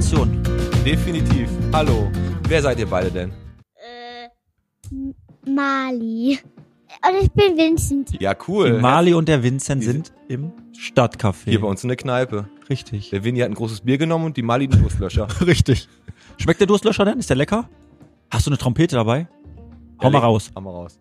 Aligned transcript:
Situation. 0.00 0.42
Definitiv. 0.84 1.50
Hallo. 1.72 2.10
Wer 2.48 2.62
seid 2.62 2.78
ihr 2.78 2.86
beide 2.86 3.10
denn? 3.10 3.32
Mali. 5.46 6.38
Und 7.06 7.22
ich 7.22 7.30
bin 7.32 7.56
Vincent. 7.56 8.18
Ja, 8.20 8.34
cool. 8.48 8.80
Mali 8.80 9.12
und 9.12 9.28
der 9.28 9.42
Vincent 9.42 9.84
sind 9.84 10.12
im 10.28 10.52
Stadtcafé. 10.74 11.50
Hier 11.50 11.60
bei 11.60 11.68
uns 11.68 11.82
in 11.84 11.88
der 11.88 11.96
Kneipe. 11.96 12.48
Richtig. 12.70 13.10
Der 13.10 13.24
Winnie 13.24 13.42
hat 13.42 13.50
ein 13.50 13.54
großes 13.54 13.82
Bier 13.82 13.98
genommen 13.98 14.24
und 14.24 14.36
die 14.38 14.42
Mali 14.42 14.68
einen 14.70 14.80
Durstlöscher. 14.80 15.28
Richtig. 15.46 15.86
Schmeckt 16.38 16.60
der 16.60 16.66
Durstlöscher 16.66 17.04
denn? 17.04 17.18
Ist 17.18 17.28
der 17.28 17.36
lecker? 17.36 17.68
Hast 18.30 18.46
du 18.46 18.50
eine 18.50 18.58
Trompete 18.58 18.96
dabei? 18.96 19.28
Hau 20.02 20.08
mal 20.08 20.18
raus. 20.18 20.50
Hau 20.56 20.62
mal 20.62 20.70
raus. 20.70 20.98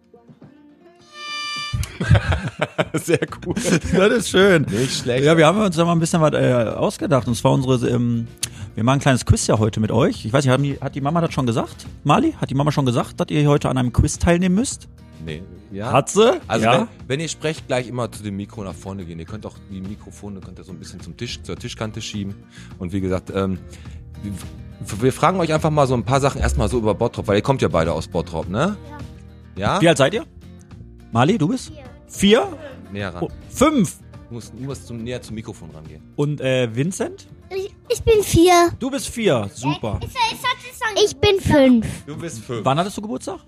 Sehr 2.94 3.20
cool. 3.46 3.56
Das 3.56 4.14
ist 4.14 4.30
schön. 4.30 4.64
Nicht 4.70 5.02
schlecht. 5.02 5.26
Ja, 5.26 5.38
wir 5.38 5.46
haben 5.46 5.62
uns 5.62 5.76
da 5.76 5.86
mal 5.86 5.92
ein 5.92 6.00
bisschen 6.00 6.22
was 6.22 6.34
äh, 6.34 6.70
ausgedacht. 6.76 7.28
Und 7.28 7.36
zwar 7.36 7.52
unsere, 7.52 7.90
ähm, 7.90 8.28
wir 8.76 8.84
machen 8.84 8.98
ein 8.98 9.02
kleines 9.02 9.26
Quiz 9.26 9.48
ja 9.48 9.60
heute 9.60 9.80
mit 9.80 9.92
euch. 9.92 10.26
Ich 10.26 10.34
weiß 10.34 10.46
nicht, 10.46 10.52
haben 10.52 10.64
die, 10.64 10.80
hat 10.80 10.96
die 10.96 11.02
Mama 11.02 11.22
das 11.22 11.34
schon 11.34 11.46
gesagt? 11.46 11.86
Mali, 12.04 12.34
hat 12.34 12.50
die 12.50 12.56
Mama 12.56 12.72
schon 12.72 12.86
gesagt, 12.86 13.20
dass 13.20 13.28
ihr 13.30 13.48
heute 13.48 13.70
an 13.70 13.78
einem 13.78 13.94
Quiz 13.94 14.20
teilnehmen 14.20 14.56
müsst? 14.56 14.88
Nee. 15.26 15.44
Ja. 15.72 15.92
Hat 15.92 16.10
sie? 16.10 16.40
Also 16.48 16.66
ja. 16.66 16.74
wenn, 16.74 16.88
wenn 17.08 17.20
ihr 17.20 17.30
sprecht, 17.30 17.68
gleich 17.68 17.88
immer 17.88 18.12
zu 18.12 18.24
dem 18.24 18.36
Mikro 18.36 18.64
nach 18.64 18.74
vorne 18.74 19.06
gehen. 19.06 19.20
Ihr 19.20 19.26
könnt 19.26 19.46
auch 19.46 19.56
die 19.70 19.82
Mikrofone 19.82 20.40
könnt 20.40 20.58
ihr 20.58 20.64
so 20.64 20.72
ein 20.72 20.80
bisschen 20.80 21.00
zum 21.00 21.18
Tisch, 21.18 21.42
zur 21.44 21.58
Tischkante 21.58 22.02
schieben. 22.02 22.36
Und 22.80 22.94
wie 22.94 23.02
gesagt, 23.02 23.32
ähm, 23.36 23.60
wir, 24.24 25.02
wir 25.02 25.14
fragen 25.14 25.40
euch 25.40 25.54
einfach 25.54 25.70
mal 25.70 25.88
so 25.88 25.94
ein 25.94 26.04
paar 26.04 26.22
Sachen 26.22 26.42
erstmal 26.42 26.70
so 26.70 26.78
über 26.78 26.96
Bottrop, 26.96 27.28
weil 27.28 27.36
ihr 27.36 27.42
kommt 27.42 27.62
ja 27.62 27.68
beide 27.68 27.92
aus 27.92 28.08
Bottrop, 28.08 28.50
ne? 28.50 28.78
Ja. 29.56 29.82
Wie 29.82 29.88
alt 29.88 29.98
seid 29.98 30.14
ihr? 30.14 30.26
Mali, 31.12 31.38
du 31.38 31.50
bist? 31.50 31.68
Vier? 31.68 31.89
Näher 32.92 33.14
ran. 33.14 33.24
Oh, 33.24 33.30
fünf. 33.50 34.00
Du 34.28 34.36
musst, 34.36 34.54
du 34.54 34.64
musst 34.64 34.88
zum, 34.88 35.04
näher 35.04 35.22
zum 35.22 35.36
Mikrofon 35.36 35.70
rangehen. 35.72 36.04
Und 36.16 36.42
äh, 36.42 36.74
Vincent? 36.74 37.28
Ich, 37.50 37.74
ich 37.88 38.04
bin 38.04 38.22
vier. 38.24 38.70
Du 38.80 38.92
bist 38.92 39.08
vier. 39.08 39.50
Super. 39.54 40.00
Ich 41.04 41.16
bin 41.18 41.40
fünf. 41.40 41.88
Du 42.06 42.18
bist 42.18 42.40
fünf. 42.40 42.64
Wann 42.64 42.78
hattest 42.78 42.98
du 42.98 43.02
Geburtstag? 43.02 43.40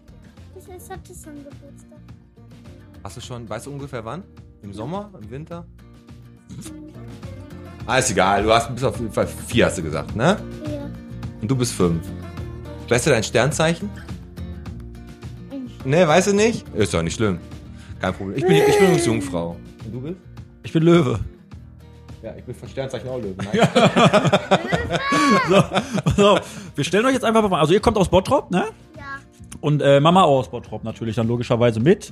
Ich 0.56 0.90
hatte 0.90 1.14
schon 1.14 1.36
Geburtstag. 1.36 2.00
Hast 3.04 3.18
du 3.18 3.22
schon, 3.22 3.50
weißt 3.50 3.66
du 3.66 3.72
ungefähr 3.72 4.04
wann? 4.06 4.24
Im 4.64 4.74
Sommer? 4.74 5.12
Im 5.22 5.30
Winter? 5.30 5.66
Ah, 7.86 7.98
ist 7.98 8.12
egal. 8.12 8.44
Du 8.44 8.52
hast, 8.52 8.72
bist 8.72 8.86
auf 8.86 9.00
jeden 9.00 9.12
Fall 9.12 9.28
vier, 9.28 9.66
hast 9.66 9.78
du 9.78 9.84
gesagt, 9.84 10.16
ne? 10.16 10.38
Ja. 10.66 10.90
Und 11.42 11.50
du 11.50 11.56
bist 11.56 11.74
fünf. 11.74 12.06
Weißt 12.90 13.06
du 13.06 13.10
dein 13.10 13.24
Sternzeichen? 13.24 13.90
Ne, 15.84 16.08
weißt 16.08 16.28
du 16.28 16.34
nicht? 16.34 16.68
Ist 16.76 16.94
doch 16.94 17.02
nicht 17.02 17.16
schlimm. 17.16 17.40
Kein 18.02 18.14
Problem. 18.16 18.38
Ich 18.38 18.46
bin, 18.46 18.56
ich 18.56 18.66
bin 18.66 18.86
übrigens 18.86 19.06
Jungfrau. 19.06 19.56
Und 19.86 19.94
du 19.94 20.02
bist? 20.02 20.16
Ich 20.64 20.74
bin 20.74 20.84
Löwe. 20.84 21.20
Ja, 22.24 22.36
ich 22.36 22.44
bin 22.44 22.56
von 22.56 22.68
Sternzeichen 22.68 23.08
auch 23.10 23.20
Löwe. 23.20 23.36
Nein. 23.38 23.62
So, 26.18 26.38
wir 26.76 26.84
stellen 26.84 27.06
euch 27.06 27.14
jetzt 27.14 27.24
einfach 27.24 27.48
mal, 27.50 27.60
also 27.60 27.74
ihr 27.74 27.80
kommt 27.80 27.98
aus 27.98 28.10
Bottrop, 28.10 28.52
ne? 28.52 28.66
Ja. 28.98 29.04
Und 29.62 29.82
äh, 29.82 30.00
Mama 30.00 30.24
auch 30.24 30.40
aus 30.40 30.50
Bottrop 30.50 30.84
natürlich 30.84 31.16
dann 31.16 31.28
logischerweise 31.28 31.80
mit. 31.80 32.12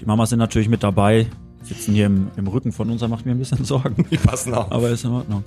Die 0.00 0.04
Mamas 0.04 0.30
sind 0.30 0.38
natürlich 0.38 0.68
mit 0.68 0.82
dabei, 0.82 1.26
sitzen 1.62 1.94
hier 1.94 2.06
im, 2.06 2.30
im 2.36 2.46
Rücken 2.46 2.70
von 2.70 2.90
uns, 2.90 3.00
da 3.00 3.08
macht 3.08 3.26
mir 3.26 3.32
ein 3.32 3.38
bisschen 3.38 3.64
Sorgen. 3.64 4.06
Die 4.10 4.16
passen 4.16 4.54
auf. 4.54 4.70
Aber 4.70 4.88
ist 4.90 5.04
in 5.04 5.10
Ordnung. 5.10 5.42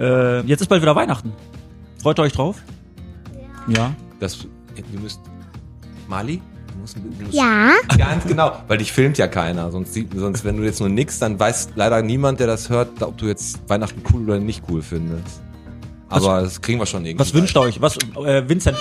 Äh, 0.00 0.40
jetzt 0.42 0.62
ist 0.62 0.68
bald 0.68 0.80
wieder 0.80 0.96
Weihnachten. 0.96 1.32
Freut 2.02 2.18
ihr 2.18 2.22
euch 2.22 2.32
drauf? 2.32 2.62
Ja. 3.68 3.94
Das, 4.20 4.38
du 4.38 5.00
müsst. 5.00 5.20
Mali? 6.08 6.40
Du 6.94 7.24
musst 7.24 7.34
Ja. 7.34 7.72
Ganz 7.96 8.26
genau, 8.26 8.52
weil 8.68 8.78
dich 8.78 8.92
filmt 8.92 9.18
ja 9.18 9.26
keiner. 9.28 9.70
Sonst, 9.70 9.94
sieht, 9.94 10.12
sonst, 10.14 10.44
wenn 10.44 10.56
du 10.56 10.62
jetzt 10.64 10.80
nur 10.80 10.88
nix, 10.88 11.18
dann 11.18 11.38
weiß 11.38 11.70
leider 11.74 12.02
niemand, 12.02 12.40
der 12.40 12.46
das 12.46 12.68
hört, 12.70 13.02
ob 13.02 13.16
du 13.18 13.26
jetzt 13.26 13.60
Weihnachten 13.68 14.02
cool 14.12 14.22
oder 14.24 14.38
nicht 14.38 14.62
cool 14.70 14.82
findest. 14.82 15.40
Aber 16.08 16.40
das 16.42 16.60
kriegen 16.62 16.78
wir 16.78 16.86
schon 16.86 17.04
irgendwie. 17.04 17.20
Was 17.20 17.34
wünscht 17.34 17.56
ihr 17.56 17.60
euch? 17.60 17.80
Was, 17.80 17.96
äh, 18.24 18.48
Vincent? 18.48 18.76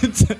Vincent, 0.00 0.36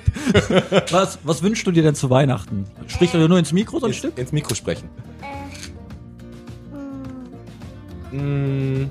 was, 0.91 1.17
was 1.23 1.41
wünschst 1.41 1.65
du 1.65 1.71
dir 1.71 1.81
denn 1.83 1.95
zu 1.95 2.09
Weihnachten? 2.09 2.65
Sprichst 2.87 3.15
du 3.15 3.19
dir 3.19 3.29
nur 3.29 3.39
ins 3.39 3.53
Mikro 3.53 3.79
so 3.79 3.85
ein 3.85 3.91
ins, 3.91 3.97
Stück? 3.97 4.17
ins 4.17 4.31
Mikro 4.31 4.53
sprechen? 4.53 4.89
Hm, 8.11 8.19
Hm, 8.19 8.89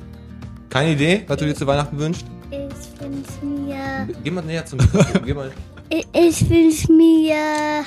keine 0.70 0.92
Idee, 0.92 1.24
was 1.26 1.36
du 1.38 1.44
dir 1.46 1.54
zu 1.54 1.66
Weihnachten 1.66 1.98
wünschst? 1.98 2.26
Ich 2.50 3.00
wünsch 3.00 3.28
mir. 3.42 4.08
Geh 4.24 4.30
mal 4.30 4.42
näher 4.44 4.64
zum 4.64 4.78
Mikro. 4.78 5.00
Geh 5.24 5.34
mal. 5.34 5.52
Ich, 5.88 6.06
ich 6.12 6.50
wünsch 6.50 6.88
mir 6.88 7.84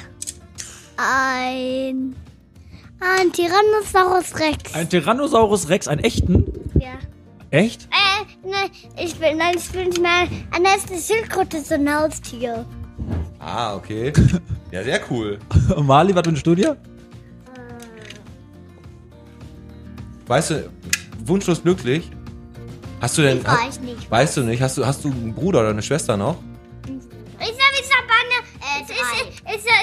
ein. 0.97 2.15
Ein 3.01 3.31
Tyrannosaurus 3.31 4.37
Rex. 4.39 4.73
Ein 4.73 4.89
Tyrannosaurus 4.89 5.69
Rex, 5.69 5.87
einen 5.87 6.03
echten? 6.03 6.45
ja. 6.75 6.91
Echt? 7.51 7.85
Äh, 7.85 8.47
nein, 8.47 8.69
ich 8.95 9.19
will, 9.19 9.33
nein, 9.35 9.55
ich 9.57 9.73
wünsch 9.73 9.97
mir 9.99 10.27
ein 10.51 10.65
erstes 10.65 11.07
Schildkröte, 11.07 11.59
so 11.61 11.73
ein 11.75 11.91
Haustier. 11.93 12.65
Ah, 13.39 13.75
okay. 13.75 14.13
Ja, 14.71 14.83
sehr 14.83 15.01
cool. 15.09 15.39
Mali, 15.81 16.13
was 16.13 16.23
wünschst 16.25 16.45
du 16.45 16.53
dir? 16.53 16.77
Weißt 20.27 20.51
du, 20.51 20.69
wunschlos 21.25 21.63
glücklich? 21.63 22.11
Hast 23.01 23.17
du 23.17 23.23
denn. 23.23 23.39
Ich 23.39 23.45
weiß 23.47 23.79
nicht. 23.79 24.11
Weißt 24.11 24.37
du 24.37 24.41
nicht? 24.43 24.61
Hast 24.61 24.77
du, 24.77 24.85
hast 24.85 25.03
du 25.03 25.09
einen 25.09 25.33
Bruder 25.33 25.61
oder 25.61 25.69
eine 25.69 25.81
Schwester 25.81 26.17
noch? 26.17 26.37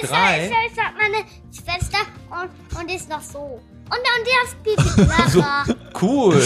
Ich, 0.06 0.12
ich, 0.12 0.16
Drei? 0.16 0.66
ich, 0.66 0.72
ich 0.72 0.76
meine 0.76 1.24
Schwester 1.50 1.98
und, 2.30 2.80
und 2.80 2.94
ist 2.94 3.08
noch 3.08 3.22
so. 3.22 3.60
Und, 3.88 4.00
die 4.26 4.44
ist 4.44 4.62
Pipi 4.64 5.04
Clara. 5.04 5.64
Cool. 6.00 6.42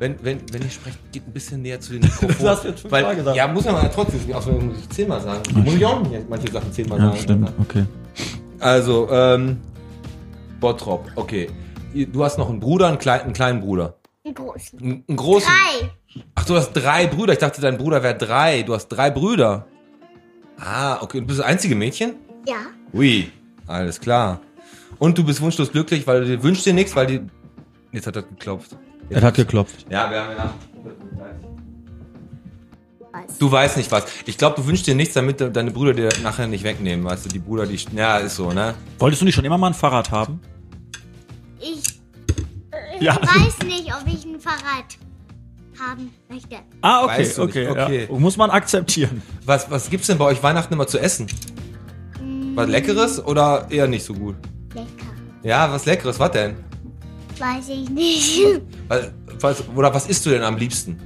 wenn, 0.00 0.16
wenn, 0.24 0.40
wenn 0.52 0.62
ihr 0.62 0.70
sprecht, 0.70 0.98
geht 1.12 1.26
ein 1.26 1.32
bisschen 1.32 1.62
näher 1.62 1.80
zu 1.80 1.92
den 1.92 2.00
Mikrofonen. 2.00 2.36
Du 2.38 2.48
hast 2.48 2.64
jetzt 2.64 2.80
fünfmal 2.80 3.04
Weil, 3.04 3.16
gesagt. 3.16 3.36
Ja, 3.36 3.46
muss 3.46 3.64
man 3.64 3.74
mal 3.74 3.90
trotzdem, 3.94 4.20
auch 4.34 4.44
muss 4.46 4.78
ich 4.78 4.88
zehnmal 4.90 5.20
sagen. 5.20 5.42
Muss 5.54 5.74
ich 5.74 5.86
auch 5.86 6.02
nicht 6.02 6.28
manche 6.28 6.50
Sachen 6.50 6.72
zehnmal 6.72 6.98
sagen. 6.98 7.48
okay. 7.60 7.84
Also, 8.58 9.08
ähm, 9.10 9.60
Bottrop, 10.58 11.10
okay. 11.14 11.48
Du 11.94 12.24
hast 12.24 12.38
noch 12.38 12.48
einen 12.48 12.60
Bruder, 12.60 12.88
einen 12.88 12.98
kleinen, 12.98 13.22
einen 13.22 13.32
kleinen 13.32 13.60
Bruder. 13.60 13.96
Einen 14.24 14.34
großen. 14.34 14.80
Einen, 14.80 15.04
einen 15.08 15.16
großen. 15.16 15.48
Drei. 15.48 16.22
Ach, 16.34 16.44
du 16.44 16.56
hast 16.56 16.72
drei 16.72 17.06
Brüder. 17.06 17.32
Ich 17.32 17.38
dachte, 17.38 17.60
dein 17.60 17.78
Bruder 17.78 18.02
wäre 18.02 18.16
drei. 18.16 18.62
Du 18.62 18.74
hast 18.74 18.88
drei 18.88 19.10
Brüder. 19.10 19.66
Ah, 20.58 21.00
okay. 21.02 21.18
Und 21.18 21.24
du 21.24 21.28
bist 21.28 21.40
das 21.40 21.46
einzige 21.46 21.74
Mädchen? 21.74 22.16
Ja. 22.46 22.56
Ui, 22.92 23.30
alles 23.66 24.00
klar. 24.00 24.40
Und 24.98 25.16
du 25.16 25.24
bist 25.24 25.40
wunschlos 25.40 25.70
glücklich, 25.72 26.06
weil 26.06 26.20
du 26.22 26.26
dir 26.26 26.42
wünschst 26.42 26.66
dir 26.66 26.74
nichts, 26.74 26.94
weil 26.96 27.06
die. 27.06 27.20
Jetzt 27.92 28.06
hat 28.06 28.16
er 28.16 28.22
geklopft. 28.22 28.76
Er 29.08 29.22
hat 29.22 29.34
geklopft. 29.34 29.86
Ja, 29.90 30.10
wir 30.10 30.22
haben 30.22 30.36
ja. 30.36 30.54
Du 33.38 33.50
weißt 33.50 33.76
nicht 33.76 33.90
was. 33.90 34.04
Ich 34.26 34.38
glaube, 34.38 34.56
du 34.60 34.66
wünschst 34.66 34.86
dir 34.86 34.94
nichts, 34.94 35.14
damit 35.14 35.40
de- 35.40 35.50
deine 35.50 35.70
Brüder 35.70 35.94
dir 35.94 36.08
nachher 36.22 36.46
nicht 36.46 36.62
wegnehmen. 36.62 37.04
Weißt 37.04 37.24
du, 37.24 37.28
die 37.28 37.38
Brüder, 37.38 37.66
die. 37.66 37.78
Ja, 37.96 38.18
ist 38.18 38.36
so, 38.36 38.52
ne? 38.52 38.74
Wolltest 38.98 39.22
du 39.22 39.24
nicht 39.26 39.34
schon 39.34 39.44
immer 39.44 39.58
mal 39.58 39.68
ein 39.68 39.74
Fahrrad 39.74 40.10
haben? 40.10 40.40
Ich, 41.58 41.82
ich 42.96 43.02
Ja. 43.02 43.16
weiß 43.20 43.66
nicht, 43.66 43.92
ob 43.94 44.06
ich 44.06 44.24
ein 44.24 44.38
Fahrrad 44.40 44.96
haben 45.78 46.10
möchte. 46.28 46.56
Ah, 46.82 47.04
okay, 47.04 47.18
Weißt 47.20 47.38
du 47.38 47.44
nicht, 47.46 47.56
okay. 47.56 47.68
okay. 47.68 48.08
Ja. 48.10 48.18
Muss 48.18 48.36
man 48.36 48.50
akzeptieren. 48.50 49.22
Was, 49.44 49.70
was 49.70 49.90
gibt's 49.90 50.06
denn 50.06 50.18
bei 50.18 50.26
euch 50.26 50.42
Weihnachten 50.42 50.72
immer 50.74 50.86
zu 50.86 50.98
essen? 50.98 51.26
Was 52.60 52.68
Leckeres 52.68 53.24
oder 53.24 53.66
eher 53.70 53.86
nicht 53.86 54.04
so 54.04 54.14
gut? 54.14 54.36
Lecker. 54.74 54.86
Ja, 55.42 55.72
was 55.72 55.86
Leckeres, 55.86 56.18
was 56.18 56.30
denn? 56.32 56.56
Weiß 57.38 57.68
ich 57.70 57.88
nicht. 57.88 58.40
Was, 58.88 59.10
was, 59.40 59.64
oder 59.74 59.94
was 59.94 60.06
isst 60.08 60.26
du 60.26 60.30
denn 60.30 60.42
am 60.42 60.56
liebsten? 60.58 61.00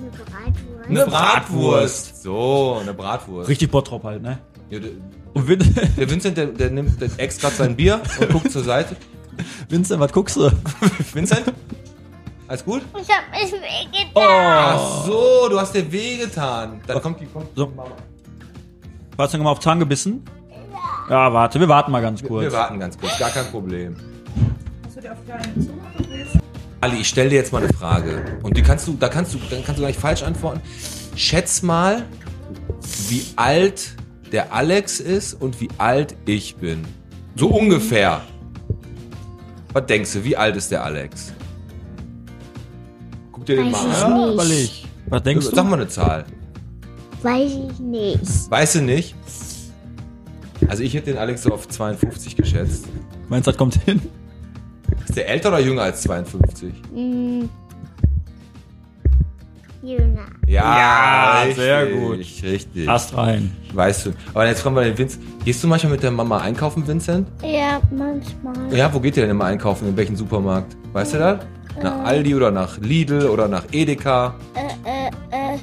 Eine 0.00 0.10
Bratwurst. 0.10 0.88
Eine 0.88 1.06
Bratwurst. 1.06 2.22
So, 2.22 2.78
eine 2.80 2.94
Bratwurst. 2.94 3.48
Richtig 3.48 3.70
Bottrop 3.70 4.02
halt, 4.02 4.22
ne? 4.22 4.38
Ja, 4.70 4.80
der, 4.80 4.90
Und 5.34 5.46
Vin 5.46 5.58
der 5.96 6.10
Vincent, 6.10 6.36
der, 6.36 6.46
der 6.46 6.70
nimmt 6.70 7.00
der 7.00 7.10
ex 7.18 7.38
grad 7.38 7.52
sein 7.52 7.76
Bier 7.76 8.00
und 8.18 8.30
guckt 8.30 8.50
zur 8.50 8.64
Seite. 8.64 8.96
Vincent, 9.68 10.00
was 10.00 10.10
guckst 10.12 10.36
du? 10.36 10.50
Vincent? 11.12 11.52
Alles 12.48 12.64
gut? 12.64 12.82
Ich 13.00 13.08
hab 13.08 13.30
mich 13.30 13.52
wehgetan. 13.52 14.10
Oh. 14.14 14.20
Ach 14.22 15.06
so, 15.06 15.48
du 15.50 15.60
hast 15.60 15.74
dir 15.74 15.92
wehgetan. 15.92 16.80
Dann 16.86 17.02
kommt 17.02 17.20
die, 17.20 17.26
kommt 17.26 17.48
So. 17.54 17.72
Hast 19.18 19.32
du 19.32 19.38
mal 19.38 19.50
auf 19.50 19.60
Zahn 19.60 19.78
gebissen? 19.78 20.22
Ja, 21.08 21.32
warte, 21.32 21.58
wir 21.60 21.68
warten 21.68 21.92
mal 21.92 22.02
ganz 22.02 22.22
kurz. 22.22 22.42
Wir 22.42 22.52
warten 22.52 22.78
ganz 22.78 22.98
kurz, 22.98 23.18
gar 23.18 23.30
kein 23.30 23.46
Problem. 23.46 23.96
Ali, 26.80 26.96
ich 26.98 27.08
stell 27.08 27.30
dir 27.30 27.36
jetzt 27.36 27.52
mal 27.52 27.62
eine 27.62 27.72
Frage. 27.72 28.38
Und 28.42 28.56
die 28.56 28.62
kannst 28.62 28.86
du, 28.86 28.94
da 28.94 29.08
kannst 29.08 29.32
du, 29.34 29.38
dann 29.50 29.64
kannst 29.64 29.78
du 29.78 29.82
gar 29.82 29.88
nicht 29.88 30.00
falsch 30.00 30.22
antworten. 30.22 30.60
Schätz 31.14 31.62
mal, 31.62 32.04
wie 33.08 33.24
alt 33.36 33.94
der 34.32 34.52
Alex 34.52 35.00
ist 35.00 35.34
und 35.34 35.60
wie 35.60 35.68
alt 35.78 36.14
ich 36.26 36.56
bin. 36.56 36.84
So 37.36 37.48
ungefähr. 37.48 38.20
Was 39.72 39.86
denkst 39.86 40.12
du, 40.12 40.24
wie 40.24 40.36
alt 40.36 40.56
ist 40.56 40.70
der 40.70 40.84
Alex? 40.84 41.32
Guck 43.32 43.46
dir 43.46 43.56
den 43.56 43.72
Weiß 43.72 43.82
mal 43.82 43.90
ich 43.90 44.04
an. 44.04 44.36
Ja. 44.36 44.76
Was 45.08 45.22
denkst 45.22 45.46
Sag 45.46 45.54
du? 45.54 45.62
mal 45.64 45.74
eine 45.74 45.88
Zahl. 45.88 46.24
Weiß 47.26 47.58
ich 47.72 47.78
nicht. 47.80 48.50
Weißt 48.50 48.76
du 48.76 48.82
nicht? 48.82 49.16
Also 50.68 50.84
ich 50.84 50.94
hätte 50.94 51.06
den 51.06 51.18
Alex 51.18 51.42
so 51.42 51.52
auf 51.52 51.66
52 51.68 52.36
geschätzt. 52.36 52.86
Meinst 53.28 53.48
du, 53.48 53.50
das 53.50 53.58
kommt 53.58 53.74
hin? 53.82 54.00
Ist 55.04 55.16
der 55.16 55.28
älter 55.28 55.48
oder 55.48 55.58
jünger 55.58 55.82
als 55.82 56.02
52? 56.02 56.72
Hm. 56.94 57.48
Jünger. 59.82 60.26
Ja, 60.46 61.44
Ja, 61.46 61.52
sehr 61.52 61.86
gut. 61.86 62.18
Richtig. 62.44 62.86
Hast 62.86 63.16
rein. 63.16 63.50
Weißt 63.74 64.06
du. 64.06 64.10
Aber 64.32 64.46
jetzt 64.46 64.62
kommen 64.62 64.76
wir 64.76 64.84
den 64.84 64.96
Vincent. 64.96 65.24
Gehst 65.44 65.64
du 65.64 65.66
manchmal 65.66 65.94
mit 65.94 66.04
der 66.04 66.12
Mama 66.12 66.38
einkaufen, 66.38 66.86
Vincent? 66.86 67.26
Ja, 67.42 67.80
manchmal. 67.90 68.72
Ja, 68.72 68.94
wo 68.94 69.00
geht 69.00 69.16
ihr 69.16 69.24
denn 69.24 69.30
immer 69.32 69.46
einkaufen? 69.46 69.88
In 69.88 69.96
welchen 69.96 70.14
Supermarkt? 70.14 70.76
Weißt 70.92 71.14
du 71.14 71.18
das? 71.18 71.40
Nach 71.82 72.04
Aldi 72.04 72.36
oder 72.36 72.52
nach 72.52 72.78
Lidl 72.78 73.26
oder 73.26 73.48
nach 73.48 73.64
Edeka? 73.72 74.36
Äh, 74.54 74.60
äh, 74.88 75.54
äh, 75.54 75.58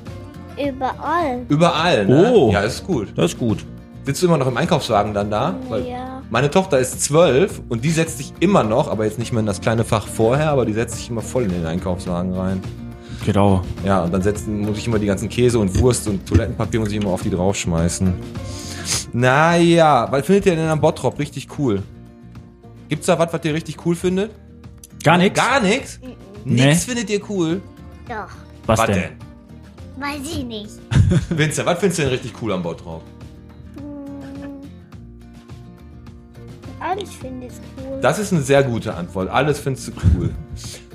überall. 0.57 1.45
Überall, 1.50 2.05
ne? 2.05 2.31
Oh. 2.33 2.51
Ja, 2.51 2.61
ist 2.61 2.85
gut. 2.85 3.13
Das 3.15 3.33
ist 3.33 3.39
gut. 3.39 3.65
Sitzt 4.05 4.21
du 4.21 4.27
immer 4.27 4.38
noch 4.38 4.47
im 4.47 4.57
Einkaufswagen 4.57 5.13
dann 5.13 5.31
da? 5.31 5.55
Weil 5.69 5.88
Ja. 5.88 6.21
Meine 6.29 6.50
Tochter 6.50 6.79
ist 6.79 7.01
zwölf 7.01 7.61
und 7.69 7.83
die 7.85 7.91
setzt 7.91 8.17
sich 8.17 8.33
immer 8.39 8.63
noch, 8.63 8.89
aber 8.89 9.05
jetzt 9.05 9.19
nicht 9.19 9.31
mehr 9.31 9.41
in 9.41 9.45
das 9.45 9.61
kleine 9.61 9.83
Fach 9.83 10.07
vorher, 10.07 10.50
aber 10.50 10.65
die 10.65 10.73
setzt 10.73 10.95
sich 10.95 11.09
immer 11.09 11.21
voll 11.21 11.44
in 11.44 11.50
den 11.50 11.65
Einkaufswagen 11.65 12.33
rein. 12.33 12.61
Genau. 13.25 13.61
Ja, 13.85 14.03
und 14.03 14.13
dann 14.13 14.21
setzen, 14.21 14.61
muss 14.61 14.77
ich 14.77 14.88
immer 14.88 15.00
die 15.00 15.05
ganzen 15.05 15.29
Käse 15.29 15.59
und 15.59 15.79
Wurst 15.79 16.07
und 16.07 16.25
Toilettenpapier 16.25 16.79
muss 16.79 16.89
ich 16.89 16.97
immer 16.97 17.11
auf 17.11 17.21
die 17.21 17.29
draufschmeißen. 17.29 18.13
Naja, 19.13 20.07
was 20.09 20.25
findet 20.25 20.47
ihr 20.47 20.55
denn 20.55 20.67
am 20.67 20.81
Bottrop 20.81 21.19
richtig 21.19 21.47
cool? 21.57 21.81
Gibt's 22.89 23.05
da 23.05 23.17
was, 23.17 23.31
was 23.31 23.45
ihr 23.45 23.53
richtig 23.53 23.85
cool 23.85 23.95
findet? 23.95 24.31
Gar 25.03 25.17
nichts. 25.19 25.39
Gar 25.39 25.61
nichts? 25.61 26.00
Nee. 26.44 26.65
Nichts 26.65 26.85
findet 26.85 27.09
ihr 27.09 27.21
cool? 27.29 27.61
Doch. 28.07 28.27
Was 28.65 28.85
denn? 28.85 29.03
Weiß 29.98 30.22
ich 30.22 30.44
nicht. 30.44 30.72
Vincent, 31.30 31.68
was 31.68 31.80
findest 31.80 32.00
du 32.00 32.04
denn 32.04 32.12
richtig 32.12 32.34
cool 32.42 32.51
am 32.54 32.63
Bottrop? 32.63 33.04
Hm. 33.75 33.84
Alles 36.80 37.13
finde 37.13 37.48
ich 37.48 37.54
cool. 37.78 38.00
Das 38.01 38.19
ist 38.19 38.34
eine 38.34 38.42
sehr 38.42 38.63
gute 38.63 38.94
Antwort. 38.95 39.30
Alles 39.30 39.60
findest 39.60 39.90
du 39.90 39.92
cool. 40.16 40.34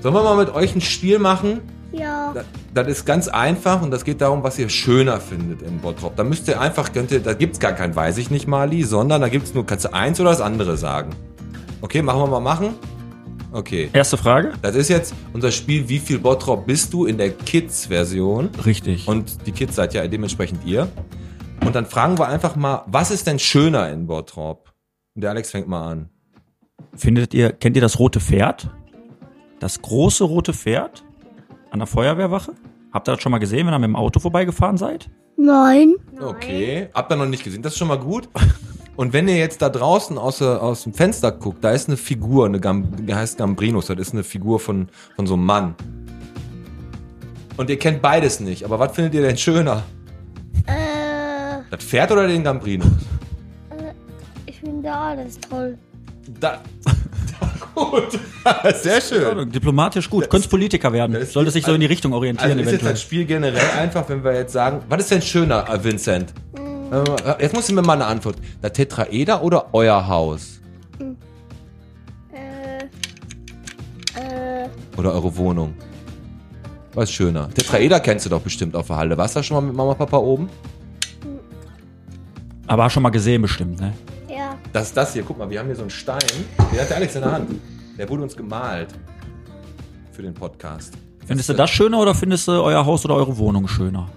Sollen 0.01 0.15
wir 0.15 0.23
mal 0.23 0.37
mit 0.37 0.55
euch 0.55 0.75
ein 0.75 0.81
Spiel 0.81 1.19
machen? 1.19 1.61
ja. 1.93 2.33
Das, 2.35 2.45
das 2.75 2.89
ist 2.89 3.07
ganz 3.07 3.29
einfach 3.29 3.83
und 3.83 3.91
das 3.91 4.05
geht 4.05 4.21
darum, 4.21 4.43
was 4.43 4.59
ihr 4.59 4.69
schöner 4.69 5.21
findet 5.21 5.63
in 5.63 5.79
Bottrop. 5.79 6.17
Da 6.17 6.25
müsst 6.25 6.47
ihr 6.49 6.61
einfach, 6.61 6.93
könnt 6.93 7.11
ihr, 7.11 7.21
da 7.21 7.35
gibt's 7.35 7.59
gar 7.59 7.73
kein 7.73 7.97
Weiß 7.97 8.19
ich 8.19 8.31
nicht, 8.31 8.47
Mali, 8.47 8.83
sondern 8.83 9.21
da 9.21 9.29
gibt's 9.29 9.55
nur, 9.55 9.67
kannst 9.67 9.87
du 9.87 9.95
eins 9.95 10.21
oder 10.21 10.31
das 10.31 10.41
andere 10.41 10.77
sagen. 10.77 11.11
Okay, 11.81 12.03
machen 12.03 12.21
wir 12.21 12.27
mal 12.27 12.41
machen? 12.41 12.75
Okay. 13.53 13.89
Erste 13.93 14.17
Frage? 14.17 14.53
Das 14.61 14.75
ist 14.75 14.89
jetzt 14.89 15.15
unser 15.33 15.51
Spiel, 15.51 15.89
wie 15.89 15.99
viel 15.99 16.19
Bottrop 16.19 16.67
bist 16.67 16.93
du 16.93 17.07
in 17.07 17.17
der 17.17 17.31
Kids-Version? 17.31 18.51
Richtig. 18.65 19.09
Und 19.09 19.47
die 19.47 19.53
Kids 19.53 19.75
seid 19.75 19.95
ja 19.95 20.07
dementsprechend 20.07 20.65
ihr. 20.67 20.89
Und 21.65 21.75
dann 21.75 21.87
fragen 21.87 22.19
wir 22.19 22.29
einfach 22.29 22.57
mal, 22.57 22.85
was 22.87 23.11
ist 23.11 23.27
denn 23.27 23.39
schöner 23.39 23.91
in 23.91 24.07
Bottrop? 24.07 24.73
Und 25.15 25.23
der 25.23 25.31
Alex 25.31 25.51
fängt 25.51 25.69
mal 25.69 25.91
an. 25.91 26.11
Findet 26.95 27.35
ihr, 27.35 27.53
kennt 27.53 27.77
ihr 27.77 27.83
das 27.83 27.99
rote 27.99 28.21
Pferd? 28.21 28.71
Das 29.61 29.83
große 29.83 30.25
rote 30.25 30.53
Pferd 30.53 31.05
an 31.71 31.81
der 31.81 31.87
Feuerwehrwache? 31.87 32.53
Habt 32.93 33.09
ihr 33.09 33.13
das 33.13 33.23
schon 33.23 33.33
mal 33.33 33.39
gesehen, 33.39 33.67
wenn 33.67 33.75
ihr 33.75 33.79
mit 33.79 33.89
dem 33.89 33.97
Auto 33.97 34.21
vorbeigefahren 34.21 34.77
seid? 34.77 35.11
Nein. 35.37 35.95
Okay, 36.21 36.89
habt 36.95 37.13
ihr 37.13 37.17
noch 37.17 37.27
nicht 37.27 37.45
gesehen, 37.45 37.63
das 37.63 37.73
ist 37.73 37.79
schon 37.79 37.89
mal 37.89 37.99
gut. 37.99 38.29
Und 38.99 39.13
wenn 39.13 39.29
ihr 39.29 39.37
jetzt 39.37 39.63
da 39.63 39.69
draußen 39.69 40.19
aus, 40.19 40.39
der- 40.39 40.61
aus 40.61 40.83
dem 40.83 40.93
Fenster 40.93 41.31
guckt, 41.31 41.63
da 41.63 41.71
ist 41.71 41.87
eine 41.89 41.97
Figur, 41.97 42.47
eine 42.47 42.59
Gam, 42.59 42.85
die 43.07 43.15
heißt 43.15 43.39
Gambrinus, 43.39 43.87
das 43.87 43.97
ist 43.99 44.13
eine 44.13 44.25
Figur 44.25 44.59
von, 44.59 44.89
von 45.15 45.25
so 45.25 45.35
einem 45.35 45.45
Mann. 45.47 45.75
Und 47.57 47.71
ihr 47.71 47.79
kennt 47.79 48.03
beides 48.03 48.41
nicht, 48.41 48.65
aber 48.65 48.81
was 48.81 48.93
findet 48.97 49.15
ihr 49.15 49.23
denn 49.23 49.37
schöner? 49.37 49.85
Äh, 50.67 50.73
Das 51.71 51.85
Pferd 51.85 52.11
oder 52.11 52.27
den 52.27 52.43
Gambrinus? 52.43 52.89
ich 54.47 54.59
finde 54.59 54.93
alles 54.93 55.39
toll. 55.49 55.79
Da. 56.41 56.61
gut. 57.77 58.19
Sehr 58.83 59.01
schön. 59.01 59.49
Diplomatisch 59.53 60.11
gut. 60.11 60.29
Könntest 60.29 60.51
Politiker 60.51 60.93
werden. 60.93 61.13
das 61.13 61.23
ist- 61.23 61.33
Sollte 61.35 61.53
sich 61.53 61.65
so 61.65 61.73
in 61.73 61.81
die 61.81 61.87
Richtung 61.87 62.11
Also 62.13 62.19
orientieren 62.19 62.51
ist 62.59 62.59
jetzt 62.59 62.69
eventuell. 62.71 62.93
das 62.95 63.03
Spiel 63.03 63.25
generell 63.27 63.71
einfach, 63.79 64.09
wenn 64.09 64.25
wir 64.25 64.35
jetzt 64.35 64.53
sagen, 64.53 64.81
was 64.89 65.03
ist 65.03 65.13
denn 65.13 65.23
schöner, 65.23 65.69
äh, 65.73 65.85
Vincent? 65.85 66.35
Äh, 66.57 66.61
Jetzt 67.39 67.55
musst 67.55 67.69
du 67.69 67.75
mir 67.75 67.83
mal 67.83 67.95
eine 67.95 68.07
Antwort. 68.07 68.37
Das 68.63 68.73
Tetraeder 68.73 69.43
oder 69.43 69.67
euer 69.73 70.07
Haus? 70.09 70.61
Äh, 72.33 72.85
äh, 74.19 74.69
Oder 74.97 75.13
eure 75.13 75.37
Wohnung? 75.37 75.75
Was 76.95 77.11
ist 77.11 77.15
schöner? 77.15 77.51
Tetraeder 77.51 78.01
kennst 78.01 78.27
du 78.27 78.31
doch 78.31 78.41
bestimmt 78.41 78.75
auf 78.75 78.87
der 78.87 78.97
Halle. 78.97 79.17
Warst 79.19 79.37
du 79.37 79.41
da 79.41 79.43
schon 79.43 79.57
mal 79.57 79.61
mit 79.61 79.75
Mama 79.77 79.93
und 79.93 79.99
Papa 79.99 80.17
oben? 80.17 80.49
Aber 82.67 82.85
hast 82.85 82.93
schon 82.95 83.03
mal 83.03 83.11
gesehen 83.11 83.43
bestimmt, 83.43 83.81
ne? 83.81 83.93
ja. 84.29 84.57
Das 84.73 84.89
ist 84.89 84.97
das 84.97 85.13
hier. 85.13 85.23
Guck 85.23 85.39
mal, 85.39 85.49
wir 85.49 85.59
haben 85.59 85.67
hier 85.67 85.77
so 85.77 85.83
einen 85.83 85.91
Stein. 85.91 86.19
Den 86.73 86.81
hat 86.81 86.89
der 86.91 86.97
Alex 86.97 87.15
in 87.15 87.23
der 87.23 87.33
Hand. 87.33 87.51
Der 87.99 88.09
wurde 88.09 88.23
uns 88.23 88.37
gemalt. 88.37 88.89
Für 90.13 90.23
den 90.23 90.35
Podcast. 90.35 90.95
Findest 91.27 91.49
du 91.51 91.55
das 91.55 91.71
schöner 91.71 91.99
oder 92.01 92.15
findest 92.15 92.49
du 92.49 92.53
euer 92.53 92.85
Haus 92.85 93.05
oder 93.05 93.15
eure 93.15 93.37
Wohnung 93.37 93.69
schöner? 93.69 94.09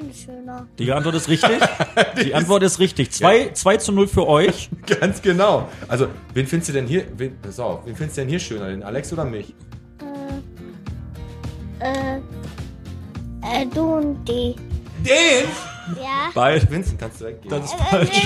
Äh, 0.00 0.10
ich 0.10 0.22
schöner. 0.24 0.66
Die 0.78 0.92
Antwort 0.92 1.14
ist 1.14 1.28
richtig. 1.28 1.50
Die 2.24 2.34
Antwort 2.34 2.62
ist 2.62 2.78
richtig. 2.78 3.10
2 3.12 3.50
2 3.52 3.76
zu 3.78 3.92
0 3.92 4.08
für 4.08 4.26
euch. 4.26 4.70
Ganz 5.00 5.22
genau. 5.22 5.68
Also, 5.88 6.08
wen 6.32 6.46
findest 6.46 6.70
du 6.70 6.72
denn 6.74 6.86
hier? 6.86 7.04
Wen, 7.16 7.38
pass 7.40 7.58
auf, 7.60 7.86
wen 7.86 7.96
findest 7.96 8.16
du 8.16 8.22
denn 8.22 8.28
hier 8.28 8.38
schöner? 8.40 8.68
Den 8.68 8.82
Alex 8.82 9.12
oder 9.12 9.24
mich? 9.24 9.54
Äh, 11.80 12.16
äh, 13.42 13.66
du 13.72 13.96
und 13.96 14.24
die. 14.26 14.54
Den! 15.04 15.44
Ja. 15.96 16.30
Beide. 16.34 16.70
Vincent, 16.70 16.98
kannst 16.98 17.20
du 17.20 17.26
weggehen. 17.26 17.50
Das 17.50 17.64
ist 17.66 17.74
falsch. 17.74 18.08
Ich 18.16 18.22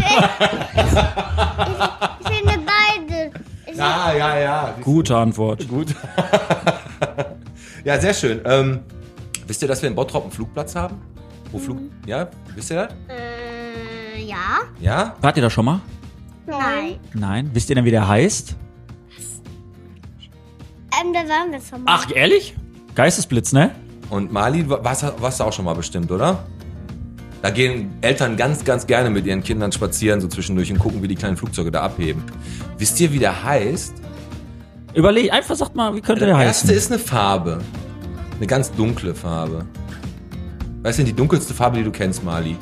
finde 2.28 2.58
beide. 2.64 3.32
Ich 3.66 3.82
Ah, 3.82 4.14
ja, 4.16 4.38
ja. 4.38 4.74
Gute 4.80 5.16
Antwort. 5.16 5.66
Gut. 5.68 5.88
ja, 7.84 7.98
sehr 7.98 8.14
schön. 8.14 8.40
Ähm, 8.44 8.80
wisst 9.46 9.60
ihr, 9.62 9.66
dass 9.68 9.82
wir 9.82 9.88
in 9.88 9.96
Bottrop 9.96 10.22
einen 10.22 10.30
Flugplatz 10.32 10.76
haben? 10.76 11.00
Wo 11.50 11.58
Flug. 11.58 11.78
Ja, 12.06 12.28
wisst 12.54 12.70
ihr 12.70 12.76
das? 12.76 12.92
Äh, 13.08 14.22
ja. 14.24 14.60
Ja? 14.80 15.16
Wart 15.20 15.36
ihr 15.36 15.42
da 15.42 15.50
schon 15.50 15.64
mal? 15.64 15.80
Nein. 16.46 16.98
Nein. 17.14 17.50
Wisst 17.52 17.68
ihr 17.70 17.74
denn, 17.76 17.84
wie 17.84 17.90
der 17.90 18.06
heißt? 18.06 18.54
Ähm, 21.00 21.12
da 21.12 21.20
waren 21.20 21.52
wir 21.52 21.60
schon 21.60 21.84
mal. 21.84 21.92
Ach, 21.94 22.06
ehrlich? 22.14 22.54
Geistesblitz, 22.94 23.52
ne? 23.52 23.70
Und 24.10 24.32
Mali, 24.32 24.68
warst, 24.68 25.04
warst 25.20 25.40
du 25.40 25.44
auch 25.44 25.52
schon 25.52 25.64
mal 25.64 25.74
bestimmt, 25.74 26.10
oder? 26.10 26.44
Da 27.42 27.50
gehen 27.50 27.92
Eltern 28.00 28.36
ganz, 28.36 28.64
ganz 28.64 28.86
gerne 28.86 29.10
mit 29.10 29.24
ihren 29.26 29.42
Kindern 29.42 29.70
spazieren, 29.70 30.20
so 30.20 30.26
zwischendurch 30.26 30.72
und 30.72 30.78
gucken, 30.78 31.02
wie 31.02 31.08
die 31.08 31.14
kleinen 31.14 31.36
Flugzeuge 31.36 31.70
da 31.70 31.82
abheben. 31.82 32.22
Wisst 32.78 32.98
ihr, 33.00 33.12
wie 33.12 33.18
der 33.18 33.44
heißt? 33.44 33.94
Überleg, 34.94 35.32
einfach 35.32 35.54
sagt 35.54 35.76
mal, 35.76 35.94
wie 35.94 36.00
könnte 36.00 36.24
Der 36.24 36.34
der 36.34 36.44
erste 36.46 36.68
heißen? 36.68 36.76
ist 36.76 36.90
eine 36.90 36.98
Farbe. 36.98 37.58
Eine 38.36 38.46
ganz 38.46 38.72
dunkle 38.72 39.14
Farbe. 39.14 39.66
Weißt 40.82 40.98
du, 40.98 41.04
die 41.04 41.12
dunkelste 41.12 41.54
Farbe, 41.54 41.78
die 41.78 41.84
du 41.84 41.90
kennst, 41.90 42.22
Mali? 42.24 42.56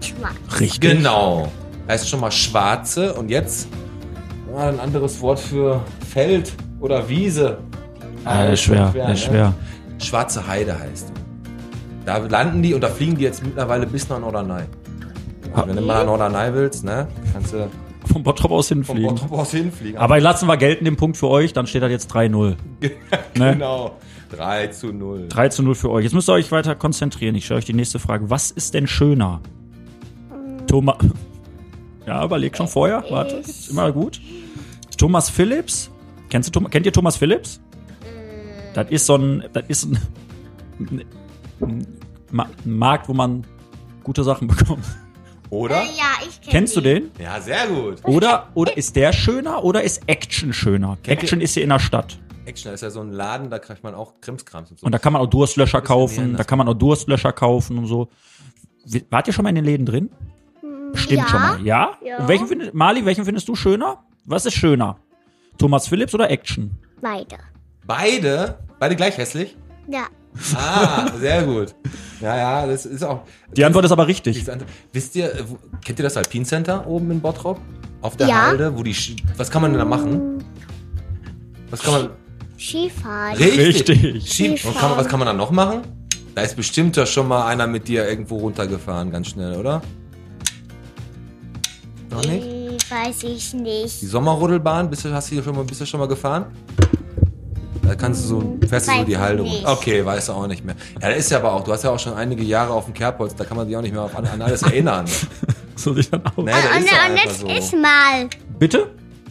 Schwarz. 0.00 0.34
Richtig. 0.60 0.80
Genau. 0.80 1.50
Heißt 1.88 2.08
schon 2.08 2.20
mal 2.20 2.30
schwarze 2.30 3.14
und 3.14 3.30
jetzt 3.30 3.68
ah, 4.56 4.68
ein 4.68 4.80
anderes 4.80 5.20
Wort 5.20 5.38
für 5.38 5.80
Feld 6.08 6.52
oder 6.80 7.08
Wiese. 7.08 7.58
Ah, 8.24 8.44
das 8.44 8.54
ist 8.54 8.62
schwer, 8.62 8.92
das 8.94 9.12
ist 9.20 9.24
ne? 9.26 9.30
schwer. 9.30 9.54
Schwarze 9.98 10.46
Heide 10.46 10.78
heißt. 10.78 11.12
Da 12.04 12.16
landen 12.18 12.62
die 12.62 12.74
und 12.74 12.80
da 12.82 12.88
fliegen 12.88 13.16
die 13.16 13.22
jetzt 13.24 13.44
mittlerweile 13.44 13.86
bis 13.86 14.08
nach 14.08 14.18
Norderney. 14.18 14.62
Ha- 15.54 15.64
Wenn 15.66 15.76
du 15.76 15.82
mal 15.82 16.04
nach 16.04 16.16
Norderney 16.18 16.52
willst, 16.54 16.82
ne, 16.84 17.06
kannst 17.32 17.52
du 17.52 17.68
Vom 18.10 18.22
Bottrop 18.22 18.50
aus 18.50 18.68
vom 18.68 18.78
hinfliegen. 18.78 19.14
Bottrop 19.14 19.32
aus 19.32 19.50
hinfliegen. 19.52 19.98
Aber 19.98 20.20
lassen 20.20 20.46
wir 20.46 20.56
gelten 20.56 20.84
den 20.84 20.96
Punkt 20.96 21.16
für 21.16 21.28
euch, 21.28 21.52
dann 21.52 21.66
steht 21.66 21.82
das 21.82 21.90
jetzt 21.90 22.12
3-0. 22.12 22.56
Ne? 23.34 23.52
genau. 23.52 23.96
3 24.30 24.68
zu 24.68 24.92
0. 24.92 25.28
3 25.28 25.48
zu 25.50 25.62
0 25.62 25.74
für 25.74 25.90
euch. 25.90 26.04
Jetzt 26.04 26.14
müsst 26.14 26.28
ihr 26.28 26.32
euch 26.32 26.50
weiter 26.52 26.74
konzentrieren. 26.74 27.34
Ich 27.34 27.44
stelle 27.44 27.58
euch 27.58 27.64
die 27.64 27.74
nächste 27.74 27.98
Frage. 27.98 28.30
Was 28.30 28.50
ist 28.50 28.74
denn 28.74 28.86
schöner? 28.86 29.40
Thomas. 30.66 30.96
Ja, 32.04 32.24
überleg 32.24 32.56
schon 32.56 32.66
vorher. 32.66 33.04
Warte. 33.10 33.36
Ist 33.36 33.70
immer 33.70 33.92
gut. 33.92 34.20
Thomas 34.98 35.30
Phillips. 35.30 35.88
Kennst 36.30 36.48
du 36.48 36.52
Thomas? 36.52 36.72
Kennt 36.72 36.84
ihr 36.84 36.92
Thomas 36.92 37.16
Phillips? 37.16 37.60
Das 38.74 38.90
ist 38.90 39.06
so 39.06 39.14
ein. 39.14 39.44
Das 39.52 39.62
ist 39.68 39.84
ein, 39.84 41.04
ein 41.60 41.86
Markt, 42.64 43.08
wo 43.08 43.14
man 43.14 43.44
gute 44.02 44.24
Sachen 44.24 44.48
bekommt. 44.48 44.84
Oder? 45.52 45.82
Äh, 45.82 45.84
ja, 45.98 46.26
ich 46.26 46.40
kenne 46.40 46.50
Kennst 46.52 46.76
du 46.76 46.80
den? 46.80 47.10
Ja, 47.18 47.38
sehr 47.38 47.66
gut. 47.66 47.98
Oder, 48.04 48.48
oder 48.54 48.74
ist 48.74 48.96
der 48.96 49.12
schöner 49.12 49.62
oder 49.62 49.82
ist 49.82 50.00
Action 50.06 50.54
schöner? 50.54 50.96
Kennt 51.02 51.08
ihr- 51.18 51.22
Action 51.24 51.40
ist 51.42 51.52
hier 51.52 51.62
in 51.62 51.68
der 51.68 51.78
Stadt. 51.78 52.18
Action 52.46 52.72
ist 52.72 52.80
ja 52.80 52.88
so 52.88 53.00
ein 53.00 53.12
Laden, 53.12 53.50
da 53.50 53.58
kriegt 53.58 53.84
man 53.84 53.94
auch 53.94 54.14
Krimskrams 54.22 54.70
und 54.70 54.80
so. 54.80 54.86
Und 54.86 54.92
da 54.92 54.98
kann 54.98 55.12
man 55.12 55.20
auch 55.20 55.26
Durstlöscher 55.26 55.82
Bisschen 55.82 55.94
kaufen, 55.94 56.32
da 56.32 56.38
das- 56.38 56.46
kann 56.46 56.56
man 56.56 56.68
auch 56.68 56.74
Durstlöscher 56.74 57.32
kaufen 57.32 57.76
und 57.76 57.86
so. 57.86 58.08
Wie- 58.86 59.04
Wart 59.10 59.26
ihr 59.26 59.34
schon 59.34 59.42
mal 59.42 59.50
in 59.50 59.56
den 59.56 59.64
Läden 59.66 59.84
drin? 59.84 60.08
Bestimmt 60.92 61.22
ja. 61.24 61.28
schon 61.28 61.40
mal. 61.42 61.60
Ja? 61.66 61.90
Ja. 62.02 62.16
Und 62.16 62.28
welchen 62.28 62.46
findest, 62.48 62.72
Mali, 62.72 63.04
welchen 63.04 63.26
findest 63.26 63.46
du 63.46 63.54
schöner? 63.54 64.02
Was 64.24 64.46
ist 64.46 64.54
schöner? 64.54 64.96
Thomas 65.58 65.86
Phillips 65.86 66.14
oder 66.14 66.30
Action? 66.30 66.70
Beide. 67.02 67.36
Beide? 67.86 68.58
Beide 68.78 68.96
gleich 68.96 69.18
hässlich? 69.18 69.54
Ja. 69.86 70.06
Ah, 70.56 71.10
sehr 71.18 71.42
gut. 71.44 71.74
Ja, 72.22 72.36
ja, 72.36 72.66
das 72.66 72.86
ist 72.86 73.02
auch. 73.02 73.22
Die 73.56 73.64
Antwort 73.64 73.84
ist 73.84 73.90
aber 73.92 74.06
richtig. 74.06 74.46
Wisst 74.92 75.16
ihr, 75.16 75.32
kennt 75.84 75.98
ihr 75.98 76.04
das 76.04 76.16
Alpine 76.16 76.44
Center 76.44 76.86
oben 76.86 77.10
in 77.10 77.20
Bottrop? 77.20 77.60
Auf 78.00 78.16
der 78.16 78.28
Ja. 78.28 78.46
Halde, 78.46 78.76
wo 78.78 78.82
die. 78.82 78.94
Sch- 78.94 79.16
Was 79.36 79.50
kann 79.50 79.60
man 79.62 79.72
denn 79.72 79.78
da 79.80 79.84
machen? 79.84 80.42
Was 81.70 81.82
kann 81.82 81.92
man. 81.94 82.10
Skifahren. 82.58 83.34
Ski 83.36 83.44
Richtig. 83.60 84.24
Skifahren. 84.30 84.74
Und 84.74 84.80
kann 84.80 84.90
man, 84.90 84.98
was 84.98 85.08
kann 85.08 85.18
man 85.18 85.26
da 85.26 85.32
noch 85.32 85.50
machen? 85.50 85.82
Da 86.34 86.42
ist 86.42 86.54
bestimmt 86.56 86.96
ja 86.96 87.04
schon 87.06 87.26
mal 87.28 87.46
einer 87.46 87.66
mit 87.66 87.88
dir 87.88 88.08
irgendwo 88.08 88.36
runtergefahren, 88.38 89.10
ganz 89.10 89.28
schnell, 89.28 89.56
oder? 89.58 89.82
Noch 92.10 92.24
nicht? 92.24 92.90
Weiß 92.90 93.22
ich 93.24 93.52
nicht. 93.54 94.00
Die 94.02 94.06
Sommerrodelbahn, 94.06 94.88
bist 94.90 95.04
du, 95.04 95.12
hast 95.12 95.30
du 95.30 95.34
hier 95.34 95.42
schon 95.42 95.56
mal, 95.56 95.64
bist 95.64 95.80
du 95.80 95.86
schon 95.86 95.98
mal 96.00 96.06
gefahren? 96.08 96.46
Da 97.92 97.98
kannst 97.98 98.24
du 98.24 98.28
so, 98.28 98.58
fährst 98.66 98.88
du 98.88 98.92
so 98.96 99.04
die 99.04 99.18
Halde 99.18 99.42
nicht. 99.42 99.56
runter. 99.66 99.72
Okay, 99.72 100.02
weißt 100.02 100.30
du 100.30 100.32
auch 100.32 100.46
nicht 100.46 100.64
mehr. 100.64 100.74
Ja, 100.94 101.10
da 101.10 101.10
ist 101.10 101.30
ja 101.30 101.36
aber 101.36 101.52
auch, 101.52 101.62
du 101.62 101.72
hast 101.72 101.84
ja 101.84 101.90
auch 101.90 101.98
schon 101.98 102.14
einige 102.14 102.42
Jahre 102.42 102.72
auf 102.72 102.86
dem 102.86 102.94
Kerbholz, 102.94 103.34
da 103.36 103.44
kann 103.44 103.54
man 103.54 103.66
sich 103.66 103.76
auch 103.76 103.82
nicht 103.82 103.92
mehr 103.92 104.00
auf, 104.00 104.16
an, 104.16 104.24
an 104.24 104.40
alles 104.40 104.62
erinnern. 104.62 105.04
So 105.76 105.92
sieht 105.94 106.10
dann 106.12 106.24
aus. 106.24 106.32
Nee, 106.38 106.52
da 106.52 106.76
und, 106.76 106.84
ist 106.84 106.90
ja 106.90 107.06
und 107.10 107.16
jetzt 107.16 107.40
so. 107.40 107.46
ich 107.48 107.72
mal. 107.72 108.28
Bitte? 108.58 108.90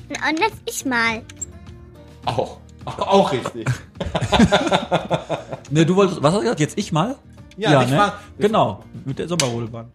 Und 0.10 0.40
jetzt 0.40 0.58
ich 0.66 0.86
mal. 0.86 1.22
Auch. 2.26 2.58
Auch 2.86 3.32
richtig. 3.32 3.68
Ne, 5.72 5.86
du 5.86 5.96
wolltest, 5.96 6.22
was 6.22 6.34
hast 6.34 6.40
du 6.40 6.42
gesagt? 6.42 6.60
Jetzt 6.60 6.78
ich 6.78 6.92
mal? 6.92 7.16
Ja, 7.58 7.82
ich 7.82 7.90
ne? 7.90 7.96
frag- 7.98 8.20
Genau, 8.38 8.84
mit 9.06 9.18
der 9.18 9.28
Sommerrodelbahn. 9.28 9.88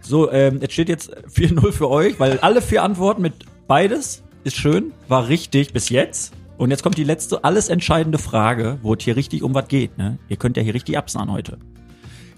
So, 0.00 0.30
ähm, 0.30 0.60
jetzt 0.62 0.72
steht 0.72 0.88
jetzt 0.88 1.10
4-0 1.34 1.72
für 1.72 1.90
euch, 1.90 2.18
weil 2.20 2.38
alle 2.38 2.62
vier 2.62 2.82
Antworten 2.82 3.20
mit 3.20 3.34
beides 3.66 4.22
ist 4.44 4.56
schön, 4.56 4.92
war 5.08 5.28
richtig 5.28 5.72
bis 5.74 5.88
jetzt. 5.90 6.32
Und 6.56 6.70
jetzt 6.70 6.82
kommt 6.82 6.96
die 6.98 7.04
letzte, 7.04 7.42
alles 7.42 7.68
entscheidende 7.68 8.18
Frage, 8.18 8.78
wo 8.82 8.94
es 8.94 9.02
hier 9.02 9.16
richtig 9.16 9.42
um 9.42 9.54
was 9.54 9.68
geht. 9.68 9.98
Ne? 9.98 10.18
Ihr 10.28 10.36
könnt 10.36 10.56
ja 10.56 10.62
hier 10.62 10.74
richtig 10.74 10.96
absahen 10.96 11.30
heute. 11.32 11.58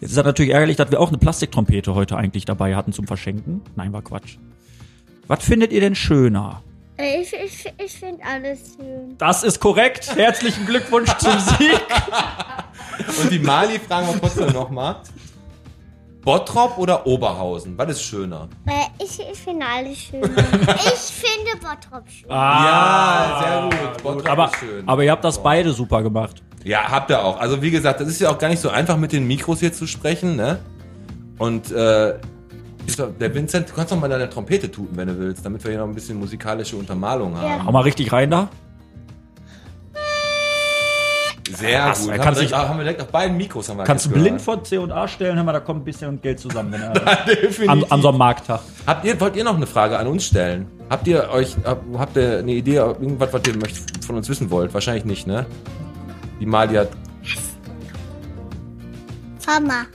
Jetzt 0.01 0.11
ist 0.11 0.17
das 0.19 0.25
natürlich 0.25 0.53
ärgerlich, 0.53 0.77
dass 0.77 0.91
wir 0.91 1.01
auch 1.01 1.09
eine 1.09 1.19
Plastiktrompete 1.19 1.95
heute 1.95 2.17
eigentlich 2.17 2.45
dabei 2.45 2.77
hatten 2.77 2.93
zum 2.93 3.07
Verschenken. 3.07 3.63
Nein, 3.77 3.93
war 3.93 4.03
Quatsch. 4.03 4.37
Was 5.27 5.45
findet 5.45 5.73
ihr 5.73 5.81
denn 5.81 5.95
schöner? 5.95 6.63
Ich, 6.99 7.33
ich, 7.33 7.73
ich 7.77 7.93
finde 7.93 8.25
alles 8.25 8.77
schön. 8.77 9.17
Das 9.19 9.43
ist 9.43 9.61
korrekt. 9.61 10.17
Herzlichen 10.17 10.65
Glückwunsch 10.65 11.15
zum 11.19 11.39
Sieg. 11.39 11.83
Und 13.23 13.31
die 13.31 13.39
Mali 13.39 13.79
fragen 13.79 14.09
wir 14.09 14.21
trotzdem 14.21 14.53
nochmal. 14.53 14.97
Bottrop 16.27 16.77
oder 16.77 17.07
Oberhausen? 17.07 17.79
Was 17.79 17.89
ist 17.91 18.03
schöner? 18.03 18.49
Äh, 18.67 18.73
Ich, 19.03 19.21
ich 19.21 19.39
finde 19.39 19.65
alles 19.65 19.97
schön. 19.97 20.23
ich 20.25 20.35
finde 20.35 21.53
Bottrop 21.63 22.03
schön. 22.11 22.29
ja, 22.29 23.41
sehr 23.41 23.63
gut. 23.63 24.03
Bottrop 24.03 24.27
Ah, 24.29 24.33
Aber, 24.33 24.45
ist 24.47 24.57
schön. 24.57 24.89
aber 24.89 25.05
ihr 25.05 25.13
habt 25.13 25.23
das 25.25 25.41
beide 25.41 25.73
super 25.73 26.03
gemacht. 26.03 26.43
Ja, 26.65 26.81
habt 26.91 27.11
ihr 27.11 27.25
auch. 27.25 27.39
Also 27.39 27.63
wie 27.63 27.71
gesagt, 27.71 28.01
das 28.01 28.09
ist 28.09 28.21
ja 28.21 28.29
auch 28.31 28.39
gar 28.39 28.49
nicht 28.49 28.59
so 28.61 28.71
einfach 28.71 28.97
mit 28.97 29.13
den 29.13 29.25
Mikros 29.29 29.61
hier 29.61 29.73
zu 29.73 29.87
sprechen, 29.87 30.35
ne? 30.35 30.59
Und 31.39 31.71
äh, 31.71 32.15
der 33.21 33.33
Vincent, 33.35 33.69
du 33.71 33.75
kannst 33.75 33.93
doch 33.93 34.01
mal 34.01 34.09
deine 34.09 34.29
Trompete 34.29 34.69
tuten, 34.69 34.97
wenn 34.97 35.07
du 35.07 35.17
willst, 35.17 35.47
damit 35.47 35.63
wir 35.63 35.71
hier 35.71 35.79
noch 35.81 35.87
ein 35.87 35.95
bisschen 35.95 36.19
musikalische 36.19 36.75
Untermalung 36.75 37.37
haben. 37.39 37.65
Hau 37.67 37.71
mal 37.71 37.83
richtig 37.83 38.11
rein 38.13 38.31
da. 38.33 38.49
Sehr 41.55 41.81
Krass, 41.81 42.03
gut. 42.03 42.11
Haben, 42.13 42.21
kann 42.21 42.35
wir 42.35 42.41
sich- 42.41 42.49
direkt, 42.49 42.69
haben 42.69 42.79
wir 42.79 42.85
direkt 42.85 43.01
auf 43.03 43.09
beiden 43.09 43.37
Mikros 43.37 43.69
haben 43.69 43.77
wir 43.79 43.85
Kannst 43.85 44.07
du 44.07 44.11
blind 44.11 44.41
vor 44.43 44.65
C 44.65 44.79
und 44.79 44.91
A 44.91 45.07
stellen, 45.07 45.37
hör 45.37 45.45
mal, 45.45 45.53
da 45.53 45.61
kommt 45.61 45.83
ein 45.83 45.85
bisschen 45.85 46.21
Geld 46.21 46.41
zusammen, 46.41 46.73
wenn 46.73 46.83
er 46.83 46.93
an, 47.71 47.85
an 47.89 48.03
so 48.03 48.09
einem 48.09 48.19
Markttag. 48.19 48.61
Habt 48.87 49.05
ihr, 49.05 49.21
wollt 49.21 49.37
ihr 49.37 49.45
noch 49.45 49.55
eine 49.57 49.67
Frage 49.67 49.97
an 49.99 50.07
uns 50.09 50.25
stellen? 50.25 50.67
Habt 50.91 51.07
ihr 51.07 51.29
euch, 51.31 51.57
hab, 51.65 51.83
habt 51.99 52.17
ihr 52.17 52.39
eine 52.39 52.53
Idee, 52.53 52.77
irgendwas, 52.77 53.33
was 53.33 53.43
ihr 53.47 53.57
möcht, 53.57 54.05
von 54.05 54.17
uns 54.17 54.29
wissen 54.29 54.51
wollt? 54.51 54.75
Wahrscheinlich 54.75 55.05
nicht, 55.05 55.27
ne? 55.27 55.47
Die 56.41 56.47
Mali 56.47 56.75
hat, 56.75 56.89
Fahr 59.39 59.61
mal. 59.61 59.87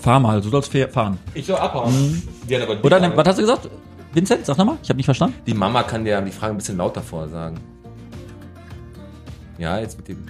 Fahr 0.00 0.20
mal, 0.20 0.40
du 0.40 0.48
sollst 0.48 0.72
fahr- 0.72 0.88
fahren. 0.88 1.18
ich 1.34 1.46
soll 1.46 1.56
abhauen. 1.56 2.22
Die 2.48 2.54
hat 2.56 2.62
aber 2.62 2.76
die, 2.76 2.82
Oder, 2.82 2.98
ne, 3.00 3.06
Frage- 3.08 3.16
was 3.18 3.28
hast 3.28 3.36
du 3.38 3.42
gesagt? 3.42 3.68
Vincent, 4.14 4.46
sag 4.46 4.58
nochmal, 4.58 4.76
ich 4.82 4.88
habe 4.88 4.96
nicht 4.98 5.06
verstanden. 5.06 5.34
die 5.46 5.54
Mama 5.54 5.82
kann 5.84 6.04
dir 6.04 6.20
die 6.20 6.30
Frage 6.30 6.52
ein 6.54 6.56
bisschen 6.58 6.76
lauter 6.76 7.00
vorsagen. 7.02 7.58
Ja, 9.58 9.78
jetzt 9.78 9.96
mit 9.98 10.08
dem. 10.08 10.24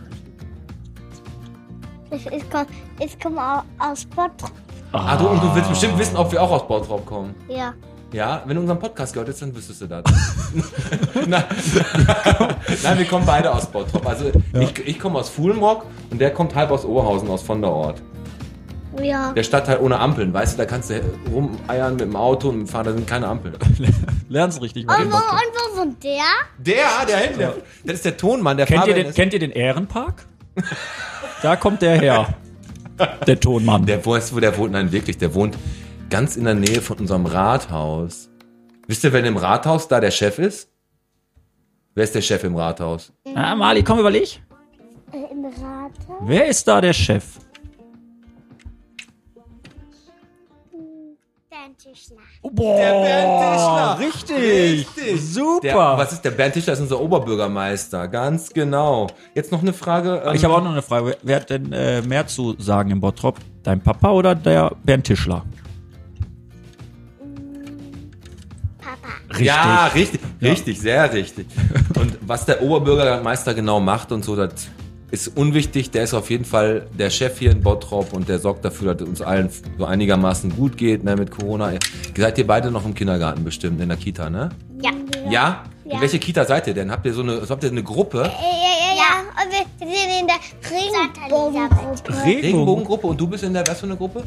Ich, 2.10 2.26
ich 2.26 2.50
komme 2.50 2.66
ich 2.98 3.18
komm 3.20 3.38
au- 3.38 3.62
aus 3.78 4.04
Bottrop. 4.04 4.52
Ah, 4.92 5.16
du, 5.16 5.26
und 5.28 5.42
du 5.42 5.54
willst 5.54 5.70
bestimmt 5.70 5.98
wissen, 5.98 6.16
ob 6.16 6.30
wir 6.32 6.42
auch 6.42 6.50
aus 6.50 6.66
Bottrop 6.68 7.06
kommen. 7.06 7.34
Ja. 7.48 7.72
Ja, 8.12 8.42
wenn 8.44 8.56
du 8.56 8.60
unseren 8.60 8.78
Podcast 8.78 9.14
gehört 9.14 9.30
hast, 9.30 9.40
dann 9.40 9.56
wüsstest 9.56 9.80
du 9.80 9.86
das. 9.86 10.02
Nein, 11.26 11.44
Nein, 12.82 12.98
wir 12.98 13.06
kommen 13.06 13.24
beide 13.24 13.50
aus 13.54 13.64
Bottrop. 13.66 14.06
Also 14.06 14.26
ich, 14.60 14.86
ich 14.86 15.00
komme 15.00 15.18
aus 15.18 15.30
Fuhlenrock 15.30 15.86
und 16.10 16.20
der 16.20 16.30
kommt 16.34 16.54
halb 16.54 16.70
aus 16.70 16.84
Oberhausen, 16.84 17.30
aus 17.30 17.40
von 17.42 17.62
der 17.62 17.70
Ort. 17.70 18.02
Ja. 19.02 19.32
Der 19.32 19.42
Stadtteil 19.44 19.78
ohne 19.80 19.98
Ampeln, 19.98 20.34
weißt 20.34 20.52
du, 20.52 20.58
da 20.58 20.66
kannst 20.66 20.90
du 20.90 21.00
rumeiern 21.32 21.92
mit 21.92 22.02
dem 22.02 22.14
Auto 22.16 22.50
und 22.50 22.58
dem 22.58 22.66
Fahrrad, 22.68 22.88
da 22.88 22.92
sind 22.92 23.06
keine 23.06 23.28
Ampeln. 23.28 23.54
Lern's 24.32 24.60
richtig. 24.62 24.88
Und 24.88 25.12
wo, 25.12 25.16
und 25.16 25.52
wo 25.54 25.78
wohnt 25.78 26.02
der? 26.02 26.22
Der, 26.58 27.06
der 27.06 27.16
hinten, 27.18 27.38
der, 27.38 27.54
das 27.84 27.96
ist 27.96 28.04
der 28.06 28.16
Tonmann, 28.16 28.56
der 28.56 28.66
Kennt 28.66 28.86
ihr, 28.86 28.94
den, 28.94 29.06
ist- 29.08 29.14
kennt 29.14 29.32
ihr 29.34 29.38
den 29.38 29.50
Ehrenpark? 29.50 30.26
da 31.42 31.56
kommt 31.56 31.82
der 31.82 32.00
her. 32.00 32.34
Der 33.26 33.40
Tonmann. 33.40 33.84
Der 33.86 34.04
weiß, 34.04 34.34
wo 34.34 34.38
der 34.38 34.56
wohnt, 34.58 34.72
nein, 34.72 34.92
wirklich, 34.92 35.16
der 35.18 35.34
wohnt 35.34 35.56
ganz 36.10 36.36
in 36.36 36.44
der 36.44 36.54
Nähe 36.54 36.80
von 36.82 36.98
unserem 36.98 37.24
Rathaus. 37.26 38.28
Wisst 38.86 39.02
ihr, 39.02 39.12
wer 39.12 39.24
im 39.24 39.36
Rathaus 39.38 39.88
da 39.88 39.98
der 39.98 40.10
Chef 40.12 40.38
ist? 40.38 40.68
Wer 41.94 42.04
ist 42.04 42.14
der 42.14 42.20
Chef 42.20 42.44
im 42.44 42.54
Rathaus? 42.54 43.12
ah, 43.34 43.54
Mali, 43.56 43.82
komm, 43.82 43.98
überleg. 43.98 44.40
Äh, 45.12 45.32
Im 45.32 45.44
Rathaus? 45.46 46.20
Wer 46.20 46.46
ist 46.46 46.68
da 46.68 46.80
der 46.80 46.92
Chef? 46.92 47.24
Der 51.50 51.76
Tischler. 51.78 52.16
Boah, 52.42 52.76
Der 52.76 52.90
Bernd 53.02 53.40
Tischler. 53.40 53.98
Richtig. 54.00 54.96
Richtig. 54.96 55.32
Super. 55.32 55.60
Der, 55.62 55.76
was 55.76 56.12
ist 56.12 56.22
der 56.24 56.32
Bernd 56.32 56.54
Tischler? 56.54 56.72
ist 56.72 56.80
unser 56.80 57.00
Oberbürgermeister. 57.00 58.08
Ganz 58.08 58.50
genau. 58.50 59.06
Jetzt 59.34 59.52
noch 59.52 59.62
eine 59.62 59.72
Frage. 59.72 60.22
ähm, 60.26 60.34
ich 60.34 60.42
habe 60.44 60.54
auch 60.54 60.62
noch 60.62 60.72
eine 60.72 60.82
Frage. 60.82 61.16
Wer 61.22 61.36
hat 61.36 61.50
denn 61.50 61.72
äh, 61.72 62.02
mehr 62.02 62.26
zu 62.26 62.56
sagen 62.58 62.90
im 62.90 63.00
Bottrop? 63.00 63.38
Dein 63.62 63.80
Papa 63.80 64.10
oder 64.10 64.34
der 64.34 64.72
Bernd 64.82 65.04
Tischler? 65.04 65.44
Papa. 68.78 69.08
Richtig. 69.30 69.46
Ja, 69.46 69.86
richtig, 69.94 70.20
richtig, 70.42 70.80
sehr 70.80 71.12
richtig. 71.12 71.46
Und 71.96 72.18
was 72.22 72.44
der 72.44 72.60
Oberbürgermeister 72.62 73.54
genau 73.54 73.78
macht 73.80 74.10
und 74.12 74.24
so, 74.24 74.34
das 74.34 74.68
ist 75.12 75.36
unwichtig. 75.36 75.90
Der 75.92 76.02
ist 76.04 76.14
auf 76.14 76.30
jeden 76.30 76.44
Fall 76.44 76.86
der 76.98 77.10
Chef 77.10 77.38
hier 77.38 77.52
in 77.52 77.60
Bottrop 77.62 78.12
und 78.12 78.28
der 78.28 78.38
sorgt 78.40 78.64
dafür, 78.64 78.94
dass 78.94 79.02
es 79.02 79.08
uns 79.08 79.22
allen 79.22 79.48
so 79.78 79.84
einigermaßen 79.84 80.56
gut 80.56 80.76
geht 80.76 81.04
ne, 81.04 81.14
mit 81.14 81.30
Corona. 81.30 81.72
Seid 82.16 82.38
ihr 82.38 82.46
beide 82.46 82.70
noch 82.70 82.84
im 82.84 82.94
Kindergarten 82.94 83.44
bestimmt, 83.44 83.80
in 83.80 83.88
der 83.88 83.98
Kita, 83.98 84.28
ne? 84.30 84.48
Ja. 84.82 84.90
Ja? 85.30 85.64
In 85.84 85.90
Ja. 85.92 86.00
welche 86.00 86.18
Kita 86.18 86.44
seid 86.44 86.66
ihr 86.66 86.74
denn? 86.74 86.90
Habt 86.90 87.04
ihr 87.06 87.12
so 87.14 87.22
eine, 87.22 87.42
habt 87.48 87.62
ihr 87.62 87.70
eine 87.70 87.82
Gruppe? 87.82 88.18
Ja, 88.18 88.24
ja, 88.24 88.96
ja. 88.96 89.44
Und 89.44 89.52
wir 89.80 89.86
sind 89.86 90.20
in 90.20 90.26
der 90.26 90.36
Regenbogengruppe. 90.70 92.24
Regenbogengruppe 92.24 93.06
und 93.06 93.20
du 93.20 93.26
bist 93.26 93.44
in 93.44 93.52
der, 93.52 93.66
was 93.66 93.80
für 93.80 93.86
eine 93.86 93.96
Gruppe? 93.96 94.24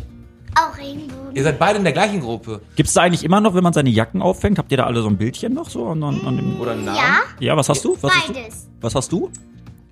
Auch 0.57 0.77
Regenbogen. 0.77 1.35
Ihr 1.35 1.43
seid 1.43 1.59
beide 1.59 1.79
in 1.79 1.83
der 1.83 1.93
gleichen 1.93 2.21
Gruppe. 2.21 2.61
Gibt's 2.75 2.93
da 2.93 3.01
eigentlich 3.01 3.23
immer 3.23 3.41
noch, 3.41 3.53
wenn 3.55 3.63
man 3.63 3.73
seine 3.73 3.89
Jacken 3.89 4.21
auffängt, 4.21 4.57
habt 4.57 4.71
ihr 4.71 4.77
da 4.77 4.85
alle 4.85 5.01
so 5.01 5.07
ein 5.09 5.17
Bildchen 5.17 5.53
noch 5.53 5.69
so 5.69 5.87
an, 5.87 6.01
an, 6.03 6.21
an 6.25 6.37
dem 6.37 6.61
Oder 6.61 6.71
einen 6.71 6.85
Namen? 6.85 6.97
Ja, 6.97 7.19
Ja, 7.39 7.57
was 7.57 7.67
hast 7.69 7.83
du? 7.83 7.97
Was 8.01 8.13
hast 8.13 8.29
du? 8.29 8.33
beides. 8.33 8.67
Was 8.81 8.95
hast 8.95 9.11
du? 9.11 9.29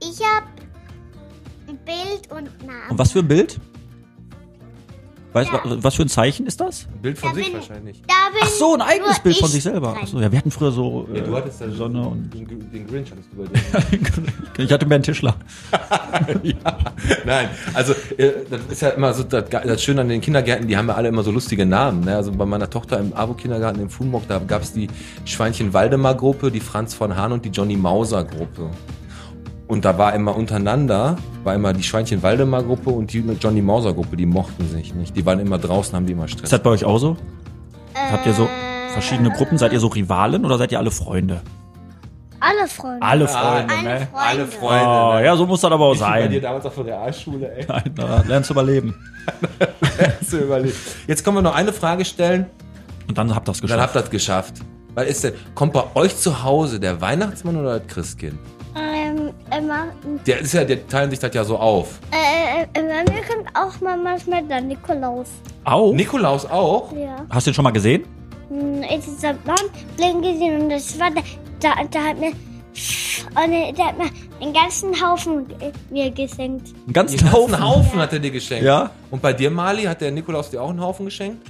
Ich 0.01 0.19
hab 0.21 0.43
Bild 1.93 2.31
und 2.31 2.65
Namen. 2.67 2.89
Und 2.89 2.97
was 2.97 3.12
für 3.12 3.19
ein 3.19 3.27
Bild? 3.27 3.59
Weißt, 5.33 5.51
Ja. 5.51 5.62
wa- 5.65 5.77
was 5.81 5.95
für 5.95 6.03
ein 6.03 6.09
Zeichen 6.09 6.45
ist 6.45 6.62
das? 6.62 6.85
Ein 6.93 7.01
Bild 7.01 7.17
von 7.17 7.29
Da 7.29 7.35
sich 7.35 7.45
bin- 7.47 7.55
wahrscheinlich. 7.55 8.03
Ach 8.39 8.47
so, 8.50 8.75
ein 8.75 8.81
eigenes 8.81 9.17
Bild 9.19 9.35
von 9.38 9.47
ich 9.47 9.53
sich 9.53 9.63
selber. 9.63 9.97
Ach 10.00 10.05
so, 10.05 10.19
ja, 10.21 10.31
wir 10.31 10.38
hatten 10.38 10.51
früher 10.51 10.71
so 10.71 11.07
äh, 11.12 11.17
Ja, 11.17 11.23
du 11.23 11.35
hattest 11.35 11.59
ja 11.59 11.71
Sonne 11.71 12.07
und 12.07 12.31
den, 12.31 12.47
den 12.71 12.85
Grinch 12.88 13.09
hattest 13.09 13.29
du 13.33 13.38
bei 13.38 13.45
dir. 14.57 14.63
ich 14.63 14.71
hatte 14.71 14.85
Bernd 14.85 15.05
Tischler. 15.05 15.35
Nein, 17.25 17.50
also 17.73 17.93
äh, 18.17 18.31
das 18.47 18.62
ist 18.69 18.81
ja 18.83 18.89
immer 18.89 19.12
so 19.13 19.23
das, 19.23 19.45
das 19.50 19.81
Schöne 19.83 20.01
an 20.01 20.09
den 20.09 20.21
Kindergärten, 20.21 20.67
die 20.67 20.77
haben 20.77 20.88
ja 20.88 20.93
alle 20.93 21.07
immer 21.09 21.23
so 21.23 21.31
lustige 21.31 21.65
Namen. 21.65 22.01
Ne? 22.01 22.15
Also 22.15 22.31
bei 22.31 22.45
meiner 22.45 22.69
Tochter 22.69 23.00
im 23.00 23.13
Abo-Kindergarten 23.13 23.81
in 23.81 23.89
Fulmrock, 23.89 24.27
da 24.27 24.38
gab 24.38 24.62
es 24.62 24.73
die 24.73 24.88
Schweinchen-Waldemar-Gruppe, 25.25 26.51
die 26.51 26.59
Franz 26.59 26.93
von 26.93 27.15
Hahn 27.15 27.31
und 27.31 27.43
die 27.43 27.50
Johnny 27.50 27.75
Mauser-Gruppe. 27.75 28.69
Und 29.73 29.85
da 29.85 29.97
war 29.97 30.13
immer 30.13 30.35
untereinander, 30.35 31.15
war 31.43 31.55
immer 31.55 31.73
die 31.73 31.81
Schweinchen-Waldemar-Gruppe 31.81 32.91
und 32.91 33.11
die 33.11 33.21
Johnny 33.41 33.63
Mauser-Gruppe, 33.63 34.15
die 34.15 34.27
mochten 34.27 34.67
sich 34.69 34.93
nicht. 34.93 35.15
Die 35.17 35.25
waren 35.25 35.39
immer 35.39 35.57
draußen, 35.57 35.95
haben 35.95 36.05
die 36.05 36.11
immer 36.13 36.27
Stress. 36.27 36.43
Ist 36.43 36.53
das 36.53 36.61
bei 36.61 36.69
euch 36.69 36.85
auch 36.85 36.99
so? 36.99 37.17
Habt 37.95 38.23
ihr 38.27 38.33
so 38.33 38.43
Äh, 38.43 38.89
verschiedene 38.91 39.31
Gruppen? 39.31 39.57
Seid 39.57 39.73
ihr 39.73 39.79
so 39.79 39.87
Rivalen 39.87 40.45
oder 40.45 40.59
seid 40.59 40.71
ihr 40.71 40.77
alle 40.77 40.91
Freunde? 40.91 41.41
Alle 42.39 42.67
Freunde. 42.67 43.01
Alle 43.01 43.27
Freunde, 43.27 43.73
Alle 43.73 43.83
ne? 43.83 44.07
Freunde. 44.11 44.27
Alle 44.27 44.45
Freunde. 44.45 44.85
Oh, 44.87 45.13
ne? 45.15 45.25
ja, 45.25 45.35
so 45.35 45.47
muss 45.47 45.61
das 45.61 45.71
aber 45.71 45.85
auch 45.85 45.93
Ich 45.95 46.01
bei 46.01 46.27
dir 46.27 46.33
sein. 46.35 46.41
damals 46.43 46.65
auf 46.67 46.75
der 46.75 46.85
Realschule, 46.85 47.55
ey. 47.57 47.65
Nein, 47.67 47.91
da 47.95 48.23
lernst 48.27 48.51
du 48.51 48.53
überleben. 48.53 48.93
Zu 50.29 50.37
überlegen. 50.41 50.75
Jetzt 51.07 51.23
können 51.25 51.37
wir 51.37 51.41
noch 51.41 51.55
eine 51.55 51.73
Frage 51.73 52.05
stellen. 52.05 52.45
Und 53.07 53.17
dann 53.17 53.33
habt 53.33 53.47
ihr 53.49 53.53
das 53.53 53.59
Dann 53.61 53.67
geschafft. 53.69 53.81
habt 53.81 53.95
ihr 53.95 54.01
das 54.01 54.09
geschafft. 54.11 54.53
Was 54.93 55.07
ist 55.07 55.23
denn, 55.23 55.33
kommt 55.55 55.73
bei 55.73 55.83
euch 55.95 56.15
zu 56.15 56.43
Hause 56.43 56.79
der 56.79 57.01
Weihnachtsmann 57.01 57.55
oder 57.57 57.79
das 57.79 57.87
Christkind? 57.87 58.37
Immer, 59.57 59.86
Der 60.25 60.39
ist 60.39 60.53
ja, 60.53 60.63
der 60.63 60.88
teilen 60.88 61.10
sich 61.10 61.19
das 61.19 61.33
ja 61.33 61.43
so 61.43 61.57
auf. 61.57 62.00
äh, 62.12 62.63
äh, 62.63 62.67
bei 62.74 62.81
mir 63.13 63.22
kommt 63.22 63.48
auch 63.55 63.79
mal 63.81 63.98
manchmal 63.98 64.43
der 64.43 64.62
Nikolaus. 64.62 65.27
Au. 65.63 65.93
Nikolaus 65.93 66.45
auch? 66.45 66.91
Ja. 66.93 67.25
Hast 67.29 67.45
du 67.48 67.51
den 67.51 67.55
schon 67.55 67.63
mal 67.63 67.72
gesehen? 67.72 68.03
Ich 68.50 69.25
habe 69.25 69.38
Baum 69.45 70.22
gesehen 70.22 70.62
und 70.62 70.69
das 70.69 71.00
war, 71.00 71.10
da, 71.12 71.22
da, 71.60 71.83
da 71.89 72.00
hat 72.00 72.19
mir 72.19 72.31
Und 73.36 73.53
äh, 73.53 73.72
der 73.74 73.88
hat 73.88 73.98
mir 73.98 74.10
einen 74.41 74.53
ganzen 74.53 74.89
Haufen 75.01 75.45
äh, 75.60 75.72
mir 75.89 76.12
geschenkt. 76.12 76.67
Einen 76.67 76.86
Den 76.88 76.93
ganzen 76.93 77.17
ganzen 77.17 77.31
Haufen. 77.31 77.63
Haufen 77.63 78.00
hat 78.00 78.13
er 78.13 78.19
dir 78.19 78.31
geschenkt. 78.31 78.63
Ja. 78.65 78.89
Und 79.12 79.22
bei 79.22 79.33
dir, 79.33 79.50
Mali, 79.50 79.83
hat 79.83 80.01
der 80.01 80.12
Nikolaus 80.12 80.50
dir 80.50 80.62
auch 80.62 80.69
einen 80.69 80.81
Haufen 80.81 81.05
geschenkt? 81.05 81.48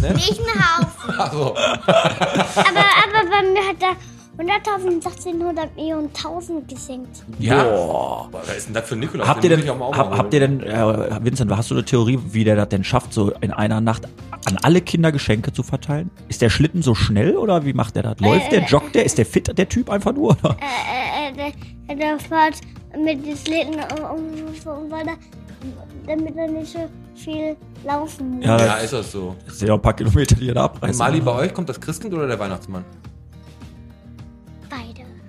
Nicht 0.00 0.40
einen 0.40 0.78
Haufen. 0.78 1.14
Also, 1.18 1.54
aber, 1.54 2.86
aber 3.02 3.28
bei 3.30 3.42
mir 3.52 3.68
hat 3.68 3.82
er 3.82 3.96
100.000, 4.40 4.94
1600 5.04 5.76
Millionen, 5.76 6.08
1000 6.08 6.68
geschenkt. 6.68 7.22
ja. 7.38 7.62
Boah. 7.64 8.28
Was 8.32 8.56
ist 8.56 8.66
denn 8.68 8.74
das 8.74 8.88
für 8.88 8.94
ein 8.94 9.00
Nikolaus? 9.00 9.28
Habt 9.28 9.44
ihr 9.44 9.50
denn, 9.50 9.68
hab, 9.68 10.16
habt 10.16 10.32
ihr 10.34 10.40
denn, 10.40 10.60
äh, 10.62 11.24
Vincent, 11.24 11.54
hast 11.54 11.70
du 11.70 11.74
eine 11.74 11.84
Theorie, 11.84 12.18
wie 12.30 12.44
der 12.44 12.56
das 12.56 12.68
denn 12.70 12.82
schafft, 12.84 13.12
so 13.12 13.32
in 13.40 13.52
einer 13.52 13.80
Nacht 13.80 14.08
an 14.46 14.56
alle 14.62 14.80
Kinder 14.80 15.12
Geschenke 15.12 15.52
zu 15.52 15.62
verteilen? 15.62 16.10
Ist 16.28 16.40
der 16.42 16.48
Schlitten 16.50 16.80
so 16.82 16.94
schnell 16.94 17.36
oder 17.36 17.64
wie 17.66 17.72
macht 17.74 17.96
der 17.96 18.02
das? 18.02 18.20
Läuft 18.20 18.50
der, 18.52 18.64
joggt 18.64 18.94
der, 18.94 19.04
ist 19.04 19.18
der 19.18 19.26
fit, 19.26 19.56
der 19.56 19.68
Typ 19.68 19.90
einfach 19.90 20.12
nur? 20.14 20.30
Oder? 20.42 20.56
Äh, 20.60 21.28
äh, 21.30 21.52
der, 21.88 21.96
der 21.96 22.18
fährt 22.18 22.60
mit 22.96 23.24
den 23.26 23.36
Schlitten 23.36 23.74
und, 23.74 24.42
und 24.48 24.62
so 24.62 24.70
weiter, 24.90 25.12
damit 26.06 26.36
er 26.36 26.48
nicht 26.48 26.72
so 26.72 26.88
viel 27.14 27.56
laufen 27.84 28.36
muss. 28.36 28.46
Ja, 28.46 28.58
Ja, 28.58 28.74
ist 28.76 28.92
das 28.94 29.12
so. 29.12 29.36
das 29.46 29.58
sind 29.58 29.68
ja 29.68 29.74
ein 29.74 29.82
paar 29.82 29.92
Kilometer, 29.94 30.34
die 30.34 30.48
er 30.48 30.54
da 30.54 30.64
abreißt. 30.64 30.98
Mali, 30.98 31.20
bei 31.20 31.32
euch 31.34 31.52
kommt 31.52 31.68
das 31.68 31.78
Christkind 31.78 32.14
oder 32.14 32.26
der 32.26 32.38
Weihnachtsmann? 32.38 32.84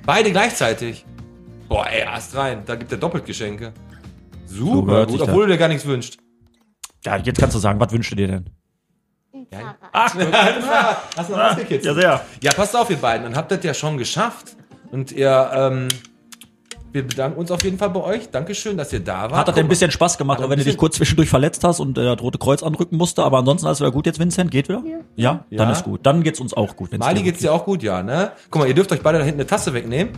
Beide. 0.06 0.32
Gleichzeitig. 0.32 1.06
Boah, 1.68 1.88
ey, 1.88 2.02
erst 2.02 2.36
rein. 2.36 2.64
Da 2.66 2.76
gibt 2.76 2.92
er 2.92 2.98
doppelt 2.98 3.26
Geschenke. 3.26 3.74
So 4.46 4.66
Super 4.66 4.86
gehört 4.92 5.10
gut, 5.10 5.22
obwohl 5.22 5.46
du 5.46 5.54
dir 5.54 5.58
gar 5.58 5.68
nichts 5.70 5.86
wünscht. 5.86 6.18
Ja, 7.06 7.18
jetzt 7.18 7.40
kannst 7.40 7.56
du 7.56 7.60
sagen, 7.60 7.80
was 7.80 7.92
wünschst 7.92 8.12
du 8.12 8.16
dir 8.16 8.28
denn? 8.28 8.50
Fahrrad. 9.52 9.76
Ach, 9.92 10.16
Hast 11.18 11.30
du 11.30 11.34
noch 11.34 11.40
rausgekitzelt? 11.40 11.84
ja 11.86 11.94
sehr. 11.94 12.26
Ja, 12.42 12.54
passt 12.54 12.76
auf, 12.76 12.90
ihr 12.90 12.98
beiden. 12.98 13.24
Dann 13.24 13.36
habt 13.36 13.52
ihr 13.52 13.58
das 13.58 13.66
ja 13.66 13.74
schon 13.74 13.98
geschafft. 13.98 14.56
Und 14.92 15.12
ihr, 15.12 15.50
ähm, 15.54 15.88
wir 16.94 17.08
bedanken 17.08 17.40
uns 17.40 17.52
auf 17.52 17.64
jeden 17.64 17.78
Fall 17.78 17.90
bei 17.90 18.02
euch. 18.02 18.30
Dankeschön, 18.30 18.78
dass 18.78 18.92
ihr 18.94 19.00
da 19.00 19.24
wart. 19.24 19.34
Hat 19.34 19.48
das 19.48 19.56
denn 19.56 19.66
ein 19.66 19.70
bisschen 19.70 19.92
Spaß 19.92 20.18
gemacht, 20.18 20.42
auch 20.42 20.50
wenn 20.50 20.60
du 20.60 20.66
dich 20.66 20.78
kurz 20.78 20.96
zwischendurch 20.98 21.30
verletzt 21.30 21.64
hast 21.64 21.80
und 21.80 21.98
äh, 21.98 22.04
das 22.04 22.22
Rote 22.22 22.38
Kreuz 22.38 22.64
anrücken 22.64 22.98
musste, 22.98 23.24
aber 23.24 23.38
ansonsten 23.40 23.68
alles 23.68 23.80
wieder 23.80 23.92
gut 23.92 24.06
jetzt, 24.06 24.20
Vincent? 24.20 24.52
Geht 24.52 24.68
wieder? 24.70 24.84
Ja? 25.16 25.46
Dann 25.50 25.68
Ja. 25.68 25.72
ist 25.72 25.84
gut. 25.84 26.02
Dann 26.06 26.24
geht's 26.24 26.40
uns 26.40 26.54
auch 26.54 26.76
gut. 26.76 26.98
Mali 26.98 27.24
geht's 27.24 27.40
dir 27.40 27.54
auch 27.54 27.66
gut, 27.66 27.84
ja, 27.84 28.04
ne? 28.04 28.32
Guck 28.50 28.62
mal, 28.62 28.68
ihr 28.68 28.74
dürft 28.74 28.92
euch 28.92 29.02
beide 29.02 29.20
da 29.20 29.24
hinten 29.24 29.40
eine 29.42 29.48
Tasse 29.48 29.74
wegnehmen. 29.74 30.14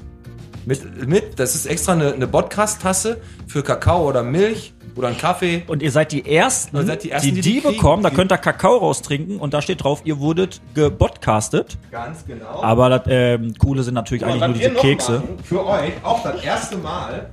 Mit, 0.65 1.08
mit, 1.08 1.39
das 1.39 1.56
ist 1.56 1.65
extra 1.65 1.92
eine, 1.92 2.13
eine 2.13 2.27
Podcast-Tasse 2.27 3.20
für 3.48 3.63
Kakao 3.63 4.08
oder 4.08 4.24
Milch 4.24 4.74
oder 4.96 5.08
einen 5.08 5.18
Kaffee. 5.18 5.64
Und 5.68 5.82
ihr 5.82 5.92
seid 5.92 6.12
die 6.12 6.26
Ersten, 6.30 6.76
Ihr 6.78 6.84
seid 6.86 7.04
die 7.04 7.12
Ersten, 7.12 7.30
die 7.30 7.34
die 7.36 7.42
die, 7.42 7.54
die 7.56 7.62
kriegen. 7.62 7.76
bekommen. 7.76 8.04
Da 8.04 8.10
könnt 8.10 8.32
ihr 8.32 8.38
Kakao 8.38 8.78
raustrinken 8.78 9.38
und 9.40 9.54
da 9.54 9.62
steht 9.62 9.84
drauf, 9.84 10.02
ihr 10.04 10.20
wurdet 10.20 10.62
gebodcastet. 10.74 11.78
Ganz 11.92 12.26
genau. 12.26 12.62
Aber 12.62 12.90
das 12.90 13.02
ähm, 13.08 13.54
Coole 13.58 13.84
sind 13.84 13.96
natürlich 13.96 14.24
eigentlich 14.26 14.42
nur 14.42 14.54
diese 14.54 14.70
Kekse. 14.72 15.24
für 15.44 15.66
euch 15.66 15.94
auch 16.04 16.22
das 16.24 16.44
erste 16.44 16.78
Mal, 16.78 17.30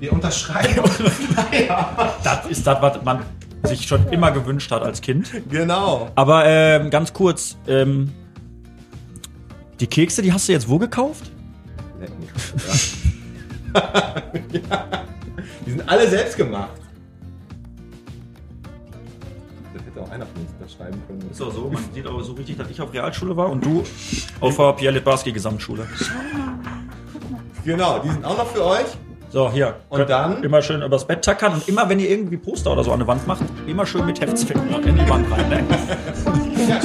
wir 0.00 0.12
unterschreiben 0.12 0.82
Das 2.24 2.46
ist 2.48 2.66
das, 2.66 2.80
was 2.82 3.02
man 3.04 3.20
sich 3.64 3.86
schon 3.86 4.08
immer 4.08 4.30
gewünscht 4.30 4.70
hat 4.70 4.82
als 4.82 5.00
Kind. 5.00 5.30
Genau. 5.50 6.10
Aber 6.14 6.44
ähm, 6.46 6.90
ganz 6.90 7.12
kurz, 7.12 7.56
ähm, 7.66 8.12
die 9.80 9.86
Kekse, 9.86 10.22
die 10.22 10.32
hast 10.32 10.48
du 10.48 10.52
jetzt 10.52 10.68
wo 10.68 10.78
gekauft? 10.78 11.30
Die 15.66 15.70
sind 15.70 15.88
alle 15.88 16.08
selbst 16.08 16.36
gemacht. 16.36 16.70
Uns 20.22 20.52
unterschreiben 20.58 21.02
können. 21.06 21.30
Ist 21.30 21.42
auch 21.42 21.52
so, 21.52 21.70
man 21.70 21.82
sieht 21.92 22.06
aber 22.06 22.22
so 22.22 22.32
richtig, 22.32 22.56
dass 22.56 22.70
ich 22.70 22.80
auf 22.80 22.92
Realschule 22.92 23.36
war 23.36 23.50
und 23.50 23.64
du 23.64 23.82
auf 24.40 24.56
der 24.56 24.72
Pierre 24.72 24.94
Litbarski 24.94 25.32
Gesamtschule. 25.32 25.86
Genau, 27.64 27.98
die 27.98 28.10
sind 28.10 28.24
auch 28.24 28.36
noch 28.36 28.46
für 28.46 28.64
euch. 28.64 28.86
So, 29.30 29.50
hier. 29.50 29.74
Und 29.88 30.08
dann? 30.08 30.44
Immer 30.44 30.62
schön 30.62 30.80
übers 30.80 31.04
Bett 31.04 31.24
tackern 31.24 31.54
und 31.54 31.68
immer, 31.68 31.88
wenn 31.88 31.98
ihr 31.98 32.08
irgendwie 32.08 32.36
Poster 32.36 32.70
oder 32.70 32.84
so 32.84 32.92
an 32.92 33.00
der 33.00 33.08
Wand 33.08 33.26
macht, 33.26 33.42
immer 33.66 33.84
schön 33.84 34.06
mit 34.06 34.20
Heftzfinger 34.20 34.86
in 34.86 34.94
die 34.96 35.08
Wand 35.08 35.26
rein. 35.32 35.48
Ne? 35.48 35.64
Ja, 36.68 36.78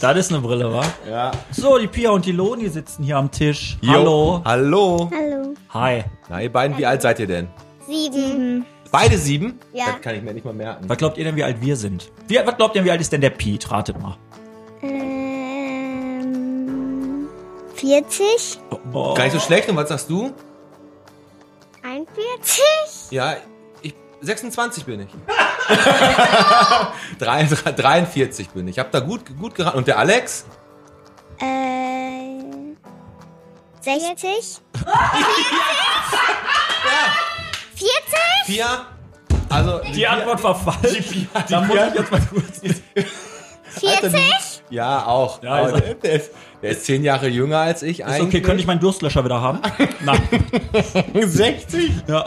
Das 0.00 0.16
ist 0.18 0.32
eine 0.32 0.40
Brille, 0.42 0.72
wa? 0.72 0.84
Ja. 1.08 1.32
So, 1.50 1.78
die 1.78 1.86
Pia 1.86 2.10
und 2.10 2.26
die 2.26 2.32
Loni 2.32 2.68
sitzen 2.68 3.04
hier 3.04 3.16
am 3.16 3.30
Tisch. 3.30 3.78
Hallo. 3.86 4.42
Hallo. 4.44 5.10
Hallo. 5.12 5.54
Hi. 5.70 6.04
Na, 6.28 6.42
ihr 6.42 6.52
beiden, 6.52 6.76
wie 6.76 6.84
alt 6.84 7.00
seid 7.00 7.20
ihr 7.20 7.26
denn? 7.26 7.48
Sieben. 7.86 8.66
Beide 8.90 9.16
sieben? 9.18 9.58
Ja. 9.72 9.86
Das 9.86 10.00
kann 10.02 10.14
ich 10.14 10.22
mir 10.22 10.34
nicht 10.34 10.44
mal 10.44 10.52
merken. 10.54 10.88
Was 10.88 10.98
glaubt 10.98 11.16
ihr 11.18 11.24
denn, 11.24 11.36
wie 11.36 11.44
alt 11.44 11.60
wir 11.60 11.76
sind? 11.76 12.12
Wie, 12.28 12.36
was 12.44 12.56
glaubt 12.56 12.76
ihr, 12.76 12.84
wie 12.84 12.90
alt 12.90 13.00
ist 13.00 13.12
denn 13.12 13.22
der 13.22 13.30
Piet? 13.30 13.70
Ratet 13.70 14.00
mal. 14.00 14.16
Ähm, 14.82 15.14
40? 17.74 18.60
Oh. 18.92 19.14
Gar 19.14 19.24
nicht 19.24 19.32
so 19.32 19.40
schlecht. 19.40 19.68
Und 19.68 19.76
was 19.76 19.88
sagst 19.88 20.10
du? 20.10 20.32
41? 21.82 22.62
Ja, 23.10 23.36
26 24.24 24.84
bin 24.84 25.00
ich. 25.00 25.08
43 27.18 27.74
43 27.74 28.48
bin 28.50 28.68
ich. 28.68 28.76
Ich 28.76 28.78
hab 28.78 28.90
da 28.90 29.00
gut, 29.00 29.22
gut 29.38 29.54
geraten. 29.54 29.78
Und 29.78 29.86
der 29.86 29.98
Alex? 29.98 30.44
Äh, 31.40 32.74
60? 33.80 34.60
40? 37.74 37.74
Vier? 38.46 38.66
Also, 39.48 39.80
Die 39.94 40.06
Antwort 40.06 40.42
war 40.42 40.54
falsch. 40.54 41.26
da 41.48 41.60
muss 41.60 41.76
ich 41.76 41.94
jetzt 41.94 42.10
mal 42.10 42.20
kurz. 42.30 42.60
40? 43.80 44.62
Ja, 44.70 45.06
auch. 45.06 45.42
Ja, 45.42 45.68
er. 45.68 45.80
der, 45.80 45.94
der, 45.94 46.12
ist, 46.12 46.30
der 46.62 46.70
ist 46.70 46.84
zehn 46.84 47.04
Jahre 47.04 47.28
jünger 47.28 47.58
als 47.58 47.82
ich 47.82 48.00
Ist 48.00 48.20
okay, 48.20 48.40
könnte 48.40 48.60
ich 48.60 48.66
meinen 48.66 48.80
Durstlöscher 48.80 49.24
wieder 49.24 49.40
haben? 49.40 49.60
Nein. 50.00 50.20
60? 51.14 51.92
Ja. 52.08 52.24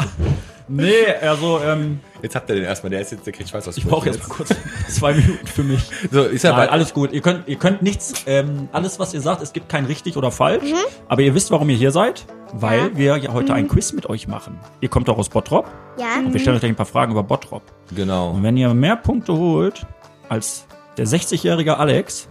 Nee, 0.69 1.05
also, 1.21 1.59
ähm, 1.61 1.99
Jetzt 2.21 2.35
habt 2.35 2.49
ihr 2.49 2.55
den 2.55 2.63
erstmal. 2.65 2.89
Der 2.89 3.01
ist 3.01 3.11
jetzt, 3.11 3.25
der 3.25 3.31
kriegt 3.33 3.49
Schweiß 3.49 3.67
aus 3.67 3.77
ich 3.77 3.85
brauche 3.85 4.07
jetzt 4.07 4.19
mal 4.19 4.27
kurz 4.27 4.49
zwei 4.89 5.13
Minuten 5.13 5.45
für 5.47 5.63
mich. 5.63 5.81
So, 6.11 6.23
ist 6.23 6.43
ja 6.43 6.49
Nein, 6.51 6.59
bald 6.59 6.71
alles 6.71 6.93
gut. 6.93 7.11
Ihr 7.13 7.21
könnt, 7.21 7.47
ihr 7.47 7.57
könnt 7.57 7.81
nichts, 7.81 8.13
ähm, 8.25 8.67
alles 8.71 8.99
was 8.99 9.13
ihr 9.13 9.21
sagt, 9.21 9.41
es 9.41 9.53
gibt 9.53 9.69
kein 9.69 9.85
richtig 9.85 10.17
oder 10.17 10.31
falsch. 10.31 10.63
Aber 11.07 11.21
ihr 11.21 11.33
wisst, 11.35 11.51
warum 11.51 11.69
ihr 11.69 11.77
hier 11.77 11.91
seid, 11.91 12.25
weil 12.53 12.95
wir 12.97 13.17
ja 13.17 13.33
heute 13.33 13.53
ein 13.53 13.67
Quiz 13.67 13.93
mit 13.93 14.07
euch 14.09 14.27
machen. 14.27 14.59
Ihr 14.81 14.89
kommt 14.89 15.07
doch 15.07 15.17
aus 15.17 15.29
Bottrop 15.29 15.67
Ja. 15.99 16.17
und 16.19 16.33
wir 16.33 16.39
stellen 16.39 16.55
euch 16.55 16.61
gleich 16.61 16.71
ein 16.71 16.75
paar 16.75 16.85
Fragen 16.85 17.11
über 17.11 17.23
Bottrop. 17.23 17.63
Genau. 17.95 18.31
Und 18.31 18.43
wenn 18.43 18.57
ihr 18.57 18.73
mehr 18.73 18.95
Punkte 18.95 19.33
holt 19.33 19.85
als 20.29 20.65
der 20.97 21.05
60-jährige 21.07 21.77
Alex 21.77 22.27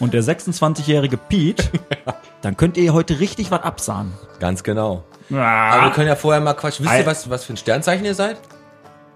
und 0.00 0.14
der 0.14 0.22
26-jährige 0.22 1.16
Pete, 1.16 1.64
dann 2.42 2.56
könnt 2.56 2.76
ihr 2.76 2.92
heute 2.94 3.18
richtig 3.20 3.50
was 3.50 3.62
absahen. 3.62 4.12
Ganz 4.38 4.62
genau. 4.62 5.02
Aber 5.30 5.38
wir 5.38 5.42
Ah, 5.42 5.90
können 5.90 6.08
ja 6.08 6.16
vorher 6.16 6.40
mal 6.40 6.54
quatschen. 6.54 6.84
Wisst 6.86 6.98
ihr, 6.98 7.06
was, 7.06 7.28
was 7.30 7.44
für 7.44 7.52
ein 7.54 7.56
Sternzeichen 7.56 8.04
ihr 8.04 8.14
seid? 8.14 8.38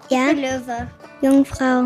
Ja. 0.08 0.30
Löwe. 0.32 0.88
Jungfrau. 1.22 1.84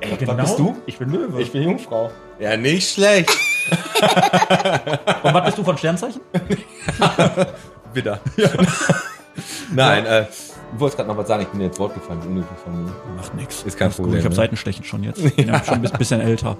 ey, 0.00 0.16
genau. 0.16 0.34
bist 0.34 0.58
du? 0.58 0.76
Ich 0.86 0.98
bin 0.98 1.10
Löwe. 1.10 1.44
bin 1.44 1.62
Jungfrau. 1.62 2.10
Ja, 2.38 2.56
nicht 2.56 2.92
schlecht. 2.92 3.30
und 5.22 5.34
was 5.34 5.44
bist 5.46 5.58
du 5.58 5.64
von 5.64 5.76
Sternzeichen? 5.78 6.20
Wieder. 7.94 8.20
Nein, 9.72 10.04
äh, 10.06 10.26
du 10.72 10.80
wolltest 10.80 10.96
gerade 10.98 11.08
noch 11.08 11.16
was 11.16 11.28
sagen. 11.28 11.42
Ich 11.42 11.48
bin 11.48 11.60
dir 11.60 11.66
ins 11.66 11.78
Wort 11.78 11.94
gefallen. 11.94 12.20
Unnötig 12.26 12.48
von 12.62 12.84
mir. 12.84 12.92
Macht 13.16 13.34
nix. 13.34 13.62
Ist 13.62 13.78
kein 13.78 13.88
Ist 13.88 13.96
gut. 13.96 14.04
Problem, 14.04 14.18
Ich 14.20 14.24
habe 14.24 14.34
ne? 14.34 14.36
Seitenstechen 14.36 14.84
schon 14.84 15.02
jetzt. 15.04 15.18
Ich 15.24 15.36
bin 15.36 15.48
ja 15.48 15.62
schon 15.64 15.74
ein 15.76 15.82
bis- 15.82 15.92
bisschen 15.92 16.20
älter. 16.20 16.56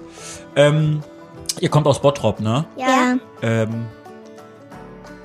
Ähm, 0.55 1.01
ihr 1.59 1.69
kommt 1.69 1.87
aus 1.87 2.01
Bottrop, 2.01 2.39
ne? 2.39 2.65
Ja. 2.77 3.15
Ähm, 3.41 3.85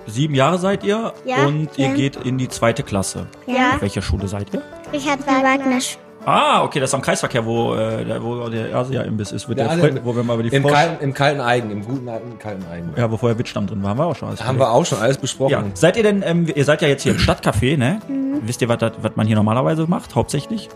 sieben 0.06 0.34
Jahre 0.34 0.58
seid 0.58 0.84
ihr 0.84 1.12
Ja. 1.24 1.46
und 1.46 1.68
ihr 1.76 1.88
Ja. 1.88 1.94
geht 1.94 2.16
in 2.16 2.38
die 2.38 2.48
zweite 2.48 2.82
Klasse. 2.82 3.26
Ja. 3.46 3.72
Auf 3.74 3.82
welcher 3.82 4.02
Schule 4.02 4.28
seid 4.28 4.52
ihr? 4.54 4.62
Richard 4.92 5.26
Wagner. 5.26 5.78
Ah, 6.26 6.62
okay, 6.64 6.80
das 6.80 6.88
ist 6.90 6.94
am 6.94 7.02
Kreisverkehr, 7.02 7.44
wo, 7.44 7.74
äh, 7.74 8.02
der, 8.02 8.22
wo 8.22 8.48
der 8.48 8.74
Asia-Imbiss 8.74 9.30
ist, 9.32 9.46
wird 9.46 9.58
Der 9.58 9.68
der, 9.76 9.92
Fre- 9.92 10.00
wo 10.04 10.16
wir 10.16 10.22
mal 10.22 10.34
über 10.34 10.42
die 10.42 10.56
Im 10.56 10.64
kalten, 10.66 11.04
Im 11.04 11.12
kalten 11.12 11.42
Eigen, 11.42 11.70
im 11.70 11.84
guten 11.84 12.08
alten 12.08 12.38
kalten 12.38 12.64
Eigen. 12.72 12.94
ja, 12.96 13.10
wo 13.10 13.18
vorher 13.18 13.38
Wittstamm 13.38 13.66
drin 13.66 13.82
war, 13.82 13.90
haben 13.90 13.98
wir 13.98 14.06
auch 14.06 14.16
schon 14.16 14.28
alles 14.28 14.42
Haben 14.42 14.58
wir 14.58 14.70
auch 14.70 14.86
schon 14.86 14.98
alles 15.00 15.18
besprochen. 15.18 15.50
Ja, 15.50 15.62
seid 15.74 15.98
ihr 15.98 16.02
denn, 16.02 16.22
ähm, 16.24 16.46
ihr 16.54 16.64
seid 16.64 16.80
ja 16.80 16.88
jetzt 16.88 17.02
hier 17.02 17.12
im 17.12 17.18
Stadtcafé, 17.18 17.76
ne? 17.76 18.00
Wisst 18.40 18.62
ihr, 18.62 18.68
was, 18.70 18.78
man 19.16 19.26
hier 19.26 19.36
normalerweise 19.36 19.86
macht, 19.86 20.14
hauptsächlich? 20.14 20.70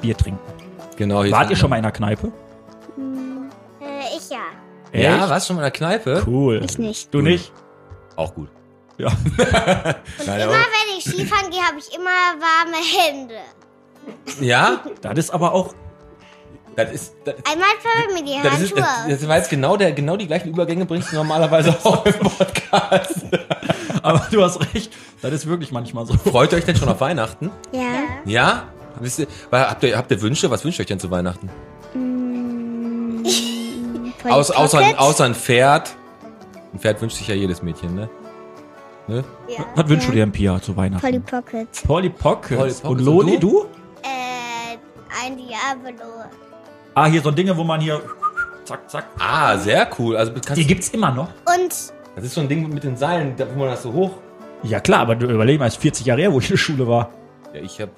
Bier 0.00 0.16
trinken. 0.16 0.40
Genau. 0.96 1.22
hier 1.24 1.32
Wart 1.32 1.50
ihr 1.50 1.56
schon 1.56 1.68
mal 1.68 1.76
in 1.76 1.82
der 1.82 1.92
Kneipe? 1.92 2.28
Äh, 3.82 4.16
ich 4.16 4.30
ja. 4.30 4.38
Ja, 4.98 5.18
Echt? 5.20 5.30
warst 5.30 5.46
du 5.46 5.48
schon 5.48 5.56
mal 5.56 5.62
in 5.62 5.72
der 5.72 5.78
Kneipe? 5.78 6.22
Cool. 6.26 6.62
Ich 6.64 6.78
nicht. 6.78 7.12
Du 7.12 7.20
nicht? 7.20 7.52
Auch 8.16 8.34
gut. 8.34 8.48
Ja. 8.98 9.08
Nein, 9.38 10.40
Immer 10.40 10.42
aber, 10.44 10.52
wenn 10.54 10.98
ich 10.98 11.04
Skifahren 11.04 11.50
gehe, 11.50 11.62
habe 11.62 11.78
ich 11.78 11.94
immer 11.94 12.10
warme 12.38 12.76
Hände. 12.76 13.34
ja? 14.40 14.80
Das 15.00 15.18
ist 15.18 15.30
aber 15.30 15.52
auch 15.52 15.74
Das 16.76 16.92
ist, 16.92 17.14
das, 17.24 17.34
Einmal 17.50 17.68
für 17.80 18.12
mir 18.14 18.22
die 18.22 18.40
das, 18.42 18.52
ist, 18.60 18.60
Handschuhe 18.60 18.80
das, 18.80 18.88
aus. 18.88 19.08
das 19.08 19.28
war 19.28 19.36
jetzt 19.38 19.50
genau, 19.50 19.76
der, 19.76 19.92
genau 19.92 20.16
die 20.16 20.26
gleichen 20.26 20.48
Übergänge 20.50 20.84
bringst 20.86 21.10
du 21.12 21.16
normalerweise 21.16 21.76
auch 21.84 22.04
im 22.04 22.14
Podcast. 22.18 23.24
Aber 24.02 24.26
du 24.30 24.42
hast 24.42 24.60
recht, 24.74 24.92
das 25.22 25.32
ist 25.32 25.46
wirklich 25.46 25.72
manchmal 25.72 26.06
so. 26.06 26.14
Freut 26.14 26.52
ihr 26.52 26.58
euch 26.58 26.64
denn 26.64 26.76
schon 26.76 26.88
auf 26.88 27.00
Weihnachten? 27.00 27.50
Ja. 27.72 27.82
Ja? 28.24 28.62
Wisst 29.00 29.20
ihr, 29.20 29.26
habt, 29.50 29.82
ihr, 29.84 29.96
habt 29.96 30.10
ihr 30.10 30.20
Wünsche? 30.20 30.50
Was 30.50 30.64
wünscht 30.64 30.78
ihr 30.78 30.82
euch 30.82 30.86
denn 30.88 31.00
zu 31.00 31.10
Weihnachten? 31.10 31.48
Aus, 34.28 34.50
außer, 34.50 35.00
außer 35.00 35.24
ein 35.24 35.34
Pferd. 35.34 35.94
Ein 36.72 36.78
Pferd 36.78 37.00
wünscht 37.02 37.16
sich 37.18 37.28
ja 37.28 37.34
jedes 37.34 37.62
Mädchen, 37.62 37.94
ne? 37.94 38.08
ne? 39.08 39.24
Ja. 39.48 39.64
Was 39.76 39.88
wünschst 39.88 40.08
du 40.08 40.12
dir, 40.12 40.26
Pia, 40.26 40.60
zu 40.60 40.76
Weihnachten? 40.76 41.02
Polly 41.04 41.20
Pocket. 41.20 41.68
Polly 41.86 42.08
Pockets. 42.08 42.48
Polly 42.48 42.56
Pockets. 42.70 42.80
Und 42.82 43.00
Loni, 43.00 43.38
du? 43.38 43.66
Äh, 44.02 44.76
ein 45.24 45.36
Diablo. 45.36 46.04
Ah, 46.94 47.06
hier 47.06 47.20
so 47.20 47.30
Dinge, 47.30 47.56
wo 47.56 47.64
man 47.64 47.80
hier 47.80 48.00
zack, 48.64 48.88
zack. 48.90 49.04
Ah, 49.18 49.56
sehr 49.58 49.88
cool. 49.98 50.16
Also 50.16 50.32
Die 50.32 50.66
gibt's 50.66 50.88
immer 50.90 51.10
noch. 51.10 51.28
Und 51.28 51.70
das 52.14 52.24
ist 52.24 52.34
so 52.34 52.40
ein 52.40 52.48
Ding 52.48 52.68
mit 52.72 52.84
den 52.84 52.96
Seilen, 52.96 53.34
da- 53.36 53.46
wo 53.54 53.58
man 53.60 53.68
das 53.68 53.82
so 53.82 53.92
hoch. 53.92 54.12
Ja 54.62 54.78
klar, 54.80 55.00
aber 55.00 55.16
du 55.16 55.26
überleg 55.26 55.58
mal, 55.58 55.66
es 55.66 55.74
ist 55.74 55.82
40 55.82 56.06
Jahre 56.06 56.20
her, 56.20 56.32
wo 56.32 56.38
ich 56.38 56.44
in 56.46 56.52
der 56.52 56.58
Schule 56.58 56.86
war. 56.86 57.10
Ja, 57.52 57.60
ich 57.60 57.80
hab. 57.80 57.90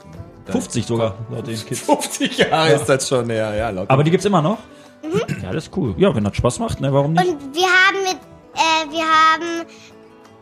50 0.46 0.84
sogar, 0.84 1.14
laut 1.30 1.46
den 1.46 1.56
Kids. 1.56 1.80
50 1.80 2.36
Jahre 2.38 2.72
ist 2.74 2.86
das 2.86 3.08
schon, 3.08 3.28
ja, 3.30 3.54
ja, 3.54 3.70
laut. 3.70 3.88
Aber 3.88 4.04
die 4.04 4.10
gibt's 4.10 4.26
immer 4.26 4.42
noch? 4.42 4.58
Ja, 5.42 5.52
das 5.52 5.64
ist 5.68 5.76
cool. 5.76 5.94
Ja, 5.96 6.14
wenn 6.14 6.24
das 6.24 6.36
Spaß 6.36 6.58
macht, 6.58 6.80
ne, 6.80 6.92
warum 6.92 7.12
nicht? 7.14 7.26
Und 7.26 7.54
wir 7.54 7.62
haben 7.66 7.83
äh, 8.54 8.90
wir 8.90 9.04
haben, 9.04 9.66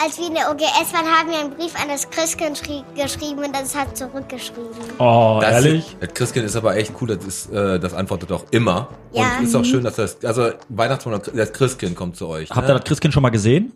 als 0.03 0.19
wir 0.19 0.27
in 0.27 0.35
der 0.35 0.51
OGS 0.51 0.93
waren, 0.93 1.07
haben 1.07 1.31
wir 1.31 1.39
einen 1.39 1.51
Brief 1.55 1.75
an 1.81 1.89
das 1.89 2.09
Christkind 2.11 2.59
schrie- 2.59 2.85
geschrieben 2.95 3.45
und 3.45 3.55
das 3.55 3.75
hat 3.75 3.97
zurückgeschrieben. 3.97 4.67
Oh, 4.99 5.39
das 5.41 5.53
ehrlich? 5.53 5.97
Das 6.01 6.15
Christkind 6.15 6.47
ist 6.47 6.57
aber 6.57 6.77
echt 6.77 6.93
cool, 7.01 7.17
das, 7.17 7.25
ist, 7.25 7.53
äh, 7.53 7.79
das 7.79 7.95
antwortet 7.95 8.33
auch 8.33 8.45
immer. 8.51 8.89
Ja. 9.13 9.39
Und 9.39 9.45
ist 9.45 9.55
auch 9.55 9.65
schön, 9.65 9.85
dass 9.85 9.97
das, 9.97 10.23
also 10.25 10.51
Weihnachtsmann, 10.69 11.21
das 11.35 11.53
Christkind 11.53 11.97
kommt 11.97 12.17
zu 12.17 12.27
euch. 12.29 12.51
Habt 12.51 12.67
ne? 12.67 12.73
ihr 12.75 12.79
das 12.79 12.85
Christkind 12.85 13.15
schon 13.15 13.23
mal 13.23 13.31
gesehen? 13.31 13.73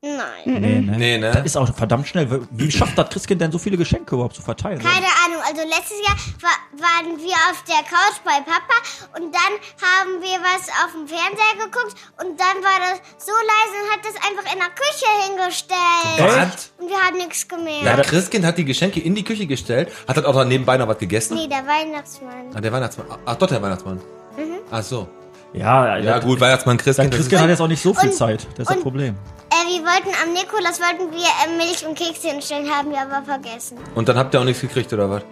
Nein. 0.00 0.16
Nee, 0.46 0.58
ne? 0.80 0.96
Nee, 0.96 1.18
Das 1.20 1.34
ne? 1.34 1.42
ist 1.44 1.56
auch 1.56 1.74
verdammt 1.74 2.06
schnell. 2.06 2.46
Wie 2.52 2.70
schafft 2.70 2.96
das 2.96 3.10
Christkind 3.10 3.40
denn 3.40 3.50
so 3.50 3.58
viele 3.58 3.76
Geschenke 3.76 4.14
überhaupt 4.14 4.36
zu 4.36 4.42
verteilen? 4.42 4.78
Keine 4.78 5.06
Ahnung, 5.26 5.42
also 5.44 5.60
letztes 5.68 5.98
Jahr 6.06 6.14
war, 6.40 6.54
waren 6.80 7.18
wir 7.18 7.34
auf 7.50 7.64
der 7.66 7.82
Couch 7.82 8.22
bei 8.24 8.38
Papa 8.46 8.78
und 9.18 9.34
dann 9.34 9.52
haben 9.82 10.22
wir 10.22 10.38
was 10.38 10.68
auf 10.84 10.92
dem 10.92 11.08
Fernseher 11.08 11.54
geguckt 11.66 11.96
und 12.22 12.38
dann 12.38 12.62
war 12.62 12.78
das 12.78 13.00
so 13.18 13.32
leise 13.32 13.74
und 13.82 13.90
hat 13.90 14.04
das 14.04 14.14
einfach 14.22 14.52
in 14.52 14.60
der 14.60 14.70
Küche 14.70 15.10
hingestellt. 15.26 16.52
Was? 16.54 16.72
Und 16.78 16.88
wir 16.90 16.96
haben 17.04 17.16
nichts 17.16 17.48
gemerkt. 17.48 17.82
Ja, 17.84 17.96
das 17.96 18.06
Christkind 18.06 18.44
hat 18.46 18.56
die 18.56 18.64
Geschenke 18.64 19.00
in 19.00 19.16
die 19.16 19.24
Küche 19.24 19.46
gestellt. 19.48 19.90
Hat 20.06 20.16
das 20.16 20.24
auch 20.24 20.34
noch 20.34 20.44
nebenbei 20.44 20.76
noch 20.76 20.86
was 20.86 20.98
gegessen? 20.98 21.34
Nee, 21.36 21.48
der 21.48 21.66
Weihnachtsmann. 21.66 22.54
Ah, 22.54 22.60
der 22.60 22.70
Weihnachtsmann. 22.70 23.06
Ach, 23.26 23.34
doch, 23.34 23.48
der 23.48 23.60
Weihnachtsmann. 23.60 24.00
Ach 24.70 24.82
so. 24.84 25.08
Ja, 25.54 25.98
Ja, 25.98 26.16
das, 26.18 26.24
gut, 26.24 26.38
Weihnachtsmann, 26.38 26.76
Das 26.76 26.84
Christkind. 26.84 27.12
das 27.12 27.18
Christkind 27.18 27.42
hat 27.42 27.48
jetzt 27.50 27.60
auch 27.60 27.66
nicht 27.66 27.82
so 27.82 27.94
viel 27.94 28.10
Und- 28.10 28.14
Zeit. 28.14 28.42
Das 28.42 28.58
ist 28.60 28.68
das 28.70 28.76
und- 28.76 28.82
Problem. 28.84 29.16
Wir 29.70 29.82
wollten 29.82 30.08
am 30.22 30.32
Nikolaus 30.32 30.80
wollten 30.80 31.12
wir 31.12 31.26
äh, 31.26 31.56
Milch 31.56 31.84
und 31.86 31.94
Kekse 31.98 32.28
hinstellen, 32.28 32.68
haben 32.74 32.90
wir 32.90 33.00
aber 33.02 33.22
vergessen. 33.24 33.76
und 33.94 34.08
dann 34.08 34.16
habt 34.16 34.32
ihr 34.34 34.40
auch 34.40 34.44
nichts 34.44 34.62
gekriegt, 34.62 34.90
oder 34.92 35.10
was? 35.10 35.22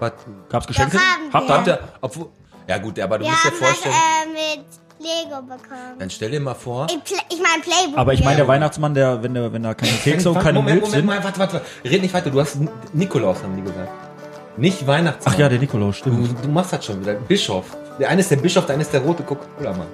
Was? 0.00 0.12
Gab's 0.48 0.66
Geschenke? 0.66 0.96
Doch, 0.96 1.32
haben 1.32 1.48
Habt 1.48 1.66
wir. 1.66 1.72
ihr? 1.74 1.78
Habt 1.78 1.84
ihr, 1.84 1.88
obwohl, 2.00 2.28
ja 2.66 2.78
gut, 2.78 2.98
aber 3.00 3.18
du 3.18 3.24
Wir 3.24 3.30
musst 3.30 3.44
dir 3.44 3.48
haben 3.50 3.60
was 3.60 3.68
vorstellen, 3.68 3.94
äh, 3.94 4.56
mit 4.58 4.66
Lego 4.98 5.42
bekommen. 5.42 5.98
dann 5.98 6.10
stell 6.10 6.30
dir 6.32 6.40
mal 6.40 6.54
vor. 6.54 6.86
Ich, 6.90 6.96
ich 7.32 7.40
meine 7.42 7.62
Playbook. 7.62 7.96
Aber 7.98 8.12
ich 8.12 8.24
meine, 8.24 8.36
der. 8.38 8.48
Weihnachtsmann, 8.48 8.94
der, 8.94 9.22
wenn 9.22 9.34
da 9.34 9.52
wenn 9.52 9.62
da 9.62 9.74
keine 9.74 9.92
Kekse 9.92 10.30
und 10.30 10.38
keine 10.40 10.54
Moment, 10.58 10.80
Milch 10.82 10.92
Moment, 10.92 10.92
sind. 10.94 11.04
Moment, 11.06 11.24
warte, 11.24 11.38
warte, 11.38 11.52
warte. 11.54 11.88
Red 11.88 12.02
nicht 12.02 12.12
weiter, 12.14 12.30
du 12.30 12.40
hast 12.40 12.56
Nikolaus, 12.92 13.42
haben 13.42 13.56
die 13.56 13.62
gesagt. 13.62 13.88
Nicht 14.56 14.86
Weihnachtsmann. 14.86 15.34
Ach 15.34 15.38
ja, 15.38 15.48
der 15.48 15.58
Nikolaus, 15.58 15.96
Du, 16.02 16.10
stimmt. 16.24 16.44
du 16.44 16.48
machst 16.48 16.72
das 16.72 16.84
schon 16.84 17.00
wieder. 17.00 17.14
Bischof. 17.14 17.64
Der 17.98 18.08
eine 18.08 18.20
ist 18.20 18.30
der 18.30 18.36
Bischof, 18.36 18.66
der 18.66 18.74
eine 18.74 18.82
ist 18.82 18.92
der 18.92 19.00
rote 19.02 19.22
Coca-Cola-Mann. 19.22 19.86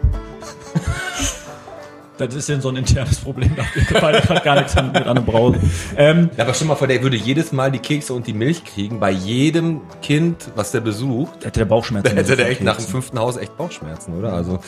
Das 2.27 2.35
ist 2.37 2.49
ja 2.49 2.61
so 2.61 2.69
ein 2.69 2.77
internes 2.77 3.19
Problem. 3.21 3.55
Da 3.57 3.65
wir 3.75 4.01
beide 4.01 4.21
gerade 4.21 4.41
gar 4.41 4.55
nichts 4.57 4.75
mit 4.75 4.97
an 5.07 5.15
der 5.17 5.23
Brause. 5.23 5.59
Ähm, 5.97 6.31
Ja, 6.37 6.45
aber 6.45 6.55
stell 6.55 6.67
mal 6.69 6.75
vor, 6.77 6.87
der 6.87 7.03
würde 7.03 7.17
jedes 7.17 7.53
Mal 7.53 7.71
die 7.71 7.79
Kekse 7.79 8.15
und 8.15 8.27
die 8.27 8.33
Milch 8.33 8.65
kriegen, 8.65 9.01
bei 9.01 9.11
jedem 9.11 9.81
Kind, 10.03 10.51
was 10.55 10.71
der 10.73 10.81
besucht. 10.81 11.45
hätte 11.45 11.61
der 11.61 11.65
Bauchschmerzen. 11.67 12.11
Da 12.11 12.17
hätte 12.21 12.37
der 12.37 12.49
echt 12.49 12.63
nach 12.63 12.77
dem 12.77 12.87
fünften 12.87 13.19
Haus 13.19 13.37
echt 13.37 13.57
Bauchschmerzen, 13.57 14.19
oder? 14.19 14.33
Also, 14.33 14.59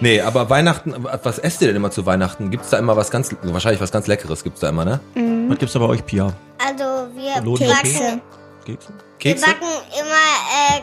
nee, 0.00 0.20
aber 0.20 0.50
Weihnachten, 0.50 0.94
was 1.22 1.38
esst 1.38 1.60
ihr 1.62 1.68
denn 1.68 1.76
immer 1.76 1.90
zu 1.90 2.06
Weihnachten? 2.06 2.50
Gibt's 2.50 2.70
da 2.70 2.78
immer 2.78 2.96
was 2.96 3.10
ganz, 3.10 3.34
wahrscheinlich 3.42 3.80
was 3.80 3.92
ganz 3.92 4.06
Leckeres 4.06 4.42
gibt's 4.44 4.60
da 4.60 4.68
immer, 4.68 4.84
ne? 4.84 5.00
Was 5.48 5.58
gibt's 5.58 5.72
da 5.74 5.78
bei 5.80 5.86
euch, 5.86 6.04
Pia? 6.04 6.32
Also 6.58 6.84
wir 7.14 7.42
Loden- 7.42 7.66
backen, 7.68 7.82
Kekse? 7.82 8.20
wir 8.66 8.76
Kekse? 9.18 9.44
backen 9.46 9.66
immer 9.92 10.78
äh, 10.78 10.80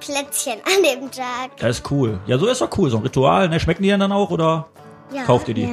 Plätzchen 0.00 0.54
an 0.64 0.82
dem 0.82 1.10
Tag. 1.10 1.56
Das 1.58 1.78
ist 1.78 1.90
cool. 1.90 2.18
Ja, 2.26 2.38
so 2.38 2.46
ist 2.46 2.60
doch 2.60 2.70
cool. 2.78 2.90
So 2.90 2.98
ein 2.98 3.02
Ritual. 3.02 3.48
Ne? 3.48 3.58
Schmecken 3.58 3.82
die 3.82 3.88
denn 3.88 4.00
dann 4.00 4.12
auch 4.12 4.30
oder 4.30 4.66
Ja. 5.12 5.22
kauft 5.24 5.48
ihr 5.48 5.54
die? 5.54 5.62
Ja. 5.62 5.68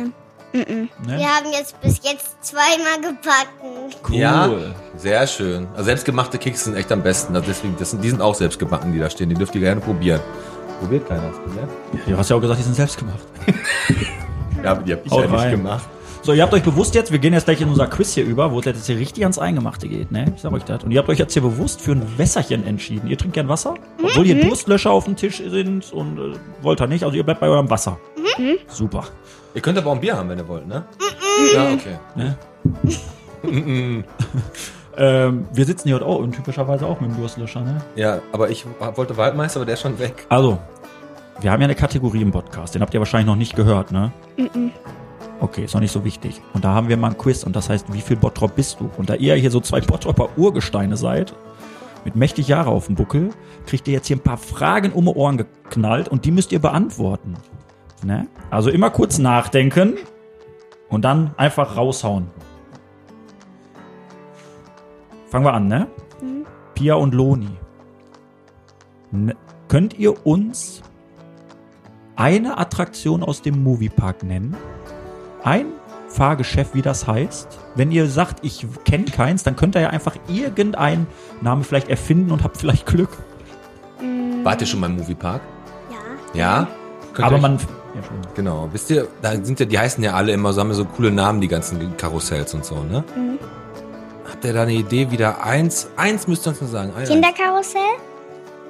Ne? 0.53 0.89
Wir 1.05 1.27
haben 1.33 1.45
jetzt 1.53 1.79
bis 1.79 2.01
jetzt 2.03 2.43
zweimal 2.43 2.97
gebacken. 2.99 3.95
Cool. 4.09 4.15
Ja, 4.15 4.49
sehr 4.97 5.25
schön. 5.25 5.65
Also 5.73 5.85
selbstgemachte 5.85 6.37
Kekse 6.37 6.65
sind 6.65 6.75
echt 6.75 6.91
am 6.91 7.01
besten. 7.01 7.33
Also 7.35 7.47
deswegen, 7.47 7.75
das 7.79 7.91
sind, 7.91 8.03
die 8.03 8.09
sind 8.09 8.21
auch 8.21 8.35
selbstgebacken, 8.35 8.91
die 8.91 8.99
da 8.99 9.09
stehen. 9.09 9.29
Die 9.29 9.35
dürft 9.35 9.55
ihr 9.55 9.61
gerne 9.61 9.79
probieren. 9.79 10.19
Probiert 10.81 11.07
keiner, 11.07 11.21
ne? 11.21 11.67
Du 12.05 12.17
hast 12.17 12.29
ja 12.29 12.35
auch 12.35 12.41
gesagt, 12.41 12.59
die 12.59 12.63
sind 12.63 12.75
selbst 12.75 12.97
gemacht. 12.97 13.19
Ja, 14.63 14.71
aber 14.73 14.83
die 14.83 14.93
hab 14.93 15.03
ich 15.05 15.11
Haut 15.11 15.23
ja 15.25 15.31
nicht 15.31 15.39
rein. 15.39 15.51
gemacht. 15.51 15.89
So, 16.23 16.34
ihr 16.34 16.43
habt 16.43 16.53
euch 16.53 16.62
bewusst 16.62 16.93
jetzt, 16.93 17.12
wir 17.12 17.17
gehen 17.17 17.34
jetzt 17.34 17.45
gleich 17.45 17.62
in 17.62 17.69
unser 17.69 17.88
Quiz 17.88 18.13
hier 18.13 18.23
über, 18.23 18.51
wo 18.51 18.60
es 18.60 18.65
jetzt 18.65 18.86
hier 18.86 18.97
richtig 18.97 19.23
ans 19.23 19.39
Eingemachte 19.39 19.88
geht, 19.88 20.12
ne? 20.12 20.31
Ich 20.36 20.41
sag 20.43 20.51
euch 20.53 20.63
das. 20.63 20.84
Und 20.84 20.91
ihr 20.91 20.99
habt 20.99 21.10
euch 21.10 21.17
jetzt 21.17 21.34
hier 21.34 21.41
bewusst 21.41 21.81
für 21.81 21.93
ein 21.93 22.17
Wässerchen 22.19 22.63
entschieden. 22.63 23.07
Ihr 23.07 23.17
trinkt 23.17 23.34
gern 23.34 23.47
Wasser? 23.47 23.73
Obwohl 24.03 24.25
hier 24.25 24.39
Durstlöscher 24.39 24.91
auf 24.91 25.05
dem 25.05 25.15
Tisch 25.15 25.38
sind 25.38 25.91
und 25.91 26.19
äh, 26.19 26.38
wollt 26.62 26.79
ihr 26.79 26.86
nicht. 26.86 27.03
Also 27.03 27.17
ihr 27.17 27.23
bleibt 27.23 27.39
bei 27.39 27.47
eurem 27.47 27.71
Wasser. 27.71 27.97
Super. 28.67 29.05
Ihr 29.55 29.62
könnt 29.62 29.79
aber 29.79 29.89
auch 29.89 29.95
ein 29.95 30.01
Bier 30.01 30.15
haben, 30.15 30.29
wenn 30.29 30.38
ihr 30.38 30.47
wollt, 30.47 30.67
ne? 30.67 30.86
Ja, 31.55 31.73
okay. 31.73 31.97
Ne? 32.15 32.38
ähm, 34.97 35.47
wir 35.51 35.65
sitzen 35.65 35.88
hier 35.88 35.95
heute 35.95 36.05
auch 36.05 36.19
und 36.19 36.34
typischerweise 36.34 36.86
auch 36.86 37.01
mit 37.01 37.10
dem 37.10 37.17
Durstlöscher, 37.17 37.62
ne? 37.62 37.81
Ja, 37.95 38.21
aber 38.31 38.51
ich 38.51 38.65
wollte 38.93 39.17
Waldmeister, 39.17 39.60
aber 39.60 39.65
der 39.65 39.73
ist 39.73 39.81
schon 39.81 39.97
weg. 39.97 40.27
Also, 40.29 40.60
wir 41.39 41.51
haben 41.51 41.62
ja 41.62 41.65
eine 41.65 41.75
Kategorie 41.75 42.21
im 42.21 42.31
Podcast, 42.31 42.75
den 42.75 42.84
habt 42.84 42.93
ihr 42.93 42.99
wahrscheinlich 42.99 43.25
noch 43.27 43.36
nicht 43.36 43.55
gehört, 43.55 43.91
ne? 43.91 44.12
Okay, 45.41 45.65
ist 45.65 45.73
noch 45.73 45.82
nicht 45.82 45.91
so 45.91 46.06
wichtig. 46.06 46.39
Und 46.54 46.63
da 46.63 46.75
haben 46.75 46.88
wir 46.88 46.97
mal 46.97 47.10
ein 47.10 47.17
Quiz 47.17 47.43
und 47.43 47.56
das 47.56 47.67
heißt, 47.67 47.91
wie 47.91 48.01
viel 48.01 48.15
Bottrop 48.15 48.56
bist 48.56 48.80
du? 48.80 48.91
Und 48.97 49.10
da 49.10 49.15
ihr 49.15 49.34
hier 49.34 49.49
so 49.49 49.60
zwei 49.60 49.82
Bottropper 49.82 50.30
Urgesteine 50.38 50.95
seid, 50.97 51.34
mit 52.06 52.15
mächtig 52.15 52.47
Jahre 52.47 52.69
auf 52.69 52.86
dem 52.86 52.95
Buckel, 52.95 53.32
kriegt 53.65 53.88
ihr 53.88 53.95
jetzt 53.95 54.06
hier 54.06 54.17
ein 54.17 54.23
paar 54.23 54.38
Fragen 54.38 54.91
um 54.91 55.06
die 55.06 55.12
Ohren 55.12 55.38
geknallt 55.38 56.10
und 56.10 56.25
die 56.25 56.32
müsst 56.32 56.51
ihr 56.51 56.60
beantworten. 56.60 57.34
Ne? 58.04 58.27
Also 58.51 58.69
immer 58.69 58.91
kurz 58.91 59.17
nachdenken 59.17 59.95
und 60.89 61.06
dann 61.06 61.32
einfach 61.38 61.75
raushauen. 61.75 62.27
Fangen 65.27 65.45
wir 65.45 65.54
an, 65.54 65.67
ne? 65.67 65.88
Pia 66.75 66.95
und 66.95 67.15
Loni. 67.15 67.49
Ne, 69.12 69.36
könnt 69.67 69.97
ihr 69.97 70.25
uns 70.25 70.84
eine 72.15 72.60
Attraktion 72.60 73.23
aus 73.23 73.41
dem 73.41 73.63
Moviepark 73.63 74.23
nennen? 74.23 74.56
Ein 75.43 75.67
Fahrgeschäft, 76.10 76.75
wie 76.75 76.82
das 76.82 77.08
heißt. 77.08 77.47
Wenn 77.75 77.91
ihr 77.91 78.08
sagt, 78.08 78.43
ich 78.43 78.65
kenne 78.84 79.06
keins, 79.06 79.43
dann 79.43 79.56
könnt 79.56 79.75
ihr 79.75 79.82
ja 79.82 79.89
einfach 79.89 80.15
irgendeinen 80.27 81.08
Namen 81.41 81.63
vielleicht 81.63 81.89
erfinden 81.89 82.32
und 82.32 82.43
habt 82.43 82.58
vielleicht 82.58 82.86
Glück. 82.86 83.10
Wart 84.43 84.62
ihr 84.62 84.67
schon 84.67 84.80
mal 84.80 84.89
im 84.89 84.97
Moviepark? 84.97 85.41
Ja. 86.34 86.39
Ja? 86.39 86.67
Könnt 87.13 87.27
Aber 87.27 87.38
man. 87.38 87.58
Ja. 87.58 88.01
Genau. 88.36 88.69
Wisst 88.71 88.89
ihr, 88.89 89.08
da 89.21 89.34
sind 89.43 89.60
ja, 89.60 89.65
die 89.65 89.77
heißen 89.77 90.04
ja 90.04 90.13
alle 90.13 90.32
immer 90.32 90.54
so, 90.54 90.62
haben 90.62 90.69
ja 90.69 90.75
so 90.75 90.86
coole 90.86 91.12
Namen, 91.12 91.41
die 91.41 91.47
ganzen 91.47 91.97
Karussells 91.97 92.54
und 92.54 92.63
so, 92.65 92.84
ne? 92.84 93.04
Habt 94.30 94.45
ihr 94.45 94.54
da 94.54 94.63
eine 94.63 94.73
Idee, 94.73 95.12
wieder 95.12 95.43
eins, 95.43 95.89
eins 95.97 96.27
müsst 96.27 96.47
ihr 96.47 96.51
uns 96.51 96.62
nur 96.62 96.69
sagen. 96.69 96.93
Ein, 96.95 97.06
Kinderkarussell? 97.06 97.82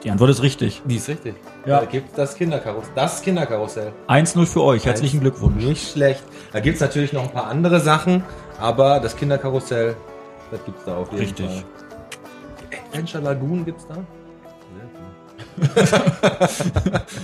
Die 0.03 0.09
Antwort 0.09 0.29
ist 0.31 0.41
richtig. 0.41 0.81
Die 0.85 0.95
ist 0.95 1.07
richtig. 1.07 1.35
Ja. 1.65 1.79
Da 1.79 1.85
gibt 1.85 2.17
das 2.17 2.35
Kinderkarussell. 2.35 2.91
Das 2.95 3.21
Kinderkarussell. 3.21 3.93
1-0 4.07 4.45
für 4.47 4.63
euch. 4.63 4.85
Herzlichen 4.85 5.19
Glückwunsch. 5.19 5.63
Nicht 5.63 5.91
schlecht. 5.91 6.23
Da 6.51 6.59
gibt's 6.59 6.81
natürlich 6.81 7.13
noch 7.13 7.23
ein 7.23 7.31
paar 7.31 7.47
andere 7.47 7.79
Sachen, 7.79 8.23
aber 8.59 8.99
das 8.99 9.15
Kinderkarussell, 9.15 9.95
das 10.49 10.63
gibt's 10.65 10.83
da 10.85 10.95
auf 10.97 11.11
jeden 11.11 11.23
Richtig. 11.23 11.45
Fall. 11.47 11.63
Adventure 12.89 13.23
Lagoon 13.23 13.63
gibt's 13.65 13.85
da? 13.87 13.95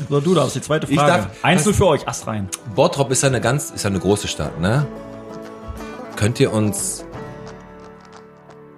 So, 0.09 0.19
du 0.19 0.33
darfst 0.35 0.55
die 0.55 0.61
zweite 0.61 0.85
Frage. 0.87 1.11
darf- 1.11 1.43
1-0 1.43 1.73
für 1.73 1.87
euch. 1.87 2.07
Ast 2.07 2.27
rein. 2.27 2.49
Bottrop 2.75 3.11
ist 3.11 3.23
ja 3.23 3.29
eine 3.29 3.41
ganz, 3.41 3.71
ist 3.71 3.83
ja 3.83 3.89
eine 3.89 3.99
große 3.99 4.27
Stadt, 4.27 4.59
ne? 4.59 4.85
Könnt 6.15 6.39
ihr 6.39 6.51
uns 6.53 7.05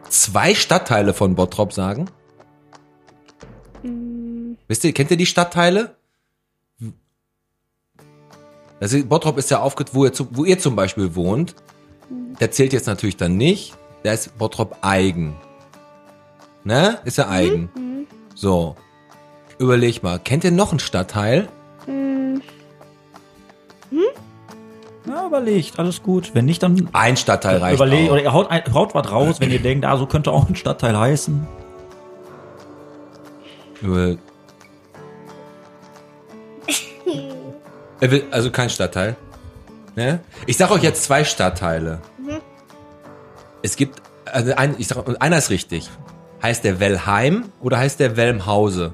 zwei 0.09 0.53
Stadtteile 0.55 1.13
von 1.13 1.35
Bottrop 1.35 1.73
sagen? 1.73 2.09
Wisst 4.67 4.83
ihr, 4.83 4.93
kennt 4.93 5.11
ihr 5.11 5.17
die 5.17 5.25
Stadtteile? 5.25 5.95
Also 8.79 9.03
Bottrop 9.05 9.37
ist 9.37 9.51
ja 9.51 9.59
aufgeteilt, 9.59 9.95
wo 9.95 10.07
wo 10.31 10.45
ihr 10.45 10.59
zum 10.59 10.75
Beispiel 10.75 11.15
wohnt. 11.15 11.55
Der 12.39 12.51
zählt 12.51 12.73
jetzt 12.73 12.87
natürlich 12.87 13.17
dann 13.17 13.35
nicht. 13.37 13.73
Der 14.03 14.13
ist 14.13 14.37
Bottrop 14.37 14.77
eigen. 14.81 15.35
Ne? 16.63 16.99
Ist 17.03 17.17
ja 17.17 17.29
eigen. 17.29 17.69
So. 18.35 18.75
überleg 19.57 20.01
mal, 20.03 20.19
kennt 20.19 20.43
ihr 20.45 20.51
noch 20.51 20.71
einen 20.71 20.79
Stadtteil? 20.79 21.49
Ja, 25.05 25.25
überlegt, 25.25 25.79
alles 25.79 26.03
gut. 26.03 26.31
Wenn 26.35 26.45
nicht, 26.45 26.61
dann 26.61 26.87
Ein 26.93 27.17
Stadtteil 27.17 27.57
reicht 27.57 27.75
überlegt 27.75 28.09
auch. 28.09 28.13
oder 28.13 28.21
ihr 28.21 28.33
haut, 28.33 28.51
ein, 28.51 28.73
haut 28.73 28.93
was 28.93 29.11
raus, 29.11 29.39
wenn 29.39 29.49
ihr 29.51 29.59
denkt, 29.59 29.83
ah, 29.85 29.97
so 29.97 30.05
könnte 30.05 30.31
auch 30.31 30.47
ein 30.47 30.55
Stadtteil 30.55 30.97
heißen. 30.97 31.47
Über- 33.81 34.17
Er 38.01 38.11
will- 38.11 38.25
Also 38.31 38.51
kein 38.51 38.69
Stadtteil. 38.69 39.15
Ne? 39.95 40.19
Ich 40.45 40.55
sag 40.57 40.71
euch 40.71 40.83
jetzt 40.83 41.03
zwei 41.03 41.23
Stadtteile. 41.23 41.99
Es 43.61 43.75
gibt, 43.75 44.01
also 44.25 44.53
ein, 44.55 44.75
ich 44.77 44.87
sag, 44.87 45.05
und 45.07 45.21
einer 45.21 45.37
ist 45.37 45.49
richtig. 45.49 45.89
Heißt 46.41 46.63
der 46.63 46.79
Wellheim 46.79 47.51
oder 47.59 47.77
heißt 47.79 47.99
der 47.99 48.15
Welmhause? 48.15 48.93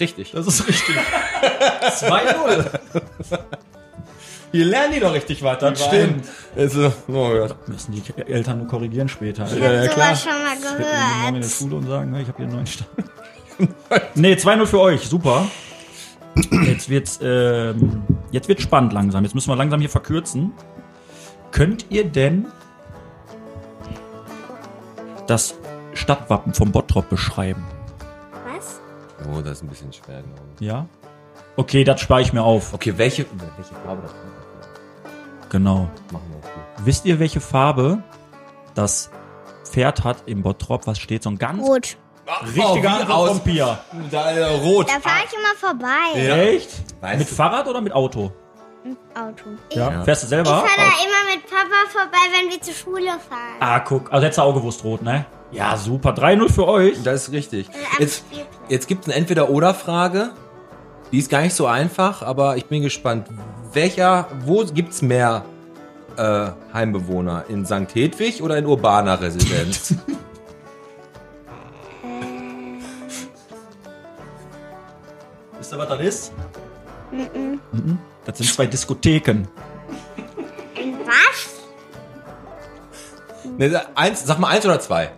Richtig. 0.00 0.32
Das 0.32 0.46
ist 0.48 0.66
richtig. 0.66 0.96
2-0. 1.82 2.80
Hier 4.54 4.66
lernen 4.66 4.92
die 4.94 5.00
doch 5.00 5.12
richtig 5.12 5.42
weiter. 5.42 5.74
Stimmt. 5.74 6.26
Also, 6.56 6.92
oh 7.08 7.12
Gott. 7.30 7.68
Müssen 7.68 7.90
die 7.90 8.02
Eltern 8.32 8.58
nur 8.58 8.68
korrigieren 8.68 9.08
später. 9.08 9.46
Ich 9.46 9.58
Ja, 9.58 9.64
habe 9.64 9.74
ja, 9.74 9.82
sowas 9.82 9.94
klar. 9.94 10.16
schon 10.16 10.32
mal 10.32 10.54
Morgen 10.54 11.26
in 11.26 11.32
der 11.34 11.40
gehört. 11.40 11.44
Schule 11.52 11.74
und 11.74 11.86
sagen, 11.88 12.14
ich 12.14 12.28
habe 12.28 12.36
hier 12.36 12.46
einen 12.46 12.54
neuen 12.54 12.66
Stand. 12.68 12.88
nee, 14.14 14.34
2-0 14.34 14.66
für 14.66 14.78
euch, 14.80 15.08
super. 15.08 15.46
Jetzt 16.66 16.88
wird's, 16.88 17.18
ähm, 17.20 18.04
jetzt 18.30 18.46
wird's 18.46 18.62
spannend 18.62 18.92
langsam. 18.92 19.24
Jetzt 19.24 19.34
müssen 19.34 19.48
wir 19.50 19.56
langsam 19.56 19.80
hier 19.80 19.90
verkürzen. 19.90 20.52
Könnt 21.50 21.86
ihr 21.88 22.04
denn 22.04 22.46
das 25.26 25.56
Stadtwappen 25.94 26.54
vom 26.54 26.70
Bottrop 26.70 27.08
beschreiben? 27.10 27.64
Was? 28.56 28.80
Oh, 29.28 29.40
das 29.40 29.54
ist 29.54 29.62
ein 29.64 29.68
bisschen 29.68 29.92
schwer, 29.92 30.22
glaube 30.22 30.42
ich. 30.60 30.66
Ja? 30.66 30.86
Okay, 31.56 31.82
das 31.82 32.00
spare 32.00 32.20
ich 32.22 32.32
mir 32.32 32.42
auf. 32.42 32.72
Okay, 32.72 32.94
welche, 32.96 33.26
welche 33.56 33.74
Farbe 33.84 34.02
das 34.02 34.12
Genau. 35.54 35.88
machen 36.10 36.24
wir 36.30 36.36
jetzt? 36.38 36.84
Wisst 36.84 37.04
ihr, 37.06 37.20
welche 37.20 37.40
Farbe 37.40 38.02
das 38.74 39.08
Pferd 39.64 40.02
hat 40.02 40.16
im 40.26 40.42
Bottrop? 40.42 40.86
Was 40.88 40.98
steht 40.98 41.22
so 41.22 41.30
ein 41.30 41.38
ganz 41.38 41.62
Rot. 41.62 41.96
richtiger 42.56 42.90
Antwort 42.90 43.10
aus. 43.10 43.28
von 43.30 43.40
Pia. 43.40 43.78
Da, 44.10 44.30
äh, 44.32 44.44
rot. 44.56 44.88
Da 44.88 44.98
fahre 45.00 45.22
ich 45.26 45.32
immer 45.32 45.54
vorbei. 45.56 46.20
Ja. 46.26 46.36
Echt? 46.38 46.70
Weißt 47.00 47.18
mit 47.20 47.30
du- 47.30 47.34
Fahrrad 47.36 47.68
oder 47.68 47.80
mit 47.80 47.92
Auto? 47.92 48.32
Auto. 49.14 49.44
Ja. 49.70 49.92
Ja. 49.92 50.02
Fährst 50.02 50.22
du 50.22 50.26
Ich 50.26 50.30
selber? 50.30 50.50
fahre 50.50 50.66
da 50.76 50.82
immer 50.82 51.34
mit 51.36 51.46
Papa 51.48 51.88
vorbei, 51.88 52.18
wenn 52.36 52.50
wir 52.50 52.60
zur 52.60 52.74
Schule 52.74 53.06
fahren. 53.06 53.56
Ah, 53.60 53.78
guck. 53.78 54.12
Also 54.12 54.24
hättest 54.24 54.38
du 54.38 54.42
auch 54.42 54.54
gewusst, 54.54 54.82
rot, 54.82 55.02
ne? 55.02 55.24
Ja, 55.52 55.76
super. 55.76 56.10
3-0 56.12 56.48
für 56.52 56.66
euch. 56.66 57.00
Das 57.04 57.28
ist 57.28 57.32
richtig. 57.32 57.68
am 57.68 57.74
Jetzt, 58.00 58.24
Spielplatz. 58.26 58.48
jetzt 58.68 58.88
gibt 58.88 59.02
es 59.04 59.08
eine 59.08 59.18
Entweder-Oder-Frage. 59.20 60.30
Die 61.12 61.18
ist 61.18 61.30
gar 61.30 61.42
nicht 61.42 61.54
so 61.54 61.66
einfach, 61.66 62.22
aber 62.22 62.56
ich 62.56 62.66
bin 62.66 62.82
gespannt. 62.82 63.28
Welcher, 63.74 64.28
wo 64.44 64.64
gibt's 64.64 65.02
mehr 65.02 65.44
äh, 66.16 66.50
Heimbewohner? 66.72 67.44
In 67.48 67.66
St. 67.66 67.92
Hedwig 67.92 68.40
oder 68.40 68.56
in 68.56 68.66
urbaner 68.66 69.20
Residenz? 69.20 69.96
Wisst 75.58 75.72
ihr, 75.72 75.78
was 75.78 75.88
das 75.88 76.00
ist? 76.00 76.32
Mhm. 77.10 77.98
Das 78.24 78.38
sind 78.38 78.48
zwei 78.48 78.66
Diskotheken. 78.66 79.48
Was? 81.04 81.50
ne, 83.58 83.82
eins, 83.96 84.24
sag 84.24 84.38
mal 84.38 84.48
eins 84.50 84.64
oder 84.64 84.78
zwei. 84.78 85.10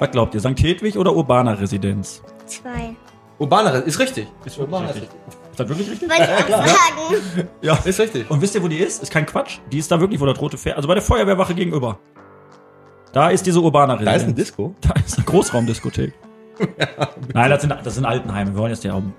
Was 0.00 0.10
glaubt 0.10 0.34
ihr? 0.34 0.40
St. 0.40 0.58
Hedwig 0.58 0.98
oder 0.98 1.14
urbaner 1.14 1.60
Residenz? 1.60 2.22
Zwei. 2.46 2.96
Urbaner 3.38 3.72
Residenz, 3.72 3.94
ist 3.94 4.00
richtig. 4.00 4.26
Ist 4.44 4.58
urbaner 4.58 4.88
richtig. 4.88 5.10
Ist 5.56 5.60
das 5.60 5.68
wirklich 5.70 5.90
richtig? 5.90 6.10
Wollte 6.10 6.22
ich 6.48 6.54
auch 6.54 6.66
sagen. 6.66 7.48
Ja. 7.62 7.78
Ist 7.82 7.98
richtig. 7.98 8.30
Und 8.30 8.42
wisst 8.42 8.54
ihr, 8.54 8.62
wo 8.62 8.68
die 8.68 8.76
ist? 8.76 9.02
Ist 9.02 9.10
kein 9.10 9.24
Quatsch. 9.24 9.58
Die 9.72 9.78
ist 9.78 9.90
da 9.90 9.98
wirklich, 9.98 10.20
wo 10.20 10.26
das 10.26 10.38
rote 10.38 10.58
Pferd. 10.58 10.76
Also 10.76 10.86
bei 10.86 10.92
der 10.92 11.02
Feuerwehrwache 11.02 11.54
gegenüber. 11.54 11.98
Da 13.14 13.30
ist 13.30 13.46
diese 13.46 13.60
urbaner 13.60 13.94
Residenz. 13.94 14.12
Da 14.12 14.16
ist 14.16 14.28
ein 14.28 14.34
Disco. 14.34 14.74
Da 14.82 14.92
ist 15.00 15.16
eine 15.16 15.24
Großraumdiskothek. 15.24 16.12
Nein, 17.32 17.50
das 17.50 17.62
sind, 17.62 17.74
das 17.82 17.94
sind 17.94 18.04
Altenheime. 18.04 18.52
Wir 18.52 18.58
wollen 18.58 18.70
jetzt 18.70 18.84
ja 18.84 18.92
auch 18.92 18.98
ein 18.98 19.14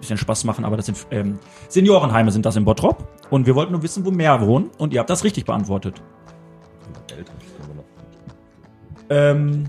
bisschen 0.00 0.16
Spaß 0.16 0.44
machen, 0.44 0.64
aber 0.64 0.78
das 0.78 0.86
sind 0.86 0.96
ähm, 1.10 1.38
Seniorenheime 1.68 2.30
sind 2.30 2.46
das 2.46 2.56
in 2.56 2.64
Bottrop. 2.64 3.06
Und 3.28 3.44
wir 3.44 3.54
wollten 3.54 3.72
nur 3.72 3.82
wissen, 3.82 4.06
wo 4.06 4.10
mehr 4.10 4.40
wohnen. 4.40 4.70
Und 4.78 4.94
ihr 4.94 5.00
habt 5.00 5.10
das 5.10 5.22
richtig 5.22 5.44
beantwortet. 5.44 6.00
Ähm, 9.10 9.64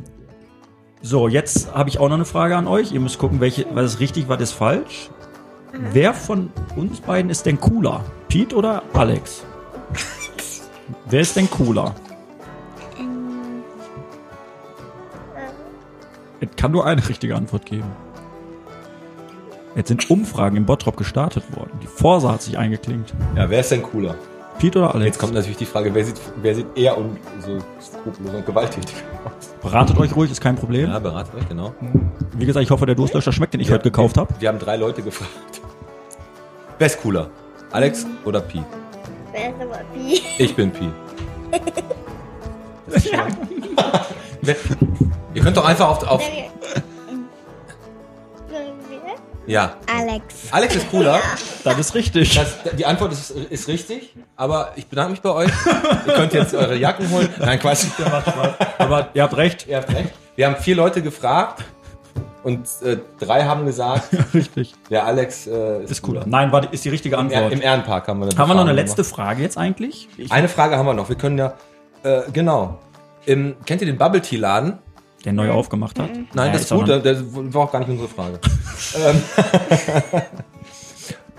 so, 1.02 1.28
jetzt 1.28 1.76
habe 1.76 1.90
ich 1.90 2.00
auch 2.00 2.08
noch 2.08 2.16
eine 2.16 2.26
Frage 2.26 2.56
an 2.56 2.68
euch. 2.68 2.94
Ihr 2.94 3.02
müsst 3.02 3.20
gucken, 3.20 3.42
welche, 3.42 3.66
was 3.74 3.96
ist 3.96 4.00
richtig, 4.00 4.30
was 4.30 4.40
ist 4.42 4.54
falsch. 4.54 5.10
Wer 5.78 6.14
von 6.14 6.52
uns 6.76 7.02
beiden 7.02 7.30
ist 7.30 7.46
denn 7.46 7.60
cooler? 7.60 8.04
Pete 8.30 8.56
oder 8.56 8.84
Alex? 8.94 9.44
Wer 11.10 11.22
ist 11.22 11.36
denn 11.36 11.50
cooler? 11.50 11.94
Es 16.40 16.50
kann 16.58 16.72
nur 16.72 16.86
eine 16.86 17.08
richtige 17.08 17.36
Antwort 17.36 17.66
geben. 17.66 17.92
Jetzt 19.76 19.90
sind 19.90 20.10
Umfragen 20.10 20.56
im 20.56 20.66
Bottrop 20.66 20.96
gestartet 20.96 21.44
worden. 21.56 21.72
Die 21.84 21.88
Forsa 21.88 22.32
hat 22.32 22.42
sich 22.42 22.58
eingeklinkt. 22.58 23.14
Ja, 23.36 23.50
wer 23.50 23.60
ist 23.60 23.72
denn 23.72 23.84
cooler? 23.84 24.16
Pete 24.58 24.80
oder 24.80 24.96
Alex? 24.96 25.06
Jetzt 25.08 25.20
kommt 25.20 25.34
natürlich 25.34 25.58
die 25.58 25.66
Frage, 25.66 25.94
wer 25.94 26.06
sieht, 26.06 26.16
wer 26.42 26.56
sieht 26.56 26.68
eher 26.76 26.98
und 26.98 27.18
so 27.40 27.58
skrupellos 27.82 28.36
und 28.36 28.46
gewalttätig 28.46 28.96
aus? 29.26 29.50
Beratet 29.62 29.98
euch 29.98 30.16
ruhig, 30.16 30.32
ist 30.32 30.40
kein 30.40 30.56
Problem. 30.56 30.90
Ja, 30.90 31.00
beratet 31.00 31.36
euch, 31.36 31.50
genau. 31.50 31.74
Wie 32.34 32.46
gesagt, 32.46 32.64
ich 32.64 32.72
hoffe, 32.72 32.86
der 32.86 32.96
Durstlöscher 32.96 33.34
schmeckt, 33.34 33.54
den 33.54 33.60
ich 33.60 33.72
heute 33.72 33.84
gekauft 33.84 34.18
habe. 34.18 34.34
Wir 34.40 34.48
haben 34.48 34.60
drei 34.60 34.78
Leute 34.78 35.02
gefragt. 35.02 35.62
Wer 36.78 36.88
ist 36.88 37.02
cooler? 37.02 37.30
Alex 37.72 38.06
oder 38.26 38.42
Pi? 38.42 38.64
Wer 39.32 39.50
ist 39.50 39.56
aber 39.62 39.82
wie? 39.94 40.22
Ich 40.38 40.56
bin 40.56 40.72
Pi. 40.72 40.90
Wer- 44.42 44.56
Ihr 45.34 45.42
könnt 45.42 45.58
doch 45.58 45.66
einfach 45.66 45.90
auf, 45.90 46.04
auf 46.08 46.22
ja. 49.48 49.76
Alex. 49.86 50.24
Alex 50.52 50.76
ist 50.76 50.90
cooler. 50.90 51.22
Das 51.64 51.78
ist 51.78 51.94
richtig. 51.94 52.34
Das, 52.36 52.56
die 52.76 52.86
Antwort 52.86 53.12
ist, 53.12 53.30
ist 53.32 53.68
richtig, 53.68 54.16
aber 54.36 54.72
ich 54.76 54.88
bedanke 54.88 55.12
mich 55.12 55.22
bei 55.22 55.30
euch. 55.30 55.52
Ihr 56.08 56.14
könnt 56.14 56.34
jetzt 56.34 56.54
eure 56.56 56.76
Jacken 56.76 57.10
holen. 57.12 57.30
Nein, 57.38 57.60
Quatsch. 57.60 57.86
Aber 58.80 59.10
ihr 59.14 59.22
habt 59.24 59.38
recht. 59.38 59.68
Ihr 59.68 59.78
habt 59.78 59.90
recht. 59.94 60.10
Wir 60.36 60.48
haben 60.48 60.56
vier 60.58 60.76
Leute 60.76 61.02
gefragt 61.02 61.64
und 62.46 62.66
äh, 62.84 62.98
drei 63.20 63.44
haben 63.44 63.66
gesagt, 63.66 64.10
Richtig. 64.34 64.74
der 64.90 65.06
Alex 65.06 65.48
äh, 65.48 65.84
ist, 65.84 65.92
Ist 65.92 66.02
cooler. 66.02 66.24
Nein, 66.26 66.52
war, 66.52 66.72
ist 66.72 66.86
die 66.86 66.90
richtige 66.90 67.16
Im, 67.18 67.30
Er- 67.30 67.38
Antwort. 67.40 67.52
Im 67.54 67.62
Ehrenpark 67.62 68.08
haben 68.08 68.20
wir 68.22 68.28
eine 68.30 68.38
Haben 68.38 68.50
wir 68.50 68.56
noch 68.56 68.62
eine 68.62 68.72
letzte 68.74 69.04
Frage 69.04 69.42
jetzt 69.42 69.58
eigentlich? 69.58 70.08
Ich, 70.12 70.16
gemacht. 70.18 70.32
Eine 70.32 70.48
Frage 70.48 70.78
haben 70.78 70.86
wir 70.86 70.94
noch. 70.94 71.10
Wir 71.10 71.18
können 71.18 71.38
ja, 71.38 71.54
äh, 72.04 72.22
genau. 72.32 72.80
Im, 73.26 73.56
kennt 73.66 73.82
ihr 73.82 73.88
den 73.88 73.98
Bubble 73.98 74.22
Tea 74.22 74.38
Laden? 74.38 74.78
der 75.26 75.34
neu 75.34 75.50
aufgemacht 75.50 75.98
hat? 75.98 76.12
Nein, 76.36 76.48
Ja, 76.48 76.54
das 76.54 76.62
ist 76.62 76.70
gut. 76.72 76.88
Das 76.88 77.18
war 77.34 77.64
auch 77.64 77.72
gar 77.72 77.80
nicht 77.80 77.90
unsere 77.90 78.08
Frage. 78.08 78.40
ähm, 78.96 79.22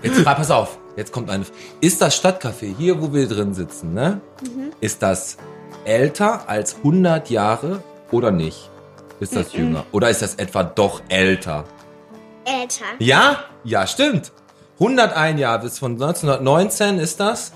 jetzt 0.03 0.25
pass 0.25 0.51
auf. 0.51 0.77
Jetzt 0.97 1.11
kommt 1.13 1.29
eine. 1.29 1.45
Ist 1.79 2.01
das 2.01 2.15
Stadtcafé 2.21 2.75
hier, 2.77 3.01
wo 3.01 3.13
wir 3.13 3.27
drin 3.29 3.53
sitzen, 3.53 3.93
ne? 3.93 4.19
Ist 4.81 5.01
das 5.03 5.37
älter 5.85 6.49
als 6.49 6.75
100 6.77 7.29
Jahre 7.29 7.81
oder 8.11 8.31
nicht? 8.31 8.69
Ist 9.19 9.35
das 9.35 9.53
jünger? 9.53 9.85
Oder 9.91 10.09
ist 10.09 10.21
das 10.21 10.35
etwa 10.35 10.63
doch 10.63 11.01
älter? 11.09 11.63
Älter. 12.45 12.85
Ja? 12.99 13.43
Ja, 13.63 13.87
stimmt. 13.87 14.31
101 14.79 15.39
Jahre. 15.39 15.63
Bis 15.63 15.79
von 15.79 15.93
1919 15.93 16.99
ist 16.99 17.19
das. 17.19 17.53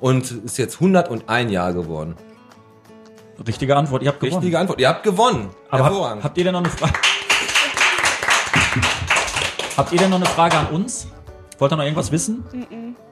Und 0.00 0.30
ist 0.44 0.58
jetzt 0.58 0.80
101 0.80 1.52
Jahre 1.52 1.74
geworden. 1.74 2.16
Richtige 3.46 3.76
Antwort, 3.76 4.02
ihr 4.02 4.08
habt 4.08 4.20
gewonnen. 4.20 4.36
Richtige 4.36 4.58
Antwort. 4.58 4.80
Ihr 4.80 4.88
habt 4.88 5.02
gewonnen. 5.02 5.50
Aber 5.70 5.84
Hervorragend. 5.84 6.24
habt, 6.24 6.38
ihr 6.38 6.44
denn 6.44 6.52
noch 6.52 6.60
eine 6.60 6.70
Frage? 6.70 6.92
habt 9.76 9.92
ihr 9.92 9.98
denn 9.98 10.10
noch 10.10 10.16
eine 10.16 10.26
Frage 10.26 10.56
an 10.56 10.66
uns? 10.68 11.06
Wollt 11.58 11.72
ihr 11.72 11.76
noch 11.76 11.84
irgendwas 11.84 12.12
wissen? 12.12 12.44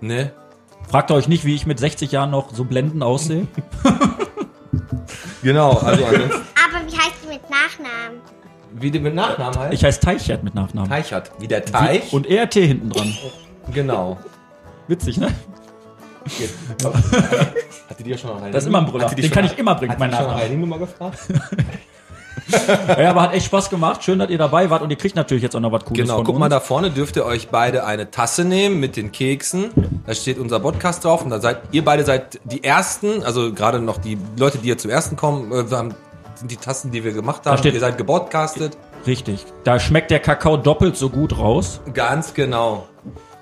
ne? 0.00 0.32
Fragt 0.88 1.10
ihr 1.10 1.14
euch 1.14 1.28
nicht, 1.28 1.44
wie 1.44 1.54
ich 1.54 1.66
mit 1.66 1.78
60 1.78 2.10
Jahren 2.12 2.30
noch 2.30 2.52
so 2.54 2.64
blendend 2.64 3.02
aussehe? 3.02 3.46
Genau. 5.42 5.70
Also 5.78 6.04
ansonsten, 6.04 6.32
Aber 6.32 6.86
wie 6.86 6.96
heißt 6.96 7.14
du 7.24 7.28
mit 7.28 7.40
Nachnamen? 7.82 8.20
wie 8.72 8.90
der 8.90 9.00
mit 9.00 9.14
Nachnamen 9.14 9.58
heißt? 9.58 9.72
Ich 9.74 9.84
heiße 9.84 10.00
Teichert 10.00 10.44
mit 10.44 10.54
Nachnamen. 10.54 10.88
Teichert. 10.88 11.30
Wie 11.40 11.48
der 11.48 11.64
Teich. 11.64 12.12
Und 12.12 12.26
ERT 12.28 12.54
hinten 12.54 12.90
dran. 12.90 13.12
genau. 13.72 14.18
Witzig, 14.86 15.18
ne? 15.18 15.28
Hatte 17.88 18.02
die 18.04 18.10
ja 18.10 18.18
schon 18.18 18.36
nach 18.38 18.50
Das 18.50 18.62
ist 18.64 18.68
immer 18.68 18.78
ein 18.78 18.86
Brüller. 18.86 19.08
Die 19.08 19.16
Den 19.16 19.24
schon 19.24 19.32
kann 19.34 19.44
ich 19.46 19.58
immer 19.58 19.74
bringen, 19.74 19.92
Hat 19.92 19.98
mein 19.98 20.10
die 20.10 20.16
schon 20.16 20.24
nach 20.26 20.32
Nachname. 20.34 20.50
einer 20.50 20.60
Nummer 20.60 20.78
gefragt? 20.78 21.18
Ja, 22.98 23.10
aber 23.10 23.22
hat 23.22 23.34
echt 23.34 23.46
Spaß 23.46 23.70
gemacht. 23.70 24.02
Schön, 24.02 24.18
dass 24.18 24.28
ihr 24.28 24.38
dabei 24.38 24.70
wart 24.70 24.82
und 24.82 24.90
ihr 24.90 24.96
kriegt 24.96 25.14
natürlich 25.14 25.42
jetzt 25.44 25.54
auch 25.54 25.60
noch 25.60 25.70
was 25.70 25.84
Cooles 25.84 26.02
Genau, 26.02 26.16
von 26.16 26.24
guck 26.24 26.34
uns. 26.34 26.40
mal, 26.40 26.48
da 26.48 26.58
vorne 26.58 26.90
dürft 26.90 27.14
ihr 27.14 27.24
euch 27.24 27.48
beide 27.48 27.84
eine 27.84 28.10
Tasse 28.10 28.44
nehmen 28.44 28.80
mit 28.80 28.96
den 28.96 29.12
Keksen. 29.12 29.70
Da 30.04 30.14
steht 30.14 30.36
unser 30.36 30.58
Podcast 30.58 31.04
drauf 31.04 31.22
und 31.22 31.30
da 31.30 31.38
seid 31.40 31.60
ihr 31.70 31.84
beide 31.84 32.04
seid 32.04 32.40
die 32.44 32.64
ersten, 32.64 33.22
also 33.22 33.52
gerade 33.52 33.78
noch 33.80 33.98
die 33.98 34.18
Leute, 34.36 34.58
die 34.58 34.64
hier 34.64 34.78
zum 34.78 34.90
ersten 34.90 35.14
kommen, 35.14 35.52
äh, 35.52 35.70
haben 35.70 35.94
sind 36.40 36.50
die 36.50 36.56
Tassen, 36.56 36.90
die 36.90 37.04
wir 37.04 37.12
gemacht 37.12 37.46
haben. 37.46 37.56
steht- 37.58 37.74
Ihr 37.74 37.80
seid 37.80 37.96
gebodcastet. 37.98 38.76
Richtig. 39.06 39.46
Da 39.64 39.78
schmeckt 39.78 40.10
der 40.10 40.18
Kakao 40.20 40.56
doppelt 40.56 40.96
so 40.96 41.08
gut 41.08 41.38
raus, 41.38 41.80
Ganz 41.94 42.34
genau. 42.34 42.86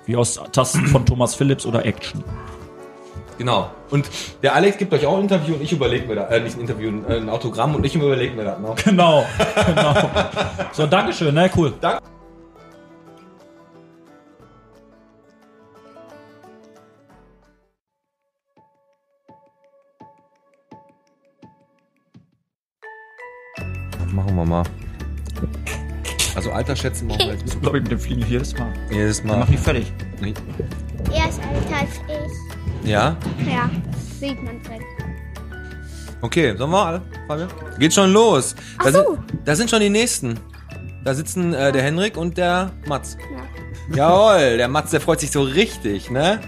wie 0.05 0.15
aus 0.15 0.39
Tasten 0.51 0.85
von 0.87 1.05
Thomas 1.05 1.33
Phillips 1.35 1.65
oder 1.65 1.85
Action. 1.85 2.23
Genau. 3.37 3.69
Und 3.89 4.09
der 4.43 4.53
Alex 4.53 4.77
gibt 4.77 4.93
euch 4.93 5.05
auch 5.05 5.15
ein 5.15 5.23
Interview 5.23 5.55
und 5.55 5.61
ich 5.61 5.71
überlege 5.71 6.05
mir 6.07 6.15
da, 6.15 6.27
äh, 6.27 6.41
nicht 6.41 6.55
ein 6.57 6.61
Interview, 6.61 6.89
ein, 6.89 7.05
ein 7.07 7.29
Autogramm 7.29 7.73
und 7.73 7.85
ich 7.85 7.95
überlege 7.95 8.35
mir 8.35 8.43
das 8.43 8.59
noch. 8.59 8.75
Genau, 8.75 9.25
genau. 9.65 9.93
So, 10.73 10.85
Dankeschön, 10.87 11.33
ne? 11.33 11.49
Cool. 11.55 11.73
Danke. 11.79 11.99
Machen 24.11 24.35
wir 24.35 24.45
mal. 24.45 24.63
Also 26.35 26.51
Alter 26.51 26.75
schätzen 26.75 27.07
machen 27.07 27.19
wir 27.19 27.33
jetzt 27.35 27.61
Glaube 27.61 27.77
ich, 27.77 27.83
mit 27.83 27.91
dem 27.91 27.99
Fliegen 27.99 28.23
jedes 28.27 28.57
Mal. 28.57 28.71
jedes 28.91 29.19
Dann 29.19 29.27
Mal. 29.27 29.39
mach 29.39 29.49
ich 29.49 29.59
fertig. 29.59 29.91
Er 30.21 31.29
ist 31.29 31.39
älter 31.39 31.77
als 31.79 31.89
ich. 32.83 32.89
Ja? 32.89 33.15
Ja, 33.49 33.69
sieht 34.19 34.41
man 34.43 34.61
direkt. 34.61 34.83
Okay, 36.21 36.55
sollen 36.57 36.71
wir 36.71 36.85
alle? 36.85 37.01
Fabian? 37.27 37.47
Geht 37.79 37.93
schon 37.93 38.11
los. 38.11 38.55
Da, 38.55 38.61
Ach 38.79 38.85
so. 38.87 38.91
sind, 38.91 39.19
da 39.45 39.55
sind 39.55 39.69
schon 39.69 39.79
die 39.79 39.89
nächsten. 39.89 40.39
Da 41.05 41.13
sitzen 41.13 41.53
äh, 41.53 41.71
der 41.71 41.81
Henrik 41.81 42.17
und 42.17 42.37
der 42.37 42.71
Mats. 42.87 43.17
Ja. 43.95 44.09
Jawohl, 44.09 44.57
der 44.57 44.67
Mats, 44.67 44.91
der 44.91 44.99
freut 45.01 45.19
sich 45.21 45.31
so 45.31 45.41
richtig, 45.41 46.11
ne? 46.11 46.39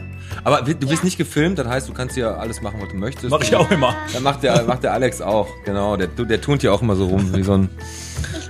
Aber 0.44 0.62
du 0.62 0.88
bist 0.88 1.04
nicht 1.04 1.18
gefilmt, 1.18 1.60
das 1.60 1.68
heißt, 1.68 1.90
du 1.90 1.94
kannst 1.94 2.16
ja 2.18 2.36
alles 2.36 2.62
machen, 2.62 2.80
was 2.82 2.90
du 2.90 2.96
möchtest. 2.96 3.30
Mach 3.30 3.42
ich 3.42 3.56
auch 3.56 3.70
immer. 3.72 3.96
Dann 4.14 4.24
macht 4.24 4.44
der, 4.44 4.64
macht 4.64 4.84
der 4.84 4.94
Alex 4.94 5.22
auch, 5.22 5.48
genau. 5.66 5.98
Der, 5.98 6.08
der 6.08 6.42
turnt 6.42 6.64
ja 6.64 6.72
auch 6.72 6.82
immer 6.82 6.96
so 6.96 7.08
rum, 7.08 7.36
wie 7.36 7.44
so 7.44 7.54
ein, 7.54 7.70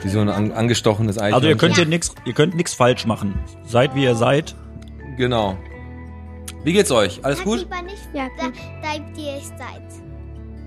wie 0.03 0.09
so 0.09 0.19
ein 0.19 0.29
an, 0.29 0.51
angestochenes 0.51 1.17
Eichhörnchen. 1.17 1.33
Also 1.35 1.47
ihr 1.47 1.57
könnt 1.57 1.75
hier 1.75 1.85
nix, 1.85 2.13
ihr 2.25 2.33
könnt 2.33 2.55
nichts 2.55 2.73
falsch 2.73 3.05
machen. 3.05 3.37
Seid 3.67 3.95
wie 3.95 4.03
ihr 4.03 4.15
seid. 4.15 4.55
Genau. 5.17 5.57
Wie 6.63 6.73
geht's 6.73 6.91
euch? 6.91 7.19
Alles 7.23 7.43
gut? 7.43 7.59
lieber 7.59 7.81
nicht, 7.81 7.97
Ja, 8.13 8.27
da, 8.37 8.45
gut. 8.45 8.53
bleibt 8.81 9.17
ihr 9.17 9.33
es 9.37 9.47
seid. 9.49 9.81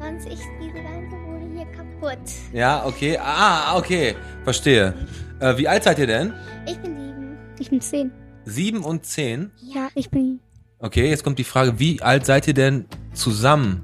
Sonst 0.01 0.27
ist 0.27 0.43
diese 0.61 0.83
ganze 0.83 1.17
Bude 1.25 1.47
hier 1.55 1.67
kaputt. 1.67 2.19
Ja, 2.53 2.85
okay. 2.85 3.17
Ah, 3.23 3.77
okay. 3.79 4.17
Verstehe. 4.43 4.93
Äh, 5.41 5.57
wie 5.57 5.69
alt 5.69 5.85
seid 5.85 5.99
ihr 5.99 6.07
denn? 6.07 6.33
Ich 6.67 6.77
bin 6.79 6.97
sieben. 6.97 7.39
Ich 7.59 7.71
bin 7.71 7.81
zehn. 7.81 8.13
Sieben 8.45 8.85
und 8.85 9.07
zehn? 9.07 9.51
Ja, 9.63 9.89
ich 9.95 10.11
bin 10.11 10.41
Okay, 10.85 11.09
jetzt 11.09 11.25
kommt 11.25 11.39
die 11.39 11.45
Frage, 11.45 11.79
wie 11.81 12.03
alt 12.03 12.27
seid 12.27 12.47
ihr 12.47 12.53
denn 12.53 12.85
zusammen? 13.15 13.81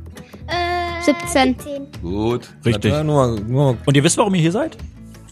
Äh, 0.46 1.02
17. 1.02 1.56
17. 1.58 2.02
Gut. 2.02 2.48
Richtig. 2.64 2.92
Ja, 2.92 3.02
nur, 3.02 3.40
nur 3.40 3.78
Und 3.86 3.96
ihr 3.96 4.04
wisst, 4.04 4.18
warum 4.18 4.34
ihr 4.34 4.42
hier 4.42 4.52
seid? 4.52 4.76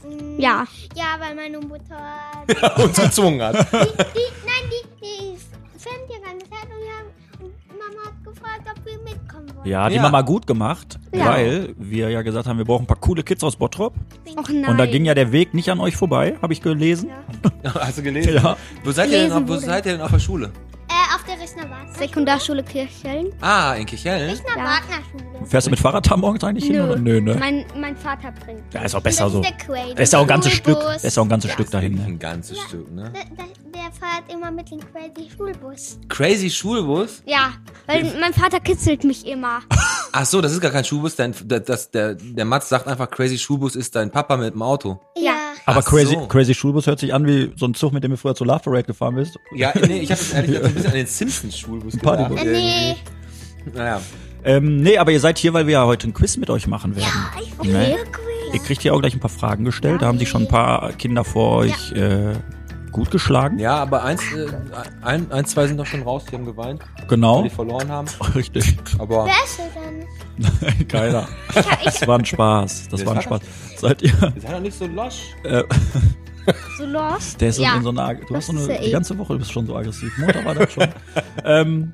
Mm, 0.03 0.41
Ja. 0.41 0.65
Ja, 0.97 1.05
weil 1.19 1.35
meine 1.35 1.59
Mutter. 1.59 2.03
uns 2.83 2.99
gezwungen 2.99 3.43
hat. 3.43 3.55
die, 3.55 3.77
die, 3.77 4.29
nein, 4.47 4.65
die, 4.71 5.05
die 5.05 5.37
filmt 5.79 6.09
ja 6.09 6.17
ganz 6.25 6.43
Zeit 6.49 6.65
und, 6.65 6.81
wir 6.81 6.95
haben, 6.97 7.45
und 7.45 7.53
Mama 7.79 8.07
hat 8.07 8.25
gefragt, 8.25 8.63
ob 8.75 8.87
wir 8.87 8.99
mitkommen 9.05 9.55
wollen. 9.55 9.69
Ja, 9.69 9.89
die 9.91 9.97
Ja. 9.97 10.03
Mama 10.03 10.23
gut 10.23 10.47
gemacht, 10.47 10.99
Ja. 11.15 11.27
weil 11.27 11.75
wir 11.77 12.09
ja 12.09 12.23
gesagt 12.23 12.47
haben, 12.49 12.57
wir 12.57 12.65
brauchen 12.65 12.85
ein 12.85 12.89
paar 12.89 12.97
coole 13.01 13.23
Kids 13.23 13.45
aus 13.45 13.57
Bottrop. 13.57 13.93
Och 14.39 14.49
nein. 14.49 14.65
Und 14.71 14.79
da 14.79 14.87
ging 14.87 15.05
ja 15.05 15.13
der 15.13 15.33
Weg 15.33 15.53
nicht 15.53 15.69
an 15.69 15.81
euch 15.81 15.97
vorbei, 15.97 16.39
habe 16.41 16.55
ich 16.55 16.63
gelesen. 16.63 17.11
Hast 17.75 17.99
du 17.99 18.03
gelesen? 18.03 18.35
Ja. 18.37 18.57
Wo 18.85 18.91
seid, 18.91 19.11
ihr 19.11 19.19
denn, 19.19 19.29
Gelesen 19.29 19.43
auf- 19.45 19.49
wo 19.51 19.57
seid 19.59 19.85
ihr 19.85 19.93
denn 19.93 20.01
auf 20.01 20.11
der 20.13 20.19
Schule? 20.19 20.51
Der 21.29 21.39
Rissner 21.39 21.69
Wagner. 21.69 21.95
Sekundarschule 21.99 22.63
Kirchhellen. 22.63 23.33
Ah, 23.43 23.75
in 23.75 23.85
Kirchhellen? 23.85 24.41
Ja. 24.57 24.63
Wagner 24.65 25.05
Schule. 25.11 25.47
Fährst 25.47 25.67
du 25.67 25.71
mit 25.71 25.79
Fahrrad 25.79 26.11
da 26.11 26.17
morgens 26.17 26.43
eigentlich 26.43 26.65
hin? 26.65 26.81
Oder? 26.81 26.97
Nö, 26.97 27.21
ne? 27.21 27.35
Mein, 27.35 27.67
mein 27.77 27.97
Vater 27.97 28.33
bringt. 28.33 28.63
Ja, 28.73 28.81
ist 28.83 28.95
auch 28.95 29.03
besser 29.03 29.25
das 29.25 29.33
so. 29.35 29.43
ist 29.43 29.53
der 29.69 29.99
ist 29.99 30.13
ja 30.15 30.19
auch 30.21 30.23
ein 30.23 30.29
ganzes 30.29 30.53
Stück. 30.53 30.81
Schulbus. 30.81 31.05
Ist 31.05 31.17
ja 31.17 31.21
auch 31.21 31.27
ein 31.27 31.29
ganzes 31.29 31.53
Stück 31.53 31.71
dahin. 31.71 31.97
Ne? 31.97 32.05
Ein 32.07 32.19
ganzes 32.19 32.59
Stück, 32.61 32.91
ne? 32.91 33.13
Der, 33.15 33.25
der, 33.25 33.45
der 33.75 33.93
fährt 33.93 34.33
immer 34.33 34.51
mit 34.51 34.71
dem 34.71 34.81
Crazy 34.81 35.29
Schulbus. 35.37 35.99
Crazy 36.09 36.49
Schulbus? 36.49 37.23
Ja, 37.27 37.53
weil 37.87 38.05
mein 38.19 38.33
Vater 38.33 38.61
kitzelt 38.61 39.05
mich 39.05 39.27
immer. 39.27 39.61
Ach 40.13 40.25
so, 40.25 40.41
das 40.41 40.53
ist 40.53 40.63
gar 40.63 40.71
kein 40.71 40.85
Schulbus, 40.85 41.17
dein, 41.17 41.35
das, 41.45 41.65
das, 41.65 41.91
der, 41.91 42.15
der 42.15 42.45
Mats 42.47 42.71
sagt 42.71 42.87
einfach, 42.87 43.11
Crazy 43.11 43.37
Schulbus 43.37 43.77
ist 43.77 43.95
dein 43.95 44.11
Papa 44.11 44.39
mit 44.39 44.55
dem 44.55 44.63
Auto. 44.63 44.99
Ja. 45.17 45.35
Aber 45.69 45.81
Ach 45.81 45.85
Crazy, 45.85 46.15
so. 46.15 46.27
Crazy 46.29 46.55
Schulbus 46.55 46.87
hört 46.87 46.99
sich 46.99 47.13
an 47.13 47.27
wie 47.27 47.53
so 47.57 47.67
ein 47.67 47.75
Zug, 47.75 47.93
mit 47.93 48.03
dem 48.03 48.11
du 48.13 48.17
früher 48.17 48.35
zur 48.35 48.47
Love 48.47 48.61
Parade 48.61 48.85
gefahren 48.85 49.17
bist. 49.17 49.39
Ja, 49.55 49.73
nee, 49.87 49.99
ich 50.01 50.11
habe 50.11 50.21
jetzt 50.21 50.33
ehrlich 50.35 50.51
gesagt 50.53 50.63
so 50.65 50.69
ein 50.69 50.75
bisschen 50.75 50.91
an 50.91 50.97
den 50.97 51.07
Simpsons-Schulbus 51.07 51.93
gedacht. 51.99 52.31
Äh, 52.39 52.45
nee. 52.45 52.97
Naja. 53.75 54.01
Ähm, 54.45 54.81
nee, 54.81 54.97
aber 54.97 55.13
ihr 55.13 55.21
seid 55.21 55.37
hier, 55.37 55.53
weil 55.53 55.67
wir 55.67 55.75
ja 55.75 55.85
heute 55.85 56.09
ein 56.09 56.15
Quiz 56.15 56.39
mit 56.39 56.49
euch 56.49 56.67
machen 56.69 56.97
werden. 56.97 57.09
Ich 57.63 57.69
Ne? 57.69 57.75
will 57.75 57.97
Quiz. 58.13 58.55
Ihr 58.55 58.61
kriegt 58.61 58.81
hier 58.81 58.95
auch 58.95 59.01
gleich 59.01 59.13
ein 59.13 59.21
paar 59.21 59.29
Fragen 59.29 59.65
gestellt. 59.67 60.01
Da 60.01 60.07
haben 60.07 60.19
sich 60.19 60.29
schon 60.31 60.43
ein 60.45 60.49
paar 60.49 60.93
Kinder 60.93 61.23
vor 61.23 61.59
euch 61.59 61.93
äh, 61.93 62.33
gut 62.99 63.11
geschlagen. 63.11 63.59
Ja, 63.59 63.77
aber 63.77 64.05
eins, 64.05 64.21
äh, 64.33 64.47
ein, 65.03 65.31
ein, 65.33 65.45
zwei 65.47 65.67
sind 65.67 65.77
doch 65.79 65.87
schon 65.87 66.03
raus, 66.03 66.25
die 66.31 66.37
haben 66.37 66.45
geweint, 66.45 66.81
weil 66.99 67.07
Genau. 67.07 67.43
die 67.43 67.51
verloren 67.51 67.89
haben. 67.91 68.09
Richtig. 68.35 68.77
Aber 68.99 69.25
Wer 69.27 69.33
ist 69.45 69.61
dann? 69.75 70.89
Keiner. 70.89 71.27
Das 71.85 72.07
war 72.07 72.19
ein 72.19 72.25
Spaß. 72.25 72.89
Das 72.91 73.01
Das 73.01 73.07
war 73.07 73.17
ein 73.17 73.23
Spaß. 73.23 73.41
Seid 73.77 74.03
ihr? 74.03 74.11
ihr 74.11 74.41
seid 74.41 74.53
doch 74.53 74.61
nicht 74.61 74.77
so 74.79 74.87
losch. 74.87 75.23
Äh, 75.45 75.65
So 76.79 76.87
lost. 76.87 77.41
der 77.41 77.49
ist 77.51 77.59
ja. 77.59 77.77
in 77.77 77.83
so 77.83 77.91
einer. 77.91 78.15
Du 78.15 78.35
hast 78.35 78.47
so 78.47 78.53
Das 78.55 78.69
eine. 78.69 78.79
Die 78.81 78.87
eh. 78.87 78.91
ganze 78.91 79.19
Woche 79.19 79.37
bist 79.37 79.53
schon 79.53 79.67
so 79.67 79.77
aggressiv. 79.77 80.17
Montag 80.19 80.45
war 80.45 80.55
das 80.55 80.73
schon. 80.73 80.89
ähm, 81.45 81.93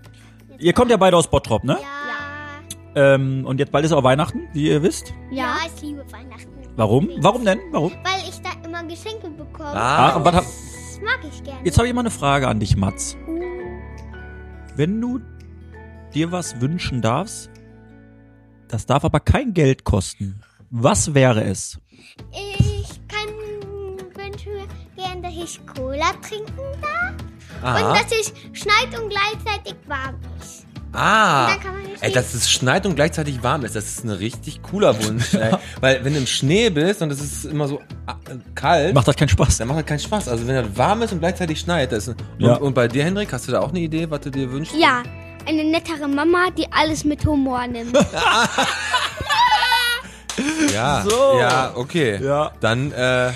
ihr 0.59 0.73
kommt 0.73 0.91
ja 0.91 0.97
beide 0.97 1.17
aus 1.17 1.29
Bottrop, 1.29 1.65
ne? 1.65 1.77
Ja. 1.81 3.15
Ähm, 3.15 3.45
und 3.47 3.59
jetzt 3.59 3.73
bald 3.73 3.85
ist 3.85 3.91
auch 3.93 4.05
Weihnachten, 4.05 4.43
wie 4.53 4.69
ihr 4.69 4.81
wisst. 4.83 5.13
Ja, 5.33 5.57
ich 5.67 5.83
liebe 5.83 6.05
Weihnachten. 6.13 6.49
Warum? 6.77 7.09
Warum 7.19 7.45
denn? 7.45 7.59
Warum? 7.73 7.91
Weil 8.05 8.29
ich 8.29 8.41
da 8.43 8.51
immer 8.65 8.83
Geschenke 8.85 9.29
bekomme. 9.31 9.71
Ah, 9.75 10.11
Ach, 10.11 10.17
und 10.17 10.25
was 10.25 10.35
Das 10.95 11.03
mag 11.03 11.19
ich 11.25 11.43
gerne. 11.43 11.61
jetzt 11.65 11.77
habe 11.77 11.89
ich 11.89 11.95
mal 11.95 12.01
eine 12.03 12.11
Frage 12.11 12.47
an 12.47 12.61
dich, 12.61 12.77
Mats. 12.77 13.17
Wenn 14.77 15.01
du 15.01 15.21
dir 16.15 16.31
was 16.31 16.61
wünschen 16.61 17.03
darfst, 17.03 17.51
das 18.69 18.87
darf 18.87 19.05
aber 19.05 19.19
kein 19.19 19.55
Geld 19.55 19.83
kosten. 19.85 20.41
Was 20.71 21.15
wäre 21.15 21.43
es? 21.43 21.81
Ich 22.33 23.01
kann 23.09 23.29
wünsche 24.15 24.51
mir 24.51 24.69
gern, 24.97 25.23
dass 25.23 25.33
ich 25.33 25.61
Cola 25.67 26.13
trinken 26.23 26.57
darf. 26.81 27.15
Aha. 27.63 27.91
Und 27.91 27.99
dass 27.99 28.13
es 28.13 28.33
schneit 28.53 28.99
und 28.99 29.11
gleichzeitig 29.11 29.75
warm 29.87 30.17
ist. 30.41 30.64
Ah, 30.95 31.57
ey, 32.01 32.13
dass 32.13 32.35
es 32.35 32.51
schneit 32.51 32.87
und 32.87 32.95
gleichzeitig 32.95 33.43
warm 33.43 33.65
ist, 33.65 33.75
das 33.75 33.85
ist 33.87 34.05
ein 34.05 34.11
richtig 34.11 34.63
cooler 34.63 35.03
Wunsch. 35.05 35.35
ey. 35.35 35.53
Weil 35.81 36.05
wenn 36.05 36.13
du 36.15 36.21
im 36.21 36.27
Schnee 36.27 36.71
bist 36.71 37.03
und 37.03 37.11
es 37.11 37.21
ist 37.21 37.45
immer 37.47 37.67
so 37.69 37.79
äh, 38.07 38.13
kalt, 38.55 38.95
Macht 38.95 39.09
das 39.09 39.17
keinen 39.17 39.29
Spaß? 39.29 39.59
dann 39.59 39.69
macht 39.69 39.81
das 39.81 39.87
keinen 39.87 39.99
Spaß. 39.99 40.29
Also 40.29 40.47
wenn 40.47 40.55
das 40.55 40.77
warm 40.77 41.03
ist 41.03 41.13
und 41.13 41.19
gleichzeitig 41.21 41.59
schneit, 41.61 41.91
das 41.93 42.07
ist, 42.09 42.17
und, 42.17 42.23
Ja. 42.39 42.55
und 42.57 42.75
bei 42.75 42.87
dir, 42.89 43.05
Hendrik, 43.05 43.33
hast 43.33 43.49
du 43.49 43.53
da 43.53 43.61
auch 43.61 43.71
eine 43.71 43.81
Idee, 43.81 44.09
was 44.11 44.21
du 44.21 44.31
dir 44.31 44.51
wünschst? 44.51 44.75
Ja, 44.77 45.03
eine 45.47 45.65
nettere 45.65 46.07
Mama, 46.09 46.51
die 46.57 46.67
alles 46.73 47.05
mit 47.05 47.25
Humor 47.27 47.67
nimmt. 47.67 47.97
Ja, 50.75 51.03
So. 51.09 51.39
ja, 51.39 51.73
okay. 51.77 52.19
Ja. 52.23 52.51
Dann, 52.61 52.91
äh, 52.93 53.31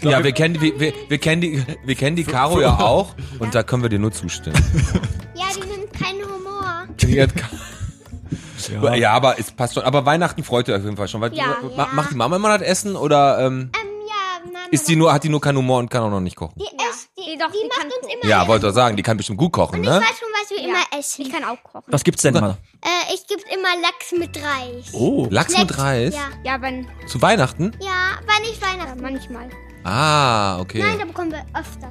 glaub, 0.00 0.12
ja, 0.12 0.24
wir- 0.24 0.32
kennen, 0.32 0.54
die- 0.54 0.60
wir, 0.60 0.80
wir, 0.80 0.92
wir 1.08 1.18
kennen 1.18 1.42
die, 1.42 1.62
wir 1.84 1.94
kennen 1.94 2.16
die 2.16 2.24
Caro 2.24 2.60
ja 2.60 2.78
auch 2.80 3.14
und 3.38 3.54
da 3.54 3.62
können 3.62 3.82
wir 3.82 3.90
dir 3.90 3.98
nur 3.98 4.12
zustimmen. 4.12 4.56
Ja, 5.34 5.44
die 5.54 5.60
Die 7.02 7.16
Ka- 7.16 7.48
Ja. 8.80 8.94
ja, 8.94 9.12
aber 9.12 9.38
es 9.40 9.50
passt 9.50 9.74
schon. 9.74 9.82
Aber 9.82 10.06
Weihnachten 10.06 10.44
freut 10.44 10.68
ihr 10.68 10.76
auf 10.76 10.84
jeden 10.84 10.96
Fall 10.96 11.08
schon. 11.08 11.20
Weil, 11.20 11.34
Ja. 11.34 11.56
ma- 11.76 11.88
Macht 11.92 12.12
die 12.12 12.14
Mama 12.14 12.36
immer 12.36 12.56
das 12.56 12.66
Essen 12.66 12.94
oder 12.94 13.40
ähm, 13.40 13.70
Ähm, 13.74 13.90
ja, 14.06 14.44
Mama. 14.46 14.58
ist 14.70 14.88
die 14.88 14.94
nur, 14.94 15.12
hat 15.12 15.24
die 15.24 15.28
nur 15.28 15.40
keinen 15.40 15.56
Humor 15.58 15.78
und 15.80 15.90
kann 15.90 16.02
auch 16.02 16.10
noch 16.10 16.20
nicht 16.20 16.36
kochen? 16.36 16.54
Die, 16.56 16.62
Ja, 16.64 16.88
isst, 16.90 17.10
die, 17.18 17.32
die 17.32 17.38
doch, 17.38 17.50
die 17.50 17.58
die 17.60 17.66
macht 17.68 17.78
kann 17.80 17.86
uns 17.88 18.14
immer. 18.14 18.30
Ja, 18.30 18.46
wollte 18.46 18.66
doch 18.66 18.72
sagen, 18.72 18.96
die 18.96 19.02
kann 19.02 19.16
bestimmt 19.16 19.38
gut 19.38 19.52
kochen, 19.52 19.80
Ich 19.82 19.88
ne? 19.88 19.96
weiß 19.96 20.18
schon, 20.18 20.28
was 20.40 20.50
wir 20.50 20.58
Ja. 20.58 20.64
immer 20.68 20.98
essen. 21.00 21.22
Ich 21.22 21.32
kann 21.32 21.42
auch 21.44 21.60
kochen. 21.64 21.84
Was 21.88 22.04
gibt's 22.04 22.22
denn 22.22 22.34
mal? 22.34 22.56
Äh, 22.82 23.14
ich 23.14 23.26
gebe 23.26 23.42
immer 23.52 23.68
Lachs 23.82 24.12
mit 24.16 24.36
Reis. 24.36 24.92
Oh. 24.94 25.26
Lachs 25.28 25.58
mit 25.58 25.76
Reis? 25.78 26.14
Ja, 26.14 26.52
Ja, 26.54 26.62
wenn, 26.62 26.86
Zu 27.08 27.20
Weihnachten? 27.20 27.72
ja, 27.80 27.88
war 28.28 28.40
nicht 28.40 28.62
ja, 28.62 28.68
Weihnachten. 28.68 29.02
manchmal. 29.02 29.48
Ah, 29.82 30.60
okay. 30.60 30.78
Nein, 30.78 30.98
da 31.00 31.04
bekommen 31.04 31.32
wir 31.32 31.44
öfters. 31.58 31.90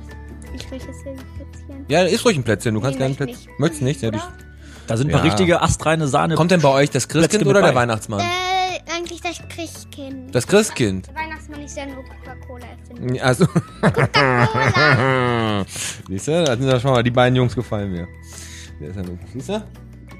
Ich 0.53 0.71
will 0.71 0.79
das 0.79 1.01
Plätzchen. 1.03 1.85
ja, 1.89 2.03
ist 2.03 2.23
ruhig 2.23 2.37
ein 2.37 2.43
Plätzchen. 2.43 2.73
Du 2.75 2.79
kannst 2.81 2.97
Nee, 2.97 3.05
gerne 3.05 3.15
ein 3.15 3.17
möchte 3.19 3.25
Plätzchen. 3.25 3.49
nicht. 3.51 3.59
Möchtest 3.59 3.81
nicht? 3.81 4.01
Ja, 4.01 4.07
Oder? 4.09 4.17
dich- 4.19 4.45
Da 4.87 4.97
sind 4.97 5.11
Ja. 5.11 5.19
richtige 5.19 5.61
astreine 5.61 6.07
Sahne. 6.07 6.35
Kommt 6.35 6.51
denn 6.51 6.61
bei 6.61 6.69
euch 6.69 6.89
das 6.89 7.07
Christkind 7.07 7.45
oder 7.47 7.61
der. 7.61 7.75
Weihnachtsmann? 7.75 8.19
Äh, 8.19 8.23
eigentlich 8.95 9.21
das 9.21 9.39
Christkind. 9.49 10.33
Das 10.35 10.45
Christkind. 10.47 11.07
Der 11.07 11.15
Weihnachtsmann 11.15 11.61
ist 11.61 11.77
ja 11.77 11.85
nur 11.85 12.03
Coca-Cola 12.03 12.65
erfinden. 12.65 13.19
Also. 13.21 13.45
Cola. 13.47 14.09
Siehst 16.09 16.27
du, 16.27 16.43
da 16.43 16.57
sind 16.57 16.67
ja 16.67 16.79
schon 16.79 16.91
mal 16.91 17.03
die 17.03 17.11
beiden 17.11 17.35
Jungs 17.35 17.53
gefallen 17.55 17.91
mir. 17.91 18.07
Der 18.79 18.89
ist 18.89 18.95
ja 18.95 19.03
nur- 19.03 19.17
Siehst 19.33 19.49
du? 19.49 19.63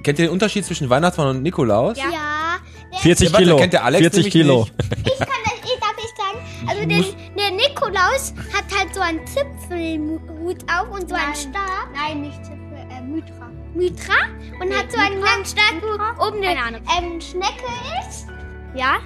Kennt 0.03 0.17
ihr 0.19 0.25
den 0.25 0.31
Unterschied 0.31 0.65
zwischen 0.65 0.89
Weihnachtsmann 0.89 1.27
und 1.35 1.43
Nikolaus? 1.43 1.95
Ja. 1.97 2.05
Ja, 2.11 2.57
der 2.91 2.99
40 2.99 3.27
Ja, 3.27 3.33
warte, 3.33 3.43
Kilo. 3.45 3.57
kennt 3.57 3.73
der 3.73 3.83
Alex 3.85 4.01
40 4.01 4.17
nämlich 4.17 4.33
Kilo. 4.33 4.59
nicht. 4.61 4.73
Ich 5.07 5.17
kann 5.19 5.27
das, 5.45 5.53
ich 5.63 5.79
darf 5.79 5.95
ich 5.97 6.13
sagen. 6.17 6.39
Also 6.67 6.85
der, 6.87 7.03
der 7.37 7.51
Nikolaus 7.51 8.33
hat 8.53 8.65
halt 8.79 8.93
so 8.95 9.01
einen 9.01 9.19
Zipfelhut 9.27 10.63
auf 10.71 10.89
und 10.91 11.07
so 11.09 11.15
einen 11.15 11.25
Nein. 11.25 11.35
Stab. 11.35 11.87
Nein, 11.93 12.21
nicht 12.21 12.43
Zipfel, 12.45 12.77
äh, 12.89 13.01
Mythra. 13.01 13.40
Mitra 13.75 14.13
und 14.61 14.73
hat 14.77 14.91
so 14.91 14.97
einen 14.99 15.21
langen 15.21 15.45
Stab, 15.45 15.81
wo 15.81 16.27
oben 16.27 16.37
eine 16.37 16.55
Keine 16.55 16.59
Ahnung. 16.77 16.81
ähm, 16.97 17.21
Schnecke 17.21 17.65
ist. 18.09 18.27
Ja? 18.75 18.97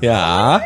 Ja. 0.00 0.60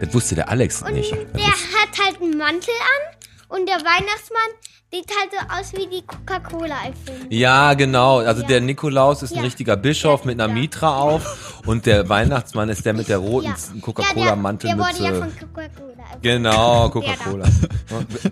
Das 0.00 0.14
wusste 0.14 0.36
der 0.36 0.48
Alex 0.48 0.82
nicht. 0.84 1.12
Der 1.12 1.46
hat 1.46 2.06
halt 2.06 2.20
einen 2.22 2.36
Mantel 2.38 2.70
an 2.70 3.58
und 3.58 3.68
der 3.68 3.76
Weihnachtsmann 3.76 4.48
sieht 4.92 5.10
halt 5.20 5.30
so 5.32 5.58
aus 5.58 5.72
wie 5.74 5.86
die 5.88 6.02
Coca-Cola-Erfindung. 6.06 7.26
Ja, 7.30 7.74
genau. 7.74 8.18
Also 8.18 8.42
Ja. 8.42 8.48
der 8.48 8.60
Nikolaus 8.62 9.22
ist 9.22 9.32
ein 9.32 9.38
Ja. 9.38 9.42
richtiger 9.42 9.76
Bischof 9.76 10.24
mit 10.24 10.40
einer 10.40 10.48
Ja. 10.54 10.60
Mitra 10.60 10.98
auf 10.98 11.60
und 11.66 11.84
der 11.84 12.08
Weihnachtsmann 12.08 12.68
ist 12.68 12.86
der 12.86 12.94
mit 12.94 13.08
der 13.08 13.18
roten 13.18 13.48
Ja, 13.48 13.80
Coca-Cola-Mantel 13.82 14.70
ja, 14.70 14.76
der, 14.76 14.84
der 14.84 14.92
mit. 14.92 15.00
wurde 15.00 15.14
ja 15.14 15.20
von 15.20 15.38
Coca-Cola. 15.54 15.97
Genau, 16.22 16.88
Coca-Cola. 16.92 17.46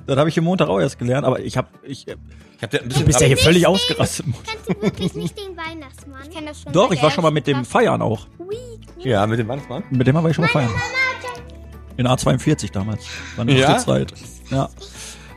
Das 0.06 0.18
habe 0.18 0.28
ich 0.28 0.36
im 0.36 0.44
Montag 0.44 0.68
auch 0.68 0.80
erst 0.80 0.98
gelernt, 0.98 1.26
aber 1.26 1.40
ich 1.40 1.56
habe 1.56 1.68
ich, 1.82 2.06
Ich 2.08 2.14
hab 2.62 2.70
dir 2.70 2.80
ein 2.82 2.88
bisschen. 2.88 3.02
du 3.02 3.06
bist 3.06 3.20
ja 3.20 3.26
hier 3.26 3.36
völlig 3.36 3.62
den- 3.62 3.66
ausgerastet. 3.70 4.26
Kennst 4.44 4.68
du 4.68 4.82
wirklich 4.82 5.14
nicht 5.14 5.38
den 5.38 5.56
Weihnachtsmann? 5.56 6.20
Ich 6.28 6.30
kenn 6.34 6.46
das 6.46 6.62
schon. 6.62 6.72
Doch, 6.72 6.90
ich 6.92 7.02
war 7.02 7.10
schon 7.10 7.22
mal 7.22 7.30
mit 7.30 7.46
dem 7.46 7.64
Feiern 7.64 8.02
auch. 8.02 8.26
ja, 8.98 9.26
mit 9.26 9.38
dem 9.38 9.48
Weihnachtsmann. 9.48 9.84
Mit 9.90 10.06
dem 10.06 10.14
war 10.14 10.28
ich 10.28 10.34
schon 10.36 10.44
mal 10.44 10.50
feiern. 10.50 10.70
In 11.96 12.06
A42 12.06 12.72
damals. 12.72 13.06
War 13.36 13.42
eine 13.42 13.58
Ja? 13.58 13.78
Zeit. 13.78 14.12
Ja. 14.50 14.68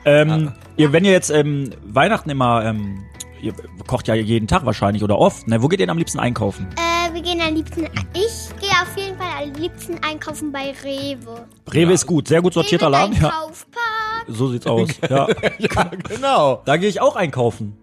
Ähm, 0.06 0.52
ihr, 0.76 0.92
wenn 0.92 1.06
ihr 1.06 1.12
jetzt 1.12 1.30
ähm, 1.30 1.70
Weihnachten 1.86 2.30
immer, 2.30 2.66
ähm, 2.66 3.04
ihr 3.42 3.54
kocht 3.88 4.08
ja 4.08 4.16
jeden 4.16 4.48
Tag 4.48 4.66
wahrscheinlich 4.66 5.04
oder 5.04 5.18
oft, 5.18 5.48
ne? 5.48 5.62
Wo 5.62 5.68
geht 5.68 5.80
ihr 5.80 5.86
denn 5.86 5.92
am 5.92 5.98
liebsten 5.98 6.20
einkaufen? 6.20 6.68
Äh, 6.76 6.89
wir 7.24 7.34
gehen 7.34 7.42
am 7.42 7.54
liebsten. 7.54 7.84
Ich 8.14 8.50
gehe 8.62 8.70
auf 8.82 8.96
jeden 8.96 9.18
Fall 9.18 9.44
am 9.44 9.54
liebsten 9.54 10.00
einkaufen 10.04 10.52
bei 10.52 10.74
Rewe. 10.84 11.48
Rewe 11.74 11.92
ist 11.94 12.06
gut, 12.06 12.28
sehr 12.30 12.42
gut 12.42 12.54
sortierter 12.54 12.88
Rewe, 12.88 12.92
Laden. 12.94 13.22
Ja, 13.22 13.30
Kaufpark. 13.30 14.26
so 14.28 14.48
sieht's 14.48 14.66
aus. 14.66 14.90
Ja. 15.10 15.28
Ja, 15.58 15.84
genau. 16.08 16.62
Da 16.66 16.78
gehe 16.78 16.88
ich 16.90 17.02
auch 17.02 17.16
einkaufen. 17.16 17.78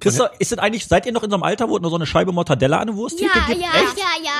Christa, 0.00 0.26
ist 0.38 0.52
es 0.52 0.58
eigentlich, 0.58 0.86
seid 0.86 1.06
ihr 1.06 1.12
noch 1.12 1.22
in 1.22 1.30
so 1.30 1.36
einem 1.36 1.42
Alter, 1.44 1.68
wo 1.68 1.76
es 1.76 1.82
nur 1.82 1.90
so 1.90 1.96
eine 1.96 2.06
Scheibe 2.06 2.30
Mortadella 2.32 2.76
an 2.76 2.88
eine 2.88 2.96
Wursttheke 2.96 3.30
Ja, 3.38 3.46
gibt? 3.46 3.60
ja, 3.60 3.68
Echt? 3.68 3.96
ja, 3.98 4.04
ja. 4.24 4.30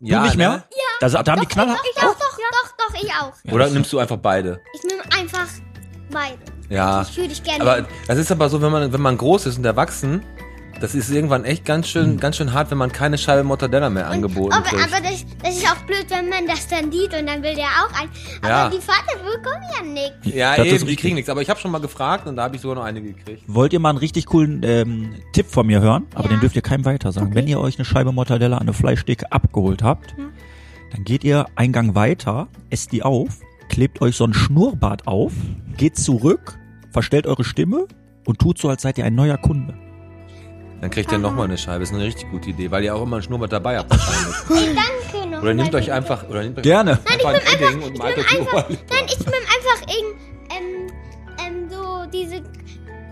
Du 0.00 0.06
Ja, 0.08 0.22
nicht 0.24 0.36
mehr? 0.36 0.50
ne? 0.50 0.64
Ja. 1.00 1.08
Da, 1.08 1.22
da 1.22 1.32
haben 1.32 1.40
die 1.40 1.46
Knaller. 1.46 1.76
Ich 1.96 2.02
auch, 2.02 2.14
doch, 2.14 2.16
doch, 2.18 2.76
doch, 2.94 3.02
ich 3.02 3.10
auch. 3.12 3.52
Oder 3.54 3.68
nimmst 3.70 3.92
du 3.92 3.98
einfach 3.98 4.18
beide? 4.18 4.60
Ich 4.74 4.82
nehme 4.84 5.02
einfach 5.18 5.46
beide. 6.10 6.38
Ja. 6.68 7.02
Ich 7.02 7.08
fühle 7.08 7.28
dich 7.28 7.42
gerne. 7.42 7.62
Aber 7.62 7.86
das 8.06 8.18
ist 8.18 8.30
aber 8.30 8.48
so, 8.48 8.60
wenn 8.60 8.70
man, 8.70 8.92
wenn 8.92 9.00
man 9.00 9.16
groß 9.16 9.46
ist 9.46 9.56
und 9.58 9.64
erwachsen, 9.64 10.22
das 10.82 10.94
ist 10.94 11.10
irgendwann 11.10 11.44
echt 11.44 11.64
ganz 11.64 11.88
schön, 11.88 12.18
ganz 12.18 12.36
schön 12.36 12.52
hart, 12.52 12.70
wenn 12.70 12.78
man 12.78 12.90
keine 12.90 13.16
Scheibe 13.16 13.44
Mortadella 13.44 13.88
mehr 13.88 14.08
angeboten 14.08 14.52
aber, 14.52 14.64
kriegt. 14.64 14.82
aber 14.82 15.00
das, 15.02 15.24
das 15.42 15.56
ist 15.56 15.66
auch 15.70 15.76
blöd, 15.86 16.06
wenn 16.08 16.28
man 16.28 16.46
das 16.46 16.66
dann 16.68 16.90
sieht 16.90 17.14
und 17.18 17.26
dann 17.26 17.42
will 17.42 17.54
der 17.54 17.66
auch 17.66 18.00
ein. 18.00 18.08
Aber 18.42 18.48
Ja. 18.48 18.68
die 18.70 18.78
Vater 18.80 19.16
bekommen 19.18 19.62
ja 19.78 19.84
nichts. 19.84 20.34
ja, 20.36 20.56
Das 20.56 20.66
eben, 20.66 20.86
die 20.86 20.96
kriegen 20.96 21.14
nichts. 21.14 21.30
Aber 21.30 21.40
ich 21.40 21.48
habe 21.48 21.60
schon 21.60 21.70
mal 21.70 21.80
gefragt 21.80 22.26
und 22.26 22.36
da 22.36 22.42
habe 22.44 22.56
ich 22.56 22.62
sogar 22.62 22.76
noch 22.76 22.84
eine 22.84 23.00
gekriegt. 23.00 23.42
Wollt 23.46 23.72
ihr 23.72 23.78
mal 23.80 23.90
einen 23.90 23.98
richtig 23.98 24.26
coolen 24.26 24.60
ähm, 24.64 25.14
Tipp 25.32 25.46
von 25.46 25.66
mir 25.66 25.80
hören? 25.80 26.06
Aber 26.14 26.24
Ja. 26.24 26.30
den 26.36 26.40
dürft 26.40 26.56
ihr 26.56 26.62
keinem 26.62 26.84
weiter 26.84 27.12
sagen. 27.12 27.34
Wenn 27.34 27.46
ihr 27.46 27.60
euch 27.60 27.78
eine 27.78 27.84
Scheibe 27.84 28.10
Mortadella 28.12 28.56
an 28.56 28.62
eine 28.62 28.72
Fleischtheke 28.72 29.30
abgeholt 29.30 29.82
habt, 29.82 30.14
dann 30.92 31.04
geht 31.04 31.22
ihr 31.24 31.46
einen 31.54 31.72
Gang 31.72 31.94
weiter, 31.94 32.48
esst 32.70 32.90
die 32.92 33.02
auf, 33.02 33.38
klebt 33.68 34.02
euch 34.02 34.16
so 34.16 34.24
ein 34.24 34.34
Schnurrbart 34.34 35.06
auf, 35.06 35.32
geht 35.76 35.96
zurück, 35.96 36.58
verstellt 36.90 37.26
eure 37.26 37.44
Stimme 37.44 37.86
und 38.26 38.38
tut 38.40 38.58
so, 38.58 38.68
als 38.68 38.82
seid 38.82 38.98
ihr 38.98 39.04
ein 39.04 39.14
neuer 39.14 39.36
Kunde. 39.38 39.74
Dann 40.82 40.90
kriegt 40.90 41.12
ihr 41.12 41.18
nochmal 41.18 41.44
eine 41.44 41.56
Scheibe. 41.56 41.84
ist 41.84 41.94
eine 41.94 42.02
richtig 42.02 42.28
gute 42.32 42.50
Idee, 42.50 42.68
weil 42.72 42.82
ihr 42.82 42.92
auch 42.92 43.02
immer 43.02 43.16
einen 43.16 43.22
Schnurrbart 43.22 43.52
dabei 43.52 43.78
habt 43.78 43.88
wahrscheinlich. 43.88 44.76
Danke 45.12 45.28
noch. 45.30 45.40
Oder 45.40 45.54
nehmt 45.54 45.72
euch 45.76 45.92
einfach, 45.92 46.28
oder 46.28 46.42
nehmt 46.42 46.58
euch 46.58 46.64
Gerne. 46.64 46.98
einfach 47.08 47.28
ein 47.34 47.40
Edding 47.54 47.82
und 47.82 47.98
malt 47.98 48.18
euch 48.18 48.26
die 48.26 48.38
einfach, 48.40 48.68
nein, 48.68 49.04
ich 49.06 49.18
nehme 49.20 49.36
einfach 49.36 49.94
irgend, 49.94 50.20
ähm, 50.50 50.92
ähm, 51.46 51.70
so 51.70 52.04
diese 52.12 52.42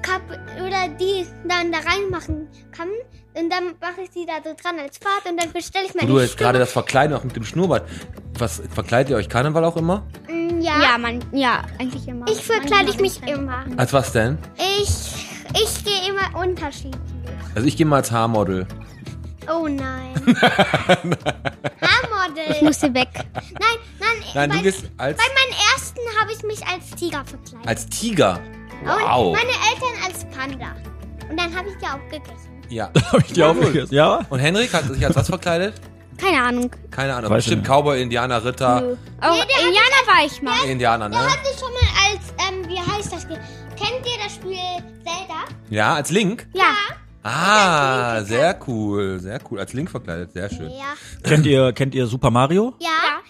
Kap 0.02 0.20
oder 0.56 0.88
die 0.98 1.24
dann 1.48 1.70
da 1.70 1.78
reinmachen 1.78 2.48
kann. 2.72 2.88
Und 3.34 3.48
dann 3.48 3.66
mache 3.80 4.00
ich 4.02 4.10
sie 4.12 4.26
da 4.26 4.32
so 4.44 4.50
dran 4.60 4.80
als 4.80 4.98
Bart 4.98 5.30
und 5.30 5.40
dann 5.40 5.52
bestelle 5.52 5.86
ich 5.86 5.94
meine 5.94 6.08
du 6.08 6.18
jetzt 6.18 6.36
gerade 6.36 6.58
das 6.58 6.72
Verkleiden 6.72 7.16
auch 7.16 7.22
mit 7.22 7.36
dem 7.36 7.44
Schnurrbart. 7.44 7.88
Was, 8.36 8.60
verkleidet 8.74 9.10
ihr 9.10 9.16
euch 9.16 9.28
Karneval 9.28 9.64
auch 9.64 9.76
immer? 9.76 10.02
Mm, 10.28 10.60
Ja, 10.60 10.82
Ja, 10.82 10.98
man, 10.98 11.20
ja, 11.30 11.62
eigentlich 11.78 12.08
immer. 12.08 12.26
ich 12.28 12.44
verkleide 12.44 12.90
ich 12.90 12.98
mich 12.98 13.22
immer. 13.28 13.64
Als 13.76 13.92
was 13.92 14.10
denn? 14.10 14.38
Ich, 14.58 15.28
ich 15.54 15.84
gehe 15.84 16.08
immer 16.08 16.36
unterschiedlich. 16.42 16.98
Also 17.54 17.66
ich 17.66 17.76
gehe 17.76 17.86
mal 17.86 17.96
als 17.96 18.10
Haarmodel. 18.12 18.66
Oh 19.48 19.66
nein. 19.66 20.14
Haarmodel. 21.80 22.44
Ich 22.50 22.62
musste 22.62 22.92
weg. 22.94 23.08
Nein, 23.14 23.78
nein, 23.98 24.08
Nein, 24.34 24.50
bei, 24.50 24.56
du 24.56 24.62
gehst 24.62 24.84
als, 24.96 25.16
bei 25.18 25.24
meinen 25.24 25.54
ersten 25.72 26.00
habe 26.20 26.32
ich 26.32 26.42
mich 26.44 26.66
als 26.66 26.90
Tiger 26.90 27.24
verkleidet. 27.24 27.66
als 27.68 27.86
Tiger. 27.88 28.40
Und 28.82 28.88
Wow. 28.88 29.36
meine 29.36 29.50
Eltern 29.50 30.04
als 30.06 30.24
Panda. 30.36 30.74
Und 31.28 31.36
dann 31.38 31.54
habe 31.54 31.68
ich 31.68 31.76
die 31.76 31.86
auch 31.86 32.10
gegessen. 32.10 32.50
Ja. 32.68 32.90
Hab 33.12 33.18
ich 33.20 33.32
die 33.32 33.42
aufgegessen? 33.42 33.94
Ja? 33.94 34.20
Und 34.30 34.38
Henrik 34.38 34.72
hat 34.72 34.84
sich 34.84 35.04
als 35.04 35.16
was 35.16 35.28
verkleidet? 35.28 35.74
Keine 36.16 36.42
Ahnung. 36.42 36.70
Keine 36.90 37.14
Ahnung. 37.14 37.30
Weiß 37.30 37.38
Bestimmt 37.38 37.62
nicht. 37.62 37.70
Cowboy, 37.70 38.00
Indianer, 38.00 38.44
Ritter. 38.44 38.80
Nö. 38.82 38.96
Oh, 39.22 39.32
Indianer 39.32 40.06
war 40.06 40.24
ich 40.24 40.40
mal. 40.42 40.64
Indianer, 40.68 41.08
ne? 41.08 41.16
Hatte 41.18 41.38
ich 41.52 41.58
schon 41.58 41.72
mal 41.72 41.80
als, 42.06 42.34
ähm, 42.48 42.68
wie 42.68 42.78
heißt 42.78 43.12
das 43.12 43.22
Spiel? 43.22 43.38
Kennt 43.76 44.06
ihr 44.06 44.22
das 44.22 44.34
Spiel 44.34 44.58
Zelda? 45.02 45.44
Ja, 45.70 45.94
als 45.94 46.10
Link. 46.10 46.46
Ja. 46.52 46.74
Ah, 47.22 48.22
sehr 48.24 48.58
cool. 48.66 49.18
Sehr 49.20 49.38
cool. 49.50 49.58
Als 49.60 49.72
Link 49.72 49.90
verkleidet. 49.90 50.32
Sehr 50.32 50.48
schön. 50.48 50.70
Ja. 50.70 50.94
Kennt 51.22 51.44
ihr, 51.46 51.72
kennt 51.72 51.94
ihr 51.94 52.06
Super 52.06 52.30
Mario? 52.30 52.74
Ja. 52.80 52.88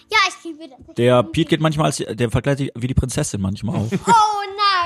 Ja, 0.09 0.17
ich 0.27 0.43
liebe 0.45 0.63
das. 0.69 0.95
Der 0.95 1.23
Pete 1.23 1.49
geht 1.49 1.61
manchmal 1.61 1.87
als, 1.87 1.97
der 1.97 2.29
verkleidet 2.29 2.59
sich 2.59 2.71
wie 2.75 2.87
die 2.87 2.93
Prinzessin 2.93 3.39
manchmal 3.41 3.75
auf. 3.77 3.87
Oh 3.91 4.11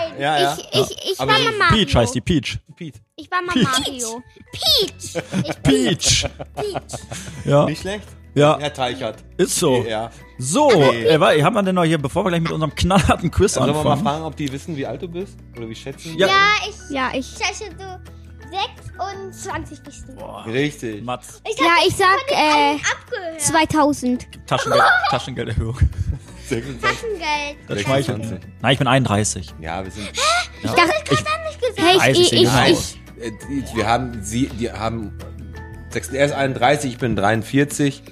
nein. 0.08 0.20
Ja, 0.22 0.40
ja. 0.40 0.58
Ich, 0.72 0.80
ich, 0.92 1.12
ich 1.14 1.20
Aber 1.20 1.32
war 1.32 1.40
mal 1.40 1.52
Mario. 1.58 1.78
Peach 1.86 1.96
heißt 1.96 2.16
die 2.16 2.22
Peach. 2.22 2.60
Pete. 2.76 3.00
Ich 3.16 3.30
war 3.32 3.42
mal 3.42 3.54
Peach. 3.54 3.64
Mario. 3.64 4.22
Peach. 4.52 5.24
Ich 5.44 5.64
Peach. 5.64 6.26
Peach. 6.56 7.00
Ja, 7.46 7.66
Nicht 7.66 7.82
schlecht? 7.82 8.08
Ja. 8.36 8.58
Herr 8.60 8.74
Teichert. 8.74 9.24
ist 9.38 9.56
so. 9.58 9.84
Ja. 9.88 10.12
So, 10.38 10.70
äh, 10.72 11.20
wa- 11.20 11.32
haben 11.42 11.54
wir 11.56 11.64
denn 11.64 11.76
noch 11.76 11.86
hier, 11.86 11.98
bevor 11.98 12.26
wir 12.26 12.30
gleich 12.30 12.42
mit 12.42 12.52
unserem 12.52 12.76
knallharten 12.76 13.32
Quiz 13.32 13.54
Sollen 13.54 13.68
wir 13.68 13.74
mal 13.74 13.80
anfangen? 13.92 14.04
fragen, 14.04 14.24
ob 14.26 14.36
die 14.36 14.52
wissen, 14.52 14.76
wie 14.76 14.86
alt 14.86 15.02
du 15.02 15.08
bist? 15.08 15.38
Oder 15.58 15.70
wie 15.70 15.76
schätzen? 15.76 16.18
Ja. 16.18 16.28
Ja, 16.28 16.34
ich 16.68 16.76
Ja, 16.94 17.12
ich. 17.14 17.26
schätze 17.28 17.66
so 17.78 18.52
26 18.98 19.84
bist 19.84 20.06
du. 20.08 20.24
Richtig. 20.50 21.04
Mats, 21.04 21.42
Ich 21.50 21.60
Ja, 21.60 21.66
ich 21.88 21.96
sag 21.96 22.08
äh, 22.32 22.76
abgehört. 22.76 23.42
2000. 23.42 24.28
Taschengeld, 24.48 24.84
Taschengelderhöhung. 25.10 25.78
26. 26.48 26.82
Taschengeld. 26.82 27.58
Das 27.68 27.82
schmeichelt. 27.82 28.18
26. 28.24 28.50
Nein, 28.62 28.74
ich 28.74 28.80
bin 28.80 28.88
31. 28.88 29.54
Ja, 29.60 29.84
wir 29.84 29.92
sind. 29.92 30.10
Ich 30.64 30.70
dachte, 30.72 30.92
Ich, 31.12 31.20
hey, 31.84 32.00
Weiß 32.00 32.18
ich, 32.18 32.34
ich 32.34 32.44
ich, 32.44 32.50
ich. 32.70 33.24
Äh, 33.24 33.32
Wir 33.76 33.88
haben 33.88 34.24
sie, 34.24 34.48
die 34.48 34.72
haben. 34.72 35.18
sechs- 35.90 36.10
Er 36.10 36.26
ist 36.26 36.34
31, 36.34 36.92
ich 36.94 36.98
bin 36.98 37.16
43 37.16 38.04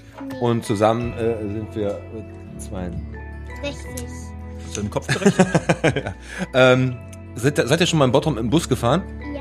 und 0.41 0.65
zusammen 0.65 1.13
äh, 1.13 1.37
sind 1.41 1.75
wir 1.75 1.89
äh, 1.89 2.57
zwei. 2.59 2.89
60. 3.63 4.07
Hast 4.65 4.77
du 4.77 4.81
im 4.81 4.89
Kopf 4.89 5.07
gerechnet? 5.07 5.47
Ähm, 6.53 6.97
seid, 7.35 7.57
ihr- 7.59 7.67
seid 7.67 7.79
ihr 7.81 7.87
schon 7.87 7.99
mal 7.99 8.05
in 8.05 8.11
Bottrop 8.11 8.37
im 8.37 8.49
Bus 8.49 8.67
gefahren? 8.67 9.03
Ja, 9.21 9.27
mhm, 9.27 9.32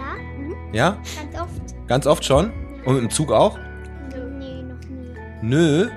Ja? 0.73 0.97
ganz 1.31 1.41
oft. 1.41 1.87
Ganz 1.89 2.07
oft 2.07 2.25
schon? 2.25 2.53
Und 2.85 2.99
im 2.99 3.11
Zug 3.11 3.31
auch? 3.33 3.59
Nee, 4.39 4.63
noch 4.63 4.89
nie. 4.89 5.13
Nö. 5.43 5.89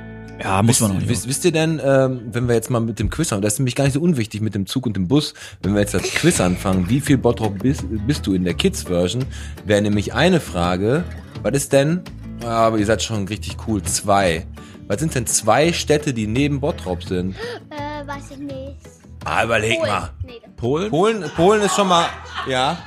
Ja, 0.43 0.61
muss 0.61 0.71
Wisst, 0.71 0.81
man 0.81 0.91
noch 0.91 0.97
nicht. 0.99 1.09
wisst, 1.09 1.27
wisst 1.29 1.45
ihr 1.45 1.53
denn, 1.53 1.81
ähm, 1.83 2.21
wenn 2.31 2.47
wir 2.49 2.55
jetzt 2.55 2.69
mal 2.69 2.81
mit 2.81 2.99
dem 2.99 3.09
Quiz 3.09 3.31
haben, 3.31 3.41
das 3.41 3.53
ist 3.53 3.59
nämlich 3.59 3.75
gar 3.75 3.85
nicht 3.85 3.93
so 3.93 4.01
unwichtig 4.01 4.41
mit 4.41 4.53
dem 4.53 4.65
Zug 4.65 4.85
und 4.85 4.97
dem 4.97 5.07
Bus, 5.07 5.33
wenn 5.63 5.73
wir 5.73 5.79
jetzt 5.79 5.93
das 5.93 6.03
Quiz 6.03 6.41
anfangen, 6.41 6.89
wie 6.89 6.99
viel 6.99 7.17
Bottrop 7.17 7.59
bist, 7.59 7.85
bist 8.05 8.27
du 8.27 8.33
in 8.33 8.43
der 8.43 8.53
Kids-Version, 8.53 9.23
wäre 9.63 9.81
nämlich 9.81 10.13
eine 10.13 10.41
Frage, 10.41 11.05
was 11.41 11.53
ist 11.53 11.71
denn, 11.71 12.01
ah, 12.43 12.67
aber 12.67 12.77
ihr 12.79 12.85
seid 12.85 13.01
schon 13.01 13.25
richtig 13.29 13.55
cool, 13.65 13.81
zwei. 13.83 14.45
Was 14.87 14.99
sind 14.99 15.15
denn 15.15 15.25
zwei 15.25 15.71
Städte, 15.71 16.13
die 16.13 16.27
neben 16.27 16.59
Bottrop 16.59 17.01
sind? 17.03 17.35
Äh, 17.69 18.05
weiß 18.05 18.31
ich 18.31 18.37
nicht. 18.39 18.75
Ah, 19.23 19.45
überleg 19.45 19.79
mal. 19.79 20.11
Nee, 20.25 20.41
Polen? 20.57 20.89
Polen, 20.91 21.23
Polen 21.35 21.61
ist 21.61 21.75
schon 21.75 21.87
mal, 21.87 22.05
ja. 22.47 22.77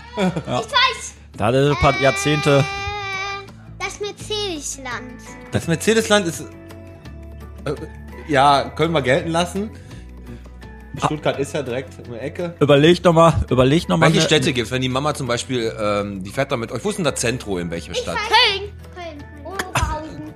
Da 1.38 1.46
hat 1.46 1.54
er 1.54 1.70
ein 1.70 1.76
paar 1.76 1.98
Jahrzehnte. 2.00 2.58
Äh, 2.58 2.62
das 3.78 4.00
Mercedes-Land. 4.00 5.22
Das 5.52 5.68
Mercedesland 5.68 6.26
ist, 6.26 6.40
äh, 7.64 7.74
ja, 8.26 8.70
können 8.74 8.92
wir 8.92 9.02
gelten 9.02 9.30
lassen. 9.30 9.70
Stuttgart 11.04 11.38
ist 11.38 11.54
ja 11.54 11.62
direkt 11.62 11.94
um 12.08 12.14
die 12.14 12.18
Ecke. 12.18 12.54
Überlegt 12.58 13.04
nochmal, 13.04 13.34
überlegt 13.48 13.88
nochmal. 13.88 14.12
Welche 14.12 14.26
Städte 14.26 14.52
gibt's? 14.52 14.72
Wenn 14.72 14.82
die 14.82 14.88
Mama 14.88 15.14
zum 15.14 15.28
Beispiel, 15.28 15.72
ähm, 15.80 16.24
die 16.24 16.30
fährt 16.30 16.50
da 16.50 16.56
mit 16.56 16.72
euch. 16.72 16.84
Wo 16.84 16.90
ist 16.90 16.96
denn 16.96 17.04
das 17.04 17.20
Zentro 17.20 17.58
in 17.58 17.70
welcher 17.70 17.94
Stadt? 17.94 18.16
Köln. 18.16 18.72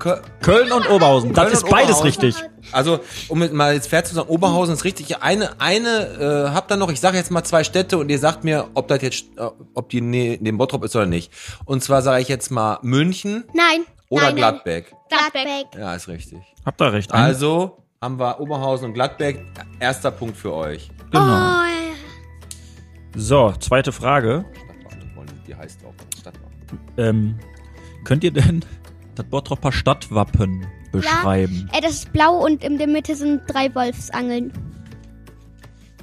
Köln. 0.02 0.20
Oberhausen. 0.20 0.32
Kö- 0.40 0.42
Köln 0.42 0.72
und 0.72 0.90
Oberhausen. 0.90 1.32
Das 1.32 1.44
Köln 1.44 1.54
ist 1.54 1.62
beides 1.70 2.00
Oberhausen. 2.00 2.06
richtig. 2.06 2.34
Also, 2.72 3.00
um 3.28 3.38
mal 3.54 3.74
jetzt 3.74 3.88
fair 3.88 4.04
zu 4.04 4.14
sagen, 4.14 4.28
Oberhausen 4.28 4.74
ist 4.74 4.84
richtig. 4.84 5.22
Eine, 5.22 5.60
eine 5.60 6.48
äh, 6.48 6.54
habt 6.54 6.70
ihr 6.72 6.76
noch. 6.76 6.90
Ich 6.90 7.00
sage 7.00 7.16
jetzt 7.16 7.30
mal 7.30 7.44
zwei 7.44 7.64
Städte 7.64 7.98
und 7.98 8.08
ihr 8.10 8.18
sagt 8.18 8.44
mir, 8.44 8.68
ob 8.74 8.88
das 8.88 9.02
jetzt, 9.02 9.24
äh, 9.36 9.48
ob 9.74 9.88
die 9.90 10.00
ne, 10.00 10.38
neben 10.40 10.58
Bottrop 10.58 10.84
ist 10.84 10.94
oder 10.96 11.06
nicht. 11.06 11.32
Und 11.64 11.82
zwar 11.82 12.02
sage 12.02 12.22
ich 12.22 12.28
jetzt 12.28 12.50
mal 12.50 12.78
München 12.82 13.44
Nein. 13.54 13.82
oder 14.08 14.24
nein, 14.26 14.36
Gladbeck. 14.36 14.92
Nein. 15.10 15.20
Gladbeck. 15.32 15.66
Ja, 15.80 15.94
ist 15.94 16.08
richtig. 16.08 16.38
Habt 16.64 16.80
ihr 16.80 16.92
recht. 16.92 17.12
Ein- 17.12 17.24
Also 17.24 17.78
haben 18.00 18.18
wir 18.18 18.40
Oberhausen 18.40 18.86
und 18.88 18.94
Gladbeck. 18.94 19.44
Erster 19.80 20.10
Punkt 20.10 20.36
für 20.36 20.52
euch. 20.52 20.90
genau. 21.10 21.22
Oh, 21.24 21.28
ja. 21.28 21.62
So, 23.14 23.52
zweite 23.60 23.92
Frage. 23.92 24.44
Stadtwappen, 24.54 25.40
die 25.46 25.54
heißt 25.54 25.80
auch 25.84 25.92
Stadtwappen. 26.18 26.80
Ähm, 26.96 27.38
könnt 28.04 28.24
ihr 28.24 28.30
denn 28.32 28.64
das 29.14 29.26
Bottroper 29.26 29.72
Stadtwappen 29.72 30.66
beschreiben? 30.92 31.68
Äh, 31.72 31.80
das 31.80 31.92
ist 31.92 32.12
blau 32.12 32.36
und 32.44 32.62
in 32.64 32.78
der 32.78 32.86
Mitte 32.86 33.14
sind 33.14 33.42
drei 33.46 33.74
Wolfsangeln. 33.74 34.52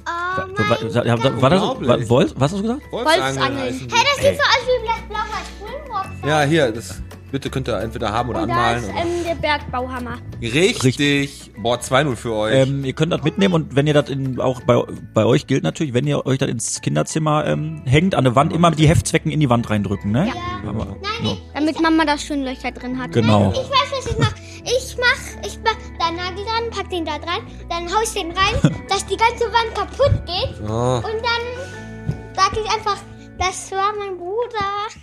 Oh 0.02 0.06
War, 0.06 0.48
war, 0.48 1.42
war, 1.42 1.42
war 1.42 1.50
das, 1.50 1.60
war. 1.60 2.08
Wolf, 2.08 2.34
was 2.36 2.52
hast 2.52 2.58
du 2.58 2.62
gesagt? 2.62 2.82
Wolfsangeln. 2.90 3.78
die. 3.78 3.94
Hey, 3.94 4.04
das 4.04 4.24
sieht 4.24 4.36
so 4.36 4.42
aus 4.42 4.64
wie 4.66 4.84
Black 4.84 5.08
Blauer 5.08 5.40
Springbok. 5.58 6.28
Ja, 6.28 6.42
hier, 6.42 6.72
das 6.72 7.02
bitte 7.30 7.50
könnt 7.50 7.68
ihr 7.68 7.78
entweder 7.80 8.12
haben 8.12 8.28
oder 8.30 8.42
Und 8.42 8.48
da 8.48 8.54
anmalen. 8.54 8.84
ist 8.84 8.90
Oder. 8.90 8.98
ähm, 9.00 9.24
der 9.26 9.34
Bergbauhammer. 9.36 10.18
Richtig. 10.42 11.50
Boah, 11.58 11.78
2-0 11.78 12.16
für 12.16 12.34
euch. 12.34 12.54
Ähm, 12.54 12.84
ihr 12.84 12.92
könnt 12.92 13.12
das 13.12 13.22
mitnehmen 13.22 13.54
und 13.54 13.76
wenn 13.76 13.86
ihr 13.86 13.94
das 13.94 14.08
in, 14.08 14.40
auch 14.40 14.60
bei, 14.62 14.82
bei 15.14 15.24
euch 15.24 15.46
gilt 15.46 15.62
natürlich, 15.62 15.94
wenn 15.94 16.06
ihr 16.06 16.24
euch 16.26 16.38
das 16.38 16.48
ins 16.48 16.80
Kinderzimmer 16.80 17.46
ähm, 17.46 17.82
hängt, 17.84 18.14
an 18.14 18.24
der 18.24 18.34
Wand 18.34 18.52
immer 18.52 18.70
die 18.70 18.88
Heftzwecken 18.88 19.30
in 19.30 19.40
die 19.40 19.48
Wand 19.50 19.68
reindrücken, 19.70 20.10
ne? 20.12 20.32
Aber, 20.66 20.96
so. 21.22 21.36
Damit 21.54 21.80
Mama 21.80 22.04
da 22.04 22.16
schön 22.18 22.42
Löcher 22.44 22.72
drin 22.72 22.98
hat. 22.98 23.12
Genau. 23.12 23.50
Ich 23.52 23.58
weiß, 23.58 23.92
was 23.92 24.06
ich 24.12 24.18
mach. 24.18 24.34
Ich 24.62 24.96
mach, 24.98 25.46
ich 25.46 25.58
mach 25.64 25.76
da 25.98 26.10
Nagel 26.10 26.44
dran, 26.44 26.70
pack 26.70 26.90
den 26.90 27.04
da 27.06 27.18
dran, 27.18 27.40
dann 27.70 27.86
hau 27.88 28.02
ich 28.04 28.10
den 28.12 28.30
rein, 28.30 28.54
dass 28.88 29.06
die 29.06 29.16
ganze 29.16 29.44
Wand 29.44 29.74
kaputt 29.74 30.26
geht. 30.26 30.60
Oh. 30.68 30.96
Und 30.96 31.04
dann 31.22 32.34
sag 32.36 32.52
ich 32.52 32.70
einfach, 32.70 32.96
das 33.40 33.72
war 33.72 33.92
mein 33.98 34.16
Bruder. 34.16 34.30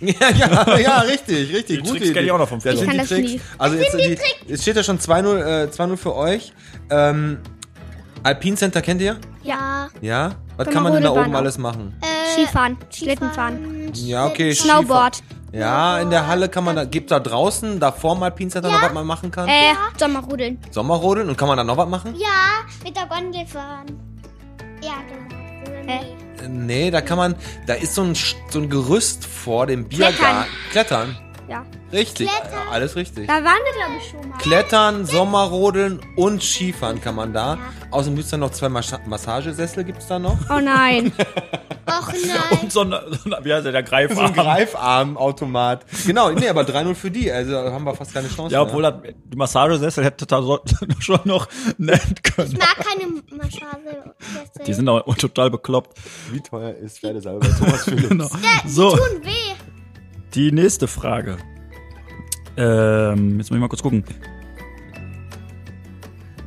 Ja, 0.00 0.30
ja, 0.30 0.78
ja, 0.78 0.98
richtig, 1.00 1.52
richtig. 1.54 1.82
Die 1.82 1.88
Gute 1.88 1.98
Tricks 2.00 2.12
kenn 2.14 2.24
ich 2.24 2.30
auch 2.30 2.38
noch 2.38 2.48
vom 2.48 2.60
Das 2.60 2.74
Früher. 2.78 2.78
sind 2.78 2.88
Ich 2.88 2.90
die 2.92 2.96
kann 2.96 2.98
das 2.98 3.08
Tricks. 3.08 3.32
nie. 3.32 3.40
Also 3.58 3.76
jetzt, 3.76 3.94
die, 4.46 4.50
jetzt 4.52 4.62
steht 4.62 4.76
ja 4.76 4.82
schon 4.82 4.98
2-0 4.98 5.64
äh, 5.64 5.68
2-0 5.70 5.96
für 5.96 6.14
euch. 6.14 6.52
Ähm, 6.90 7.38
Alpine 8.22 8.56
Center 8.56 8.80
kennt 8.82 9.00
ihr? 9.00 9.16
Ja. 9.42 9.88
Ja? 10.00 10.30
Was 10.56 10.64
Können 10.64 10.74
kann 10.74 10.82
man 10.84 10.92
denn 10.94 11.02
da 11.04 11.10
oben 11.10 11.34
auch. 11.34 11.38
alles 11.38 11.56
machen? 11.58 11.96
Äh, 12.02 12.32
Skifahren, 12.34 12.76
Schlittenfahren, 12.90 13.92
Ja, 13.94 14.26
okay. 14.26 14.52
Snowboard, 14.52 15.20
Ja, 15.52 15.98
in 16.00 16.10
der 16.10 16.26
Halle 16.26 16.48
kann 16.48 16.64
man 16.64 16.76
da, 16.76 16.84
gibt 16.84 17.10
da 17.10 17.20
draußen, 17.20 17.78
da 17.80 17.92
vorm 17.92 18.22
Alpine 18.22 18.50
Center 18.50 18.70
noch 18.70 18.82
was 18.82 18.92
man 18.92 19.06
machen 19.06 19.30
kann? 19.30 19.48
äh, 19.48 19.72
Sommerrodeln. 19.98 20.58
Sommerrodeln 20.70 21.28
und 21.28 21.36
kann 21.38 21.48
man 21.48 21.56
da 21.56 21.64
noch 21.64 21.76
was 21.76 21.88
machen? 21.88 22.14
Ja, 22.16 22.64
mit 22.84 22.96
der 22.96 23.06
Gondel 23.06 23.46
fahren. 23.46 23.86
Ja, 24.82 24.94
genau. 25.08 25.88
Äh, 25.92 26.00
Nee, 26.48 26.90
da 26.90 27.00
kann 27.00 27.18
man, 27.18 27.34
da 27.66 27.74
ist 27.74 27.94
so 27.94 28.02
ein, 28.02 28.14
so 28.50 28.58
ein 28.58 28.70
Gerüst 28.70 29.24
vor 29.24 29.66
dem 29.66 29.88
Biergarten. 29.88 30.50
Klettern. 30.70 31.16
Ja. 31.48 31.64
Richtig, 31.92 32.28
äh, 32.28 32.70
alles 32.70 32.94
richtig. 32.94 33.26
Da 33.26 33.34
waren 33.34 33.44
wir, 33.44 33.72
glaube 33.72 33.92
ich, 33.98 34.10
schon 34.10 34.28
mal. 34.28 34.36
Klettern, 34.38 35.06
Sommerrodeln 35.06 36.00
und 36.16 36.42
Skifahren 36.42 37.00
kann 37.00 37.14
man 37.14 37.32
da. 37.32 37.58
Außerdem 37.90 38.16
gibt 38.16 38.26
es 38.26 38.30
dann 38.30 38.40
noch 38.40 38.50
zwei 38.50 38.68
Mas 38.68 38.92
Massagesessel, 39.06 39.84
gibt 39.84 40.00
es 40.00 40.06
da 40.08 40.18
noch? 40.18 40.36
Oh 40.50 40.60
nein. 40.60 41.12
Och 41.88 42.12
nein. 42.12 42.58
Und 42.60 42.70
so 42.70 42.82
ein, 42.82 42.90
so 42.90 43.30
ein, 43.34 43.44
wie 43.44 43.52
heißt 43.54 43.64
der, 43.64 43.72
der 43.72 43.86
So 43.86 43.94
ein 44.20 44.34
Greifarm. 44.34 44.34
Greifarmautomat. 44.34 45.86
Genau, 46.06 46.30
nee, 46.32 46.48
aber 46.48 46.62
3-0 46.62 46.94
für 46.94 47.10
die. 47.10 47.32
Also 47.32 47.56
haben 47.56 47.84
wir 47.84 47.94
fast 47.94 48.12
keine 48.12 48.28
Chance. 48.28 48.52
Ja, 48.52 48.60
obwohl 48.60 48.82
mehr. 48.82 48.90
das, 48.92 49.14
die 49.24 49.36
Massagesessel 49.36 50.04
hätte 50.04 50.26
da 50.26 50.42
so, 50.42 50.60
schon 50.98 51.20
noch 51.24 51.48
nennen 51.78 52.14
können. 52.22 52.52
Ich 52.52 52.58
mag 52.58 52.76
keine 52.76 53.22
Massage. 53.30 54.14
Die 54.66 54.74
sind 54.74 54.86
auch 54.86 55.14
total 55.16 55.50
bekloppt. 55.50 55.98
Wie 56.30 56.40
teuer 56.40 56.74
ist 56.74 56.98
Pferdesalbe 56.98 57.40
bei 57.40 57.54
Thomas 57.58 57.84
Philips? 57.84 58.08
Genau. 58.08 58.28
So, 58.66 58.90
tun 58.90 59.24
weh. 59.24 59.54
Die 60.34 60.52
nächste 60.52 60.86
Frage. 60.88 61.36
Ähm, 62.56 63.38
jetzt 63.38 63.50
muss 63.50 63.56
ich 63.56 63.60
mal 63.60 63.68
kurz 63.68 63.82
gucken. 63.82 64.04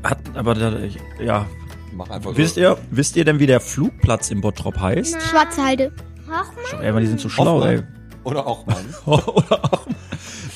Hat, 0.04 0.18
aber 0.34 0.56
da, 0.56 0.80
ich- 0.80 0.98
ja, 1.24 1.46
Mach 1.94 2.10
einfach 2.10 2.36
wisst 2.36 2.56
so. 2.56 2.62
ihr, 2.62 2.78
wisst 2.90 3.16
ihr 3.16 3.26
denn, 3.26 3.40
wie 3.40 3.48
der 3.48 3.60
Flugplatz 3.60 4.32
im 4.32 4.42
Bottrop 4.42 4.80
heißt? 4.80 5.22
Schwarze 5.22 5.64
Halde. 5.64 5.92
Hoffmann. 6.28 6.82
Ey, 6.84 7.02
die 7.02 7.08
sind 7.08 7.20
so 7.20 7.30
schlau, 7.30 7.62
ey. 7.64 7.78
Hoffmann. 7.78 7.98
Oder 8.24 8.46
auch 8.48 8.66
Mann. 8.68 8.86
Oder 9.06 9.64
auch. 9.74 9.88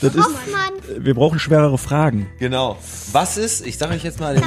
Das 0.01 0.13
ist, 0.13 0.29
wir 0.99 1.15
brauchen 1.15 1.39
schwerere 1.39 1.77
Fragen. 1.79 2.27
Genau. 2.37 2.77
Was 3.11 3.37
ist, 3.37 3.65
ich 3.65 3.77
sage 3.77 3.95
euch 3.95 4.03
jetzt 4.03 4.19
mal, 4.19 4.35
den, 4.35 4.43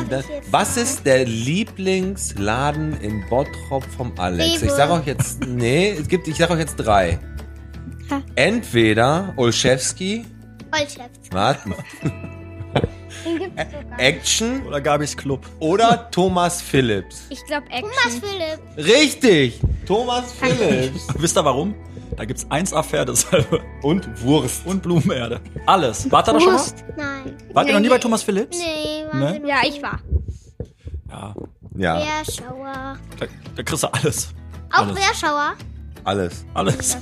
was 0.52 0.76
ist 0.76 1.04
der 1.04 1.24
Lieblingsladen 1.24 3.00
in 3.00 3.24
Bottrop 3.28 3.82
vom 3.96 4.12
Alex? 4.18 4.62
Ich 4.62 4.70
sage 4.70 4.92
euch 4.92 5.06
jetzt, 5.06 5.44
nee, 5.46 5.90
es 5.90 6.06
gibt, 6.06 6.28
ich 6.28 6.36
sage 6.36 6.52
euch 6.52 6.60
jetzt 6.60 6.76
drei. 6.76 7.18
Entweder 8.34 9.32
Olszewski, 9.36 10.24
Olchef. 10.72 11.10
warte, 11.30 11.68
Den 13.24 13.38
gibt's 13.38 13.64
sogar. 13.72 13.98
Action 14.00 14.66
Oder 14.66 14.80
Gabis 14.80 15.16
Club. 15.16 15.44
oder 15.58 16.08
Thomas 16.10 16.62
Phillips. 16.62 17.26
Ich 17.30 17.44
glaube 17.46 17.66
Thomas 17.68 17.90
Action. 18.06 18.22
Philipp. 18.22 18.86
Richtig, 18.86 19.60
Thomas 19.86 20.32
Phillips. 20.32 21.06
Wisst 21.18 21.36
ihr 21.36 21.44
warum? 21.44 21.74
Da 22.16 22.24
gibt's 22.24 22.46
1A 22.46 22.82
Pferdesalbe 22.82 23.60
Und 23.82 24.22
Wurst. 24.22 24.66
und 24.66 24.82
Blumenerde. 24.82 25.40
Alles. 25.66 26.10
Wart 26.10 26.28
ihr 26.28 26.32
da 26.34 26.40
schon 26.40 26.52
mal? 26.52 26.58
Wurst. 26.58 26.84
Nein. 26.96 27.36
Wart 27.52 27.68
ihr 27.68 27.74
noch 27.74 27.80
nie 27.80 27.88
bei 27.88 27.98
Thomas 27.98 28.22
Phillips? 28.22 28.58
Nee, 28.58 29.04
Ne? 29.12 29.40
warte 29.40 29.46
Ja, 29.46 29.56
ich 29.66 29.82
war. 29.82 30.00
Ja, 31.10 31.34
Ja, 31.76 31.94
Bärschauer. 32.24 32.98
da, 33.18 33.26
da 33.56 33.62
kriegst 33.62 33.82
du 33.82 33.86
alles. 33.88 34.28
Auch 34.72 34.78
Alles. 34.78 34.94
Bärschauer? 34.96 35.54
Alles. 36.08 36.44
Alles. 36.54 36.96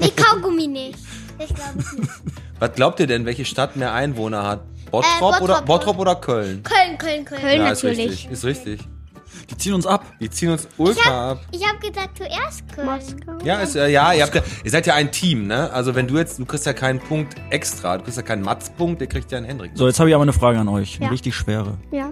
Nee, 0.00 0.10
Kaugummi 0.16 0.66
nicht. 0.66 0.98
Ich 1.38 1.54
glaube 1.54 1.76
nicht. 1.78 2.10
Was 2.58 2.72
glaubt 2.72 2.98
ihr 3.00 3.06
denn, 3.06 3.26
welche 3.26 3.44
Stadt 3.44 3.76
mehr 3.76 3.92
Einwohner 3.92 4.44
hat? 4.44 4.60
Bottrop, 4.90 5.04
Äh, 5.16 5.20
Bottrop. 5.20 5.42
oder 5.42 5.62
Bottrop 5.62 5.98
oder 5.98 6.14
Köln? 6.16 6.62
Köln, 6.62 6.96
Köln, 6.96 7.24
Köln. 7.26 7.40
Köln 7.42 7.58
ja, 7.58 7.68
ist 7.70 7.82
natürlich. 7.84 8.08
richtig. 8.10 8.30
Ist 8.30 8.44
richtig. 8.44 8.80
Die 9.50 9.56
ziehen 9.58 9.74
uns 9.74 9.86
ab. 9.86 10.04
Die 10.20 10.30
ziehen 10.30 10.50
uns 10.50 10.66
ultra 10.78 11.32
ab. 11.32 11.40
Ich 11.52 11.62
habe 11.68 11.78
gesagt, 11.78 12.16
zuerst 12.16 12.62
Köln. 12.74 12.86
Moskau. 12.86 13.44
Ja, 13.44 13.58
ist, 13.60 13.76
äh, 13.76 13.88
ja, 13.88 14.12
ihr, 14.14 14.22
habt 14.22 14.34
ja, 14.34 14.40
ihr 14.64 14.70
seid 14.70 14.86
ja 14.86 14.94
ein 14.94 15.12
Team, 15.12 15.46
ne? 15.46 15.70
Also 15.72 15.94
wenn 15.94 16.06
du 16.08 16.16
jetzt, 16.16 16.38
du 16.38 16.46
kriegst 16.46 16.64
ja 16.64 16.72
keinen 16.72 16.98
Punkt 16.98 17.34
extra, 17.50 17.98
du 17.98 18.04
kriegst 18.04 18.16
ja 18.16 18.22
keinen 18.22 18.42
Matz-Punkt, 18.42 19.00
der 19.02 19.08
kriegt 19.08 19.30
ja 19.30 19.36
einen 19.38 19.46
Hendrik. 19.46 19.72
So, 19.74 19.86
jetzt 19.86 20.00
habe 20.00 20.08
ich 20.08 20.14
aber 20.14 20.22
eine 20.22 20.32
Frage 20.32 20.58
an 20.58 20.68
euch. 20.68 20.96
Eine 20.96 21.04
Ja. 21.06 21.10
richtig 21.10 21.34
schwere. 21.34 21.76
Ja. 21.92 22.10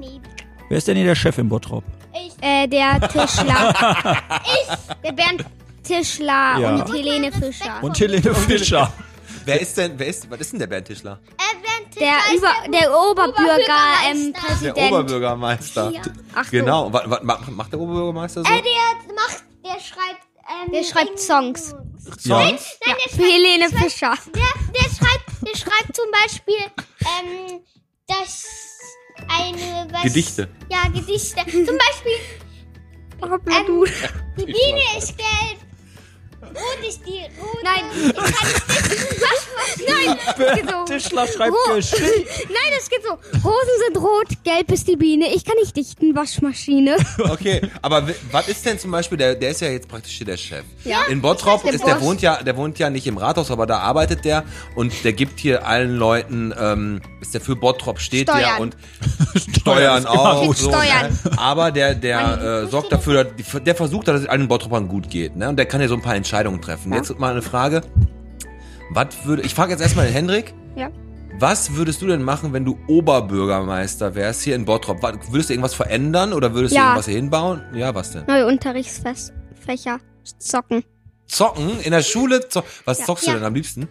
Wer 0.68 0.76
ist 0.78 0.86
denn 0.86 0.96
hier 0.96 1.06
der 1.06 1.14
Chef 1.14 1.38
im 1.38 1.48
Bottrop? 1.48 1.84
Äh, 2.42 2.68
der 2.68 3.00
Tischler. 3.08 3.74
ich. 4.44 5.00
Der 5.02 5.12
Bernd 5.12 5.44
Tischler 5.84 6.58
Ja. 6.58 6.74
und 6.74 6.92
Helene 6.92 7.30
Fischer. 7.32 7.78
Und 7.82 7.98
Helene 7.98 8.34
Fischer. 8.34 8.92
Wer 9.44 9.60
ist 9.60 9.76
denn, 9.76 9.98
wer 9.98 10.06
ist, 10.06 10.30
was 10.30 10.40
ist 10.40 10.52
denn 10.52 10.58
der 10.60 10.66
Bernd 10.66 10.86
Tischler? 10.86 11.20
Äh, 11.36 11.98
Der, 12.00 12.14
Über, 12.36 12.50
der 12.72 12.90
Oberbürger, 12.92 13.78
ähm, 14.10 14.34
Oberbürgermeister. 14.34 14.62
Der 14.64 14.72
Präsident. 14.72 14.92
Oberbürgermeister. 14.92 15.90
Ja. 15.92 16.02
Ach 16.34 16.44
so. 16.44 16.50
Genau. 16.50 16.92
Was, 16.92 17.02
was 17.06 17.48
macht, 17.50 17.72
der 17.72 17.78
Oberbürgermeister 17.80 18.42
so? 18.42 18.50
Äh, 18.52 18.62
der 18.62 19.14
macht, 19.14 19.44
der 19.64 19.80
schreibt, 19.80 20.22
ähm, 20.66 20.72
Der 20.72 20.82
schreibt 20.84 21.20
Songs. 21.20 21.70
Songs? 21.70 22.24
Nein, 22.24 22.58
der 22.86 22.94
Für 22.96 23.08
schreibt, 23.16 23.22
Helene 23.22 23.68
Fischer. 23.68 24.14
der, 24.34 24.42
der 24.72 24.90
schreibt, 24.90 25.26
der 25.46 25.56
schreibt 25.58 25.94
zum 25.96 26.06
Beispiel, 26.10 26.64
ähm, 27.00 27.60
das 28.08 28.44
eine, 29.28 29.86
was, 29.92 30.02
Gedichte. 30.02 30.48
Ja, 30.70 30.82
Gedichte. 30.88 31.36
Zum 31.46 31.78
Beispiel, 31.78 32.18
Ähm, 33.22 33.84
die 34.38 34.44
Biene 34.46 34.98
ist 34.98 35.16
gelb. 35.16 35.58
Rot 36.54 36.88
ist 36.88 37.00
die 37.06 37.20
rote. 37.40 37.58
Nein. 37.64 37.84
Ich 38.04 38.14
kann 38.14 38.48
nicht 38.48 39.20
was, 39.20 39.46
Nein, 39.88 40.18
das 40.36 40.54
geht 40.54 40.70
so. 40.70 40.84
Tischler 40.84 41.26
schreibt 41.26 41.52
Oh. 41.70 41.74
Geschichten. 41.74 42.04
Nein, 42.48 42.72
das 42.78 42.88
geht 42.88 43.02
so. 43.02 43.12
Rosen 43.48 43.76
sind 43.86 43.96
rot, 44.02 44.28
gelb 44.44 44.70
ist 44.70 44.86
die 44.88 44.96
Biene. 44.96 45.34
Ich 45.34 45.44
kann 45.44 45.56
nicht 45.60 45.76
dichten, 45.76 46.14
Waschmaschine. 46.14 46.96
Okay, 47.18 47.60
aber 47.82 48.06
was 48.30 48.48
ist 48.48 48.64
denn 48.66 48.78
zum 48.78 48.90
Beispiel, 48.90 49.18
der, 49.18 49.34
der 49.34 49.50
ist 49.50 49.60
ja 49.60 49.68
jetzt 49.68 49.88
praktisch 49.88 50.12
hier 50.12 50.26
der 50.26 50.36
Chef. 50.36 50.64
Ja. 50.84 51.04
In 51.10 51.20
Bottrop 51.20 51.62
Der 51.64 51.72
ist 51.74 51.84
der 51.86 51.94
Boss. 51.94 52.02
wohnt 52.04 52.22
ja, 52.22 52.42
der 52.42 52.56
wohnt 52.56 52.78
ja 52.78 52.90
nicht 52.90 53.06
im 53.06 53.16
Rathaus, 53.18 53.50
aber 53.50 53.66
da 53.66 53.78
arbeitet 53.78 54.24
der 54.24 54.44
und 54.76 54.92
der 55.04 55.12
gibt 55.12 55.40
hier 55.40 55.66
allen 55.66 55.96
Leuten, 55.96 56.54
ähm, 56.58 57.00
ist 57.20 57.34
der 57.34 57.40
für 57.40 57.56
Bottrop 57.56 57.98
steht 58.00 58.28
der 58.28 58.34
Steuern. 58.34 58.60
und 58.60 58.76
Steuern 59.60 60.06
auch. 60.06 60.54
So, 60.54 60.68
Steuern. 60.70 61.18
Ne? 61.24 61.38
Aber 61.38 61.70
der, 61.72 61.94
der 61.94 62.62
äh, 62.64 62.66
sorgt 62.68 62.92
dafür, 62.92 63.24
dass- 63.24 63.62
der 63.64 63.74
versucht, 63.74 64.08
dass 64.08 64.20
es 64.20 64.26
allen 64.28 64.48
Bottropern 64.48 64.88
gut 64.88 65.10
geht, 65.10 65.36
ne? 65.36 65.48
Und 65.48 65.56
der 65.56 65.66
kann 65.66 65.80
ja 65.80 65.88
so 65.88 65.94
ein 65.94 66.02
paar 66.02 66.14
Entscheidungen 66.14 66.43
treffen. 66.60 66.92
Jetzt 66.92 67.18
mal 67.18 67.32
eine 67.32 67.42
Frage. 67.42 67.82
Was 68.90 69.24
würde, 69.24 69.42
ich 69.42 69.54
frage 69.54 69.72
jetzt 69.72 69.80
erstmal 69.80 70.06
den 70.06 70.12
Hendrik. 70.14 70.54
Ja. 70.76 70.90
Was 71.38 71.74
würdest 71.74 72.00
du 72.00 72.06
denn 72.06 72.22
machen, 72.22 72.52
wenn 72.52 72.64
du 72.64 72.78
Oberbürgermeister 72.86 74.14
wärst 74.14 74.42
hier 74.42 74.54
in 74.54 74.64
Bottrop? 74.64 75.02
Würdest 75.02 75.48
du 75.48 75.54
irgendwas 75.54 75.74
verändern 75.74 76.32
oder 76.32 76.54
würdest 76.54 76.74
du 76.74 76.78
Ja. 76.78 76.84
irgendwas 76.88 77.06
hier 77.06 77.16
hinbauen? 77.16 77.62
Ja, 77.74 77.94
was 77.94 78.12
denn? 78.12 78.24
Neue 78.26 78.46
Unterrichtsfächer. 78.46 79.98
Zocken. 80.38 80.84
Zocken? 81.26 81.80
In 81.80 81.90
der 81.90 82.02
Schule? 82.02 82.48
Zo 82.48 82.62
was 82.84 83.04
zockst 83.04 83.26
du 83.26 83.30
Ja. 83.30 83.36
denn 83.36 83.44
am 83.44 83.54
liebsten? 83.54 83.88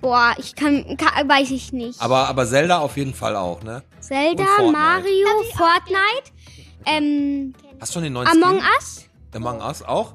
Boah, 0.00 0.32
ich 0.38 0.54
kann, 0.54 0.96
kann 0.96 1.28
weiß 1.28 1.50
ich 1.50 1.72
nicht. 1.72 2.00
Aber, 2.00 2.28
aber 2.28 2.46
Zelda 2.46 2.78
auf 2.78 2.96
jeden 2.96 3.12
Fall 3.14 3.34
auch, 3.36 3.62
ne? 3.62 3.82
Zelda, 4.00 4.44
Fortnite. 4.44 4.72
Mario, 4.72 5.26
Fortnite, 5.56 6.32
ähm, 6.86 7.52
Hast 7.80 7.90
du 7.90 7.94
schon 7.94 8.02
den 8.04 8.12
neuen 8.12 8.28
Among 8.28 8.58
Skin? 8.60 8.68
Us, 8.78 9.04
Among 9.34 9.60
Us 9.60 9.82
auch? 9.82 10.14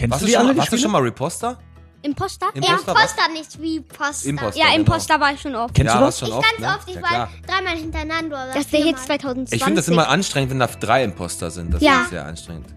Kennst 0.00 0.12
Warst 0.12 0.22
du 0.22 0.26
du, 0.26 0.30
die 0.30 0.32
schon, 0.32 0.44
alle, 0.46 0.54
die 0.54 0.58
warst 0.60 0.72
du 0.72 0.76
Spiele? 0.76 0.82
schon 0.82 0.92
mal 0.92 1.02
Reposter? 1.02 1.58
Imposter? 2.02 2.46
Ja, 2.54 2.60
Imposter, 2.62 2.94
was? 2.94 3.02
Poster 3.14 3.32
nicht 3.34 3.60
wie 3.60 3.80
Poster. 3.80 4.28
Imposter. 4.30 4.58
Ja, 4.58 4.64
genau. 4.68 4.76
Imposter 4.78 5.20
war 5.20 5.34
ich 5.34 5.40
schon 5.42 5.54
oft. 5.54 5.74
Kennst 5.74 5.92
ja, 5.92 6.00
du 6.00 6.06
das? 6.06 6.18
schon 6.18 6.28
Ich 6.28 6.34
oft, 6.34 6.46
ganz 6.48 6.58
ne? 6.58 6.76
oft, 6.78 6.88
ich 6.88 6.94
ja, 6.94 7.02
war 7.02 7.08
klar. 7.10 7.30
dreimal 7.46 7.76
hintereinander. 7.76 8.36
oder 8.44 8.46
Das 8.54 8.56
ist 8.64 8.72
der 8.72 8.80
Hit 8.80 8.98
viermal. 8.98 9.18
2020. 9.20 9.56
Ich 9.58 9.64
finde 9.64 9.80
das 9.82 9.88
immer 9.88 10.08
anstrengend, 10.08 10.50
wenn 10.52 10.58
da 10.60 10.66
drei 10.68 11.04
Imposter 11.04 11.50
sind. 11.50 11.74
Das 11.74 11.82
Ja. 11.82 12.00
ist 12.04 12.10
sehr 12.10 12.24
anstrengend. 12.24 12.68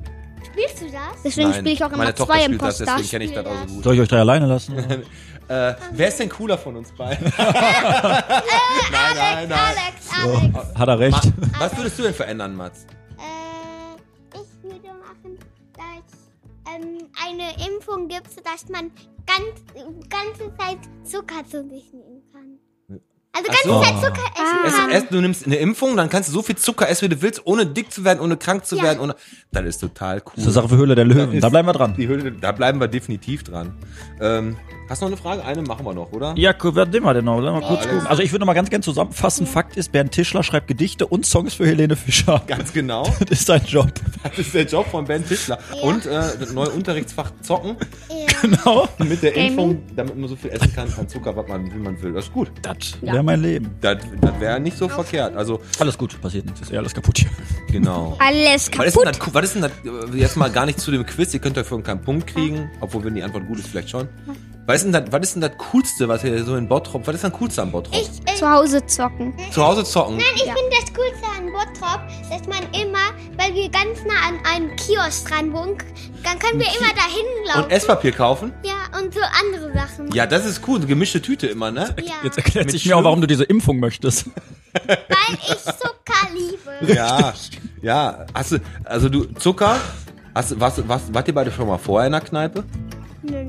Spielst 0.51 0.81
du 0.81 0.85
das? 0.91 1.01
Deswegen 1.23 1.49
Nein, 1.51 1.59
spiele 1.61 1.73
ich 1.73 1.83
auch 1.85 1.87
immer 1.87 1.97
meine 1.99 2.13
Tochter 2.13 2.33
zwei 2.33 2.43
spielt 2.43 2.61
das, 2.61 2.79
Imposter. 2.81 2.85
deswegen 2.97 3.09
kenne 3.09 3.23
ich 3.23 3.31
das 3.33 3.45
auch 3.45 3.67
so 3.69 3.73
gut. 3.75 3.83
Soll 3.85 3.93
ich 3.95 4.01
euch 4.01 4.09
drei 4.09 4.19
alleine 4.19 4.45
lassen? 4.45 4.75
Äh, 5.49 5.75
wer 5.91 6.07
ist 6.07 6.17
denn 6.21 6.29
cooler 6.29 6.57
von 6.57 6.77
uns 6.77 6.89
beiden? 6.93 7.31
nein, 7.37 7.53
nein, 8.91 9.49
nein. 9.49 9.51
Alex, 9.51 10.53
Alex. 10.55 10.79
Hat 10.79 10.87
er 10.87 10.99
recht. 10.99 11.21
Was 11.59 11.75
würdest 11.75 11.99
du 11.99 12.03
denn 12.03 12.13
verändern, 12.13 12.55
Mats? 12.55 12.85
Äh, 13.17 14.37
ich 14.37 14.63
würde 14.63 14.87
machen, 14.87 15.37
dass 15.75 16.31
ähm, 16.67 17.09
eine 17.25 17.51
Impfung 17.67 18.07
gibt, 18.07 18.31
sodass 18.31 18.69
man 18.69 18.91
ganz, 19.25 20.09
ganze 20.09 20.55
Zeit 20.57 20.79
Zucker 21.03 21.45
zu 21.45 21.67
sich 21.69 21.93
nehmen 21.93 22.23
kann. 22.31 22.59
Also 23.35 23.47
ganze 23.47 23.67
so. 23.67 23.81
Zeit 23.81 23.95
Zucker 23.95 24.31
essen 24.35 24.57
Es, 24.65 24.75
kann. 24.75 24.91
es, 24.91 25.09
du 25.09 25.21
nimmst 25.21 25.45
eine 25.47 25.55
Impfung, 25.55 25.97
dann 25.97 26.07
kannst 26.09 26.29
du 26.29 26.33
so 26.33 26.43
viel 26.43 26.55
Zucker 26.55 26.87
essen, 26.87 27.05
wie 27.05 27.15
du 27.15 27.21
willst, 27.21 27.41
ohne 27.45 27.65
dick 27.65 27.91
zu 27.91 28.03
werden, 28.03 28.19
ohne 28.19 28.37
krank 28.37 28.65
zu 28.65 28.77
Ja. 28.77 28.83
werden. 28.83 28.99
Ohne, 28.99 29.15
das 29.51 29.65
ist 29.65 29.79
total 29.79 30.17
cool. 30.17 30.31
Das 30.35 30.43
ist 30.43 30.43
eine 30.45 30.53
Sache 30.53 30.69
für 30.69 30.77
Höhle 30.77 30.93
der 30.95 31.05
Löwen. 31.05 31.39
Da 31.39 31.49
bleiben 31.49 31.67
wir 31.67 31.73
dran. 31.73 31.95
Die 31.97 32.07
Höhle, 32.07 32.31
da 32.31 32.51
bleiben 32.51 32.79
wir 32.79 32.87
definitiv 32.87 33.43
dran. 33.43 33.73
Ähm, 34.21 34.57
hast 34.87 35.01
du 35.01 35.05
noch 35.05 35.11
eine 35.13 35.17
Frage? 35.21 35.43
Eine 35.45 35.63
machen 35.63 35.83
wir 35.85 35.93
noch, 35.95 36.11
oder? 36.11 36.35
Ja, 36.37 36.53
wer 36.61 36.85
nehmen 36.85 37.05
wir 37.05 37.13
denn 37.15 37.25
noch? 37.25 37.41
Mal 37.41 37.61
kurz 37.61 37.81
gucken. 37.87 38.05
Also 38.05 38.21
ich 38.21 38.31
würde 38.31 38.41
noch 38.41 38.47
mal 38.47 38.53
ganz 38.53 38.69
gerne 38.69 38.83
zusammenfassen. 38.83 39.47
Fakt 39.47 39.77
ist, 39.77 39.91
Bernd 39.91 40.11
Tischler 40.11 40.43
schreibt 40.43 40.67
Gedichte 40.67 41.07
und 41.07 41.25
Songs 41.25 41.55
für 41.55 41.65
Helene 41.65 41.95
Fischer. 41.95 42.41
Ganz 42.47 42.71
genau. 42.71 43.03
Das 43.19 43.31
ist 43.39 43.47
sein 43.47 43.61
Job. 43.65 43.91
Das 44.23 44.37
ist 44.37 44.53
der 44.53 44.65
Job 44.65 44.85
von 44.91 45.05
Ben 45.05 45.27
Tischler. 45.27 45.57
Und 45.81 46.05
äh, 46.05 46.21
das 46.39 46.53
neue 46.53 46.69
Unterrichtsfach 46.69 47.31
Zocken 47.41 47.77
Ja. 48.09 48.15
Genau. 48.43 48.89
mit 48.97 49.23
der. 49.23 49.33
Impfung, 49.37 49.81
damit 49.95 50.17
man 50.17 50.27
so 50.27 50.35
viel 50.35 50.51
essen 50.51 50.73
kann 50.75 50.91
an 50.99 51.07
Zucker, 51.07 51.33
was 51.33 51.47
man, 51.47 51.73
wie 51.73 51.77
man 51.79 52.01
will. 52.03 52.11
Das 52.11 52.25
ist 52.25 52.33
gut. 52.33 52.51
Das 52.61 52.75
wäre 53.25 53.37
mein 53.37 53.41
Leben. 53.41 53.69
Das, 53.81 53.97
das 54.21 54.39
wäre 54.39 54.59
nicht 54.59 54.77
so 54.77 54.87
verkehrt. 54.89 55.35
Also, 55.35 55.61
Alles 55.79 55.97
gut, 55.97 56.19
passiert 56.21 56.45
nichts. 56.45 56.61
Ist 56.61 56.71
eh 56.71 56.77
alles 56.77 56.93
kaputt 56.93 57.17
hier. 57.19 57.29
genau. 57.71 58.15
Alles 58.19 58.69
Was 58.77 58.87
ist, 58.87 58.95
denn 58.97 59.03
kaputt. 59.11 59.27
das, 59.27 59.33
was 59.33 59.43
ist 59.45 59.55
denn 59.55 59.61
das, 59.63 59.71
jetzt 60.15 60.37
mal 60.37 60.49
gar 60.51 60.65
nicht 60.65 60.79
zu 60.79 60.91
dem 60.91 61.05
Quiz, 61.05 61.33
ihr 61.33 61.39
könnt 61.39 61.57
dafür 61.57 61.81
keinen 61.83 62.01
Punkt 62.01 62.27
kriegen, 62.27 62.69
obwohl 62.81 63.03
wenn 63.03 63.15
die 63.15 63.23
Antwort 63.23 63.47
gut 63.47 63.59
ist, 63.59 63.67
vielleicht 63.67 63.89
schon. 63.89 64.07
Was 64.65 64.77
ist 64.77 64.83
denn 64.85 64.93
das, 64.93 65.11
was 65.11 65.21
ist 65.23 65.33
denn 65.35 65.41
das 65.41 65.57
Coolste, 65.57 66.07
was 66.07 66.23
ihr 66.23 66.41
so 66.45 66.55
in 66.55 66.69
Bottrop, 66.69 67.05
was 67.05 67.15
ist 67.15 67.23
denn 67.25 67.33
Coolste 67.33 67.61
an 67.61 67.71
Bottrop? 67.71 67.95
Ich, 67.95 68.09
äh, 68.31 68.35
Zu 68.37 68.49
Hause 68.49 68.85
zocken. 68.85 69.33
Zu 69.51 69.61
Hause 69.61 69.83
zocken. 69.83 70.15
Nein, 70.15 70.25
ich 70.35 70.43
finde 70.43 70.69
das 70.71 70.93
Coolste 70.93 71.27
an 71.37 71.51
Bottrop, 71.51 71.99
dass 72.29 72.47
man 72.47 72.63
immer, 72.73 73.11
weil 73.37 73.53
wir 73.53 73.69
ganz 73.69 73.99
nah 74.05 74.29
an 74.29 74.39
einem 74.45 74.73
Kiosk 74.77 75.27
dran 75.29 75.51
wohnen, 75.51 75.77
dann 76.23 76.39
können 76.39 76.61
wir 76.61 76.67
immer 76.67 76.93
dahin 76.95 77.25
laufen. 77.45 77.63
Und 77.65 77.71
Esspapier 77.71 78.13
kaufen? 78.13 78.53
ja, 78.63 78.97
und 78.97 79.13
so 79.13 79.19
andere 79.41 79.73
Sachen. 79.73 80.11
Ja, 80.13 80.25
das 80.25 80.45
ist 80.45 80.61
cool, 80.65 80.77
eine 80.77 80.85
gemischte 80.85 81.21
Tüte 81.21 81.47
immer, 81.47 81.69
ne? 81.69 81.93
Ja, 82.01 82.13
Jetzt 82.23 82.37
erklärt 82.37 82.71
sich 82.71 82.85
mir 82.85 82.95
auch, 82.95 83.03
warum 83.03 83.19
du 83.19 83.27
diese 83.27 83.43
Impfung 83.43 83.79
möchtest. 83.81 84.27
weil 84.73 85.37
ich 85.41 85.57
Zucker 85.57 86.29
liebe. 86.33 86.93
Ja, 86.93 87.33
ja. 87.81 88.25
Hast 88.33 88.53
du, 88.53 88.57
also 88.85 89.09
du, 89.09 89.25
Zucker, 89.33 89.75
hast 90.33 90.51
du, 90.51 90.59
was, 90.59 90.87
was, 90.87 91.13
wart 91.13 91.27
ihr 91.27 91.33
beide 91.33 91.51
schon 91.51 91.67
mal 91.67 91.77
vorher 91.77 92.07
in 92.07 92.13
der 92.13 92.21
Kneipe? 92.21 92.63
Nö, 93.23 93.43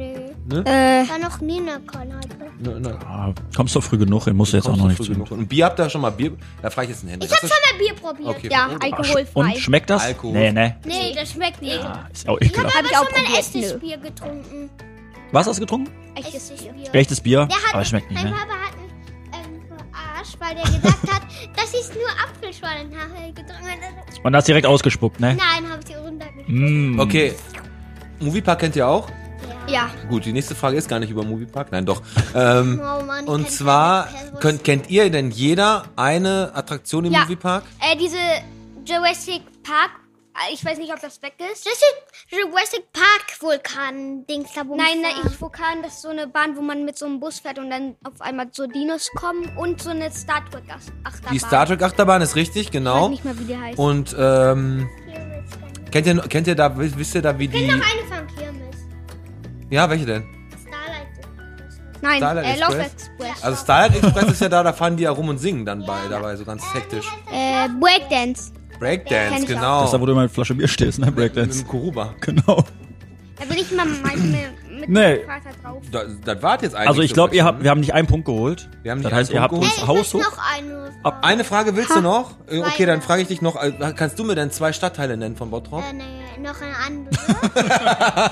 nö. 0.47 0.61
Äh, 0.65 1.09
War 1.09 1.19
noch 1.19 1.41
nie 1.41 1.59
eine 1.61 1.81
Kneipe. 1.81 2.51
Ne, 2.61 2.81
ne. 2.81 2.99
Ah, 3.07 3.33
kommst 3.57 3.75
doch 3.77 3.83
früh 3.83 3.99
genug 3.99 4.27
musst 4.33 4.53
du 4.53 4.57
jetzt 4.57 4.67
auch 4.67 4.73
noch 4.77 4.83
du 4.83 4.89
nicht 4.89 4.97
früh 4.99 5.05
zu. 5.07 5.13
genug. 5.13 5.31
Und 5.31 5.49
Bier 5.49 5.65
habt 5.67 5.79
ihr 5.81 5.91
schon 5.91 6.01
mal 6.01 6.11
Bier? 6.11 6.33
Da 6.63 6.71
frage 6.71 6.87
ich 6.87 6.91
jetzt 6.95 7.03
einen 7.03 7.11
Händler. 7.11 7.29
Ich 7.29 7.37
habe 7.37 7.47
schon 7.47 7.57
mal 7.73 7.79
Bier 7.79 7.95
probiert. 7.95 8.29
Okay. 8.29 8.49
ja, 8.51 8.69
Oh, 8.73 8.77
alkoholfrei. 8.81 9.41
Und 9.41 9.59
schmeckt 9.59 9.91
das? 9.91 10.03
Alkohol. 10.03 10.33
Nee, 10.33 10.53
nee. 10.53 10.75
Nee, 10.85 11.15
das 11.15 11.31
schmeckt 11.33 11.61
nicht. 11.63 11.79
Ah, 11.85 12.09
ist 12.13 12.29
auch 12.29 12.39
Ich 12.41 12.57
habe 12.57 12.69
Hab 12.69 12.85
ich 12.85 12.97
aber 12.97 13.07
auch 13.07 13.11
schon 13.13 13.23
mal 13.23 13.31
nö. 13.33 13.37
echtes 13.39 13.81
Bier 13.81 13.97
getrunken. 13.99 14.71
Was 15.33 15.47
hast 15.47 15.57
du 15.57 15.61
getrunken? 15.63 15.91
Echtes 16.15 16.51
Bier. 16.51 16.75
Echtes 16.95 17.21
Bier? 17.21 17.47
Der 17.47 17.57
hat, 17.57 17.73
Aber 17.75 17.83
es 17.83 17.89
schmeckt 17.89 18.11
nicht, 18.11 18.23
mein 18.23 18.33
ne? 18.33 18.39
Papa 18.39 18.55
hat 18.55 18.77
mich 18.77 18.93
ähm, 19.35 19.63
verarscht, 19.69 20.37
weil 20.39 20.55
der 20.55 20.63
gesagt 20.65 21.13
hat, 21.13 21.23
dass 21.57 21.75
ich 21.75 21.95
nur 21.95 22.09
Apfelschorle 22.23 22.85
nachher 22.85 23.33
getrunken 23.33 23.67
habe. 23.67 24.21
Und 24.23 24.37
hast 24.37 24.47
direkt 24.49 24.67
ausgespuckt, 24.67 25.19
ne? 25.21 25.37
Nein, 25.37 25.69
habe 25.71 25.81
ich 25.89 25.97
runtergeschluckt. 25.97 26.49
Mm. 26.49 27.01
Okay. 27.01 27.35
Moviepark 28.21 28.61
kennt 28.61 28.77
ihr 28.77 28.87
auch? 28.87 29.09
Ja. 29.69 29.91
Gut, 30.09 30.25
die 30.27 30.33
nächste 30.33 30.55
Frage 30.55 30.77
ist 30.77 30.89
gar 30.89 30.99
nicht 31.01 31.11
über 31.11 31.25
Moviepark. 31.25 31.73
Nein, 31.73 31.87
doch. 31.87 32.03
Ähm, 32.35 32.81
Oh 32.83 33.03
Mann, 33.05 33.25
und 33.27 33.49
zwar, 33.51 34.09
könnt, 34.41 34.65
kennt 34.65 34.91
ihr 34.91 35.09
denn 35.11 35.31
jeder 35.31 35.85
eine 35.97 36.51
Attraktion 36.55 37.05
im 37.05 37.13
Ja. 37.13 37.21
Moviepark? 37.23 37.63
Äh, 37.81 37.97
diese 37.97 38.17
Jurassic 38.85 39.43
Park. 39.63 39.91
äh, 40.35 40.53
Ich 40.53 40.65
weiß 40.65 40.79
nicht, 40.79 40.93
ob 40.93 41.01
das 41.01 41.23
weg 41.23 41.35
ist. 41.53 41.65
Jurassic, 41.65 41.95
Jurassic 42.29 42.93
Park 42.93 43.41
Vulkan 43.41 44.27
Dings 44.27 44.51
da 44.55 44.63
wo 44.67 44.75
Nein, 44.77 45.01
nein, 45.01 45.13
ich 45.33 45.41
Vulkan, 45.41 45.83
das 45.83 45.95
ist 45.95 46.03
so 46.03 46.09
eine 46.09 46.27
Bahn, 46.27 46.57
wo 46.57 46.61
man 46.61 46.85
mit 46.85 46.99
so 46.99 47.07
einem 47.07 47.21
Bus 47.21 47.39
fährt 47.39 47.59
und 47.59 47.71
dann 47.71 47.95
auf 48.05 48.21
einmal 48.21 48.49
so 48.51 48.67
Dinos 48.67 49.09
kommen 49.15 49.57
und 49.57 49.81
so 49.81 49.91
eine 49.91 50.11
Star 50.13 50.45
Trek 50.51 50.65
Achterbahn. 51.05 51.33
Die 51.33 51.39
Star 51.39 51.67
Trek 51.67 51.83
Achterbahn 51.83 52.21
ist 52.23 52.35
richtig, 52.35 52.63
Ich 52.63 52.67
weiß 52.69 52.73
genau. 52.73 53.09
nicht 53.11 53.25
mehr, 53.25 53.39
wie 53.39 53.45
die 53.45 53.57
heißt. 53.57 53.79
Und 53.79 54.15
ähm, 54.19 54.89
kennt 55.93 56.07
ihr, 56.09 56.17
kennt 56.29 56.47
ihr 56.49 56.57
da, 56.57 56.77
wisst 56.77 57.15
ihr 57.15 57.23
da, 57.23 57.39
wie 57.39 57.47
die... 57.49 57.71
Ja, 59.75 59.91
welche 59.91 60.07
denn? 60.07 60.23
Starlight. 60.63 61.09
Nein, 62.01 62.19
Starlight 62.19 62.45
äh, 62.45 62.61
Love 62.61 62.79
Express? 62.79 62.93
Express. 62.93 63.43
Also 63.43 63.65
Starlight 63.65 64.05
Express 64.05 64.31
ist 64.31 64.41
ja 64.41 64.49
da, 64.49 64.63
da 64.63 64.73
fahren 64.73 64.97
die 64.97 65.03
ja 65.03 65.11
rum 65.11 65.29
und 65.29 65.39
singen 65.39 65.65
dann 65.67 65.85
bei, 65.85 65.99
dabei, 66.09 66.37
so 66.37 66.45
ganz 66.45 66.63
hektisch. 66.73 67.07
Äh, 67.33 67.69
Breakdance. 67.81 68.53
Breakdance, 68.79 69.47
genau. 69.47 69.81
Das 69.81 69.87
ist 69.87 69.95
da, 69.95 70.01
wo 70.01 70.07
du 70.07 70.13
immer 70.13 70.23
mit 70.23 70.31
Flasche 70.31 70.55
Bier 70.55 70.69
stehst, 70.69 71.01
ne? 71.01 71.07
Mit 71.07 71.17
Breakdance. 71.17 71.65
dem 71.65 71.67
Kuruba. 71.69 72.15
Genau. 72.21 72.63
Da 73.37 73.45
bin 73.47 73.57
ich 73.57 73.73
mal 73.73 73.85
manchmal 73.85 74.15
mit 74.89 74.99
Nee. 74.99 75.17
dem 75.19 75.27
Vater 75.27 75.51
drauf. 75.63 75.83
Das, 75.91 76.05
das 76.25 76.43
war 76.43 76.63
jetzt 76.63 76.75
eigentlich. 76.75 76.89
Also 76.89 77.03
ich 77.03 77.11
so 77.11 77.15
glaube, 77.15 77.35
ihr 77.37 77.45
habt, 77.45 77.59
ne? 77.59 77.65
wir 77.65 77.71
haben 77.71 77.81
nicht 77.81 77.95
einen 77.95 78.07
Punkt 78.07 78.27
geholt. 78.27 78.69
Wir 78.83 78.91
haben 78.93 78.99
nicht 78.99 79.11
das 79.11 79.13
heißt, 79.19 79.31
ihr 79.33 79.41
habt 79.41 79.53
Punkt 79.55 79.67
uns 79.67 79.87
Haus 79.87 80.15
möchte 80.15 80.19
hoch. 80.19 80.37
noch 80.37 80.53
eine. 80.57 80.85
Ab, 81.03 81.19
eine 81.23 81.45
Frage 81.45 81.77
willst 81.77 81.95
du 81.95 82.01
noch? 82.01 82.33
Äh, 82.49 82.61
Okay, 82.61 82.87
dann 82.87 83.03
frage 83.03 83.23
ich 83.23 83.29
dich 83.29 83.43
noch. 83.43 83.57
äh, 83.63 83.73
Kannst 83.97 84.19
du 84.19 84.25
mir 84.25 84.35
denn 84.35 84.51
zwei 84.51 84.73
Stadtteile 84.73 85.17
nennen 85.17 85.37
von 85.37 85.51
Bottrop? 85.51 85.83
Äh, 85.83 85.93
nee, 85.93 86.43
noch 86.43 86.61
eine 86.61 86.77
andere. 86.77 87.15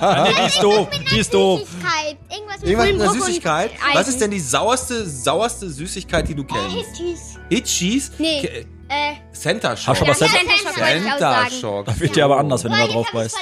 Ah, 0.02 0.24
nee, 0.28 0.34
die 0.40 0.46
ist 0.46 0.62
doof. 0.62 0.88
Die 1.10 1.18
ist 1.18 1.34
doof. 1.34 1.60
Süßigkeit. 1.60 2.16
Irgendwas 2.30 2.60
mit 2.60 2.68
Irgendwas 2.70 2.86
mit 2.92 3.00
einer 3.02 3.12
Süßigkeit. 3.12 3.70
Was 3.94 4.08
ist 4.08 4.20
denn 4.20 4.30
die 4.30 4.40
sauerste, 4.40 5.06
sauerste 5.08 5.68
Süßigkeit, 5.70 6.28
die 6.28 6.34
du 6.34 6.44
kennst? 6.44 6.76
Hitchis. 6.96 7.38
Hitchis? 7.48 8.12
Nee. 8.18 8.40
Ke- 8.42 8.66
Äh, 8.88 9.14
Center 9.32 9.70
Hast 9.70 9.86
du 9.88 9.94
Shock. 9.94 10.02
aber 10.02 10.14
Center- 10.14 10.74
Center 10.74 11.50
Shock. 11.50 11.86
Das 11.86 12.00
wird 12.00 12.14
dir 12.16 12.24
aber 12.26 12.38
anders, 12.38 12.62
wenn 12.64 12.72
du 12.72 12.78
da 12.78 12.86
drauf 12.88 13.06
beißt. 13.12 13.36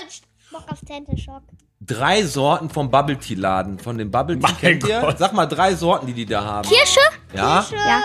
Bock 0.53 0.65
auf 0.71 0.79
Center 0.87 1.17
Shock. 1.17 1.43
Drei 1.91 2.23
Sorten 2.23 2.71
vom 2.71 2.89
Bubble 2.89 3.19
Tea 3.19 3.35
Laden. 3.35 3.79
Von 3.81 3.99
dem 3.99 4.11
Bubble 4.13 4.37
Tea 4.39 4.43
Mein 4.43 4.57
kennt 4.59 4.87
ihr? 4.87 5.01
Gott. 5.01 5.19
Sag 5.19 5.33
mal 5.33 5.47
drei 5.47 5.75
Sorten, 5.75 6.07
die 6.07 6.13
die 6.13 6.27
da 6.27 6.45
haben. 6.45 6.69
Kirsche? 6.69 7.01
Ja? 7.35 7.67
Ja. 7.73 8.01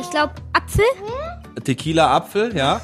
Ich 0.00 0.10
glaube, 0.10 0.32
Apfel? 0.52 0.84
Tequila 1.62 2.16
Apfel, 2.16 2.56
ja? 2.56 2.80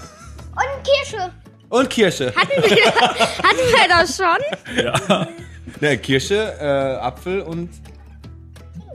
Und 0.52 0.84
Kirsche. 0.84 1.30
Und 1.70 1.90
Kirsche. 1.90 2.32
Hatten 2.36 2.62
wir 2.62 3.88
das 3.88 4.16
schon? 4.16 5.74
Ne, 5.80 5.98
Kirsche, 5.98 6.54
äh, 6.60 6.96
Apfel 7.04 7.42
und 7.42 7.68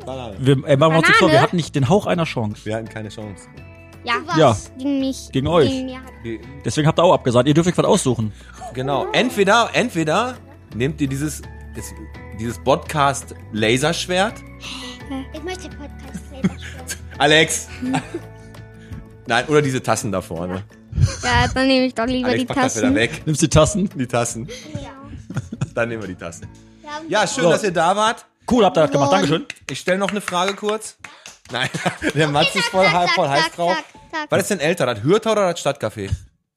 Banane. 0.05 0.35
Wir, 0.39 0.57
ey, 0.65 0.77
machen 0.77 0.93
wir 0.93 0.99
uns 0.99 1.07
jetzt 1.09 1.17
vor, 1.17 1.29
wir 1.31 1.41
hatten 1.41 1.57
nicht 1.57 1.75
den 1.75 1.89
Hauch 1.89 2.05
einer 2.05 2.23
Chance. 2.25 2.65
Wir 2.65 2.75
hatten 2.77 2.87
keine 2.89 3.09
Chance. 3.09 3.47
Ja. 4.05 4.13
Was? 4.25 4.37
Ja, 4.37 4.55
Gegen 4.77 4.99
mich. 4.99 5.29
Gegen 5.31 5.47
euch. 5.47 5.69
Gegen 5.69 5.85
mir. 5.85 5.99
deswegen 6.63 6.87
habt 6.87 6.99
ihr 6.99 7.03
auch 7.03 7.13
abgesagt. 7.13 7.47
Ihr 7.47 7.53
dürft 7.53 7.69
euch 7.69 7.77
was 7.77 7.85
aussuchen. 7.85 8.33
Genau. 8.73 9.07
Entweder, 9.11 9.69
entweder 9.73 10.35
nehmt 10.75 10.99
ihr 11.01 11.07
dieses, 11.07 11.41
das, 11.75 11.85
dieses 12.39 12.57
Podcast 12.63 13.35
Laserschwert. 13.51 14.35
Ich 15.33 15.43
möchte 15.43 15.69
Podcast 15.69 16.19
schreiben. 16.31 16.49
Alex. 17.17 17.67
Nein, 19.27 19.45
oder 19.47 19.61
diese 19.61 19.81
Tassen 19.81 20.11
da 20.11 20.21
vorne. 20.21 20.63
Ja, 21.23 21.47
dann 21.53 21.67
nehme 21.67 21.85
ich 21.85 21.95
doch 21.95 22.05
lieber 22.05 22.27
Alex, 22.29 22.41
die 22.41 22.45
pack 22.45 22.55
das 22.63 22.75
wieder 22.75 22.83
Tassen. 22.87 22.95
weg. 22.95 23.21
Nimmst 23.25 23.41
die 23.41 23.47
Tassen. 23.49 23.89
Die 23.95 24.07
Tassen. 24.07 24.47
Ja. 24.73 24.91
Dann 25.73 25.89
nehmen 25.89 26.01
wir 26.03 26.07
die 26.09 26.15
Tassen. 26.15 26.47
Ja, 27.07 27.25
schön, 27.27 27.43
So. 27.45 27.49
dass 27.49 27.63
ihr 27.63 27.71
da 27.71 27.95
wart. 27.95 28.25
Cool, 28.49 28.65
habt 28.65 28.77
ihr 28.77 28.81
das 28.81 28.91
gemacht. 28.91 29.11
Dankeschön. 29.11 29.45
Ich 29.69 29.79
stelle 29.79 29.97
noch 29.97 30.11
eine 30.11 30.21
Frage 30.21 30.53
kurz. 30.53 30.97
Nein, 31.51 31.69
der 32.13 32.27
Mats 32.27 32.55
ist 32.55 32.65
voll, 32.65 32.85
voll 33.15 33.27
heiß 33.29 33.51
drauf. 33.55 33.75
Was 34.29 34.41
ist 34.43 34.49
denn 34.51 34.59
älter, 34.59 34.85
das 34.85 35.01
Hürter 35.03 35.31
oder 35.33 35.51
das 35.51 35.59
Stadtcafé? 35.61 36.09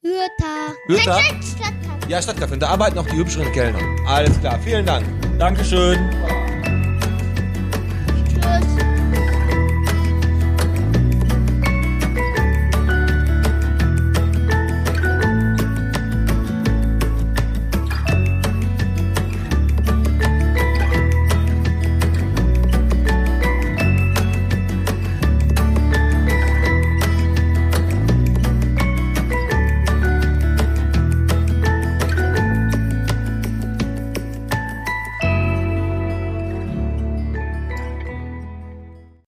Hürta. 0.07 0.77
Hürta? 0.87 1.19
Stadtcafé. 1.19 2.09
Ja, 2.09 2.23
Stadtkaffee. 2.23 2.55
Und 2.55 2.63
da 2.63 2.69
arbeiten 2.69 2.99
auch 2.99 3.07
die 3.07 3.17
hübscheren 3.17 3.51
Kellner. 3.53 3.81
Alles 4.07 4.39
klar, 4.41 4.59
vielen 4.63 4.87
Dank. 4.87 5.05
Dankeschön. 5.39 5.99
Tschüss. 8.29 8.76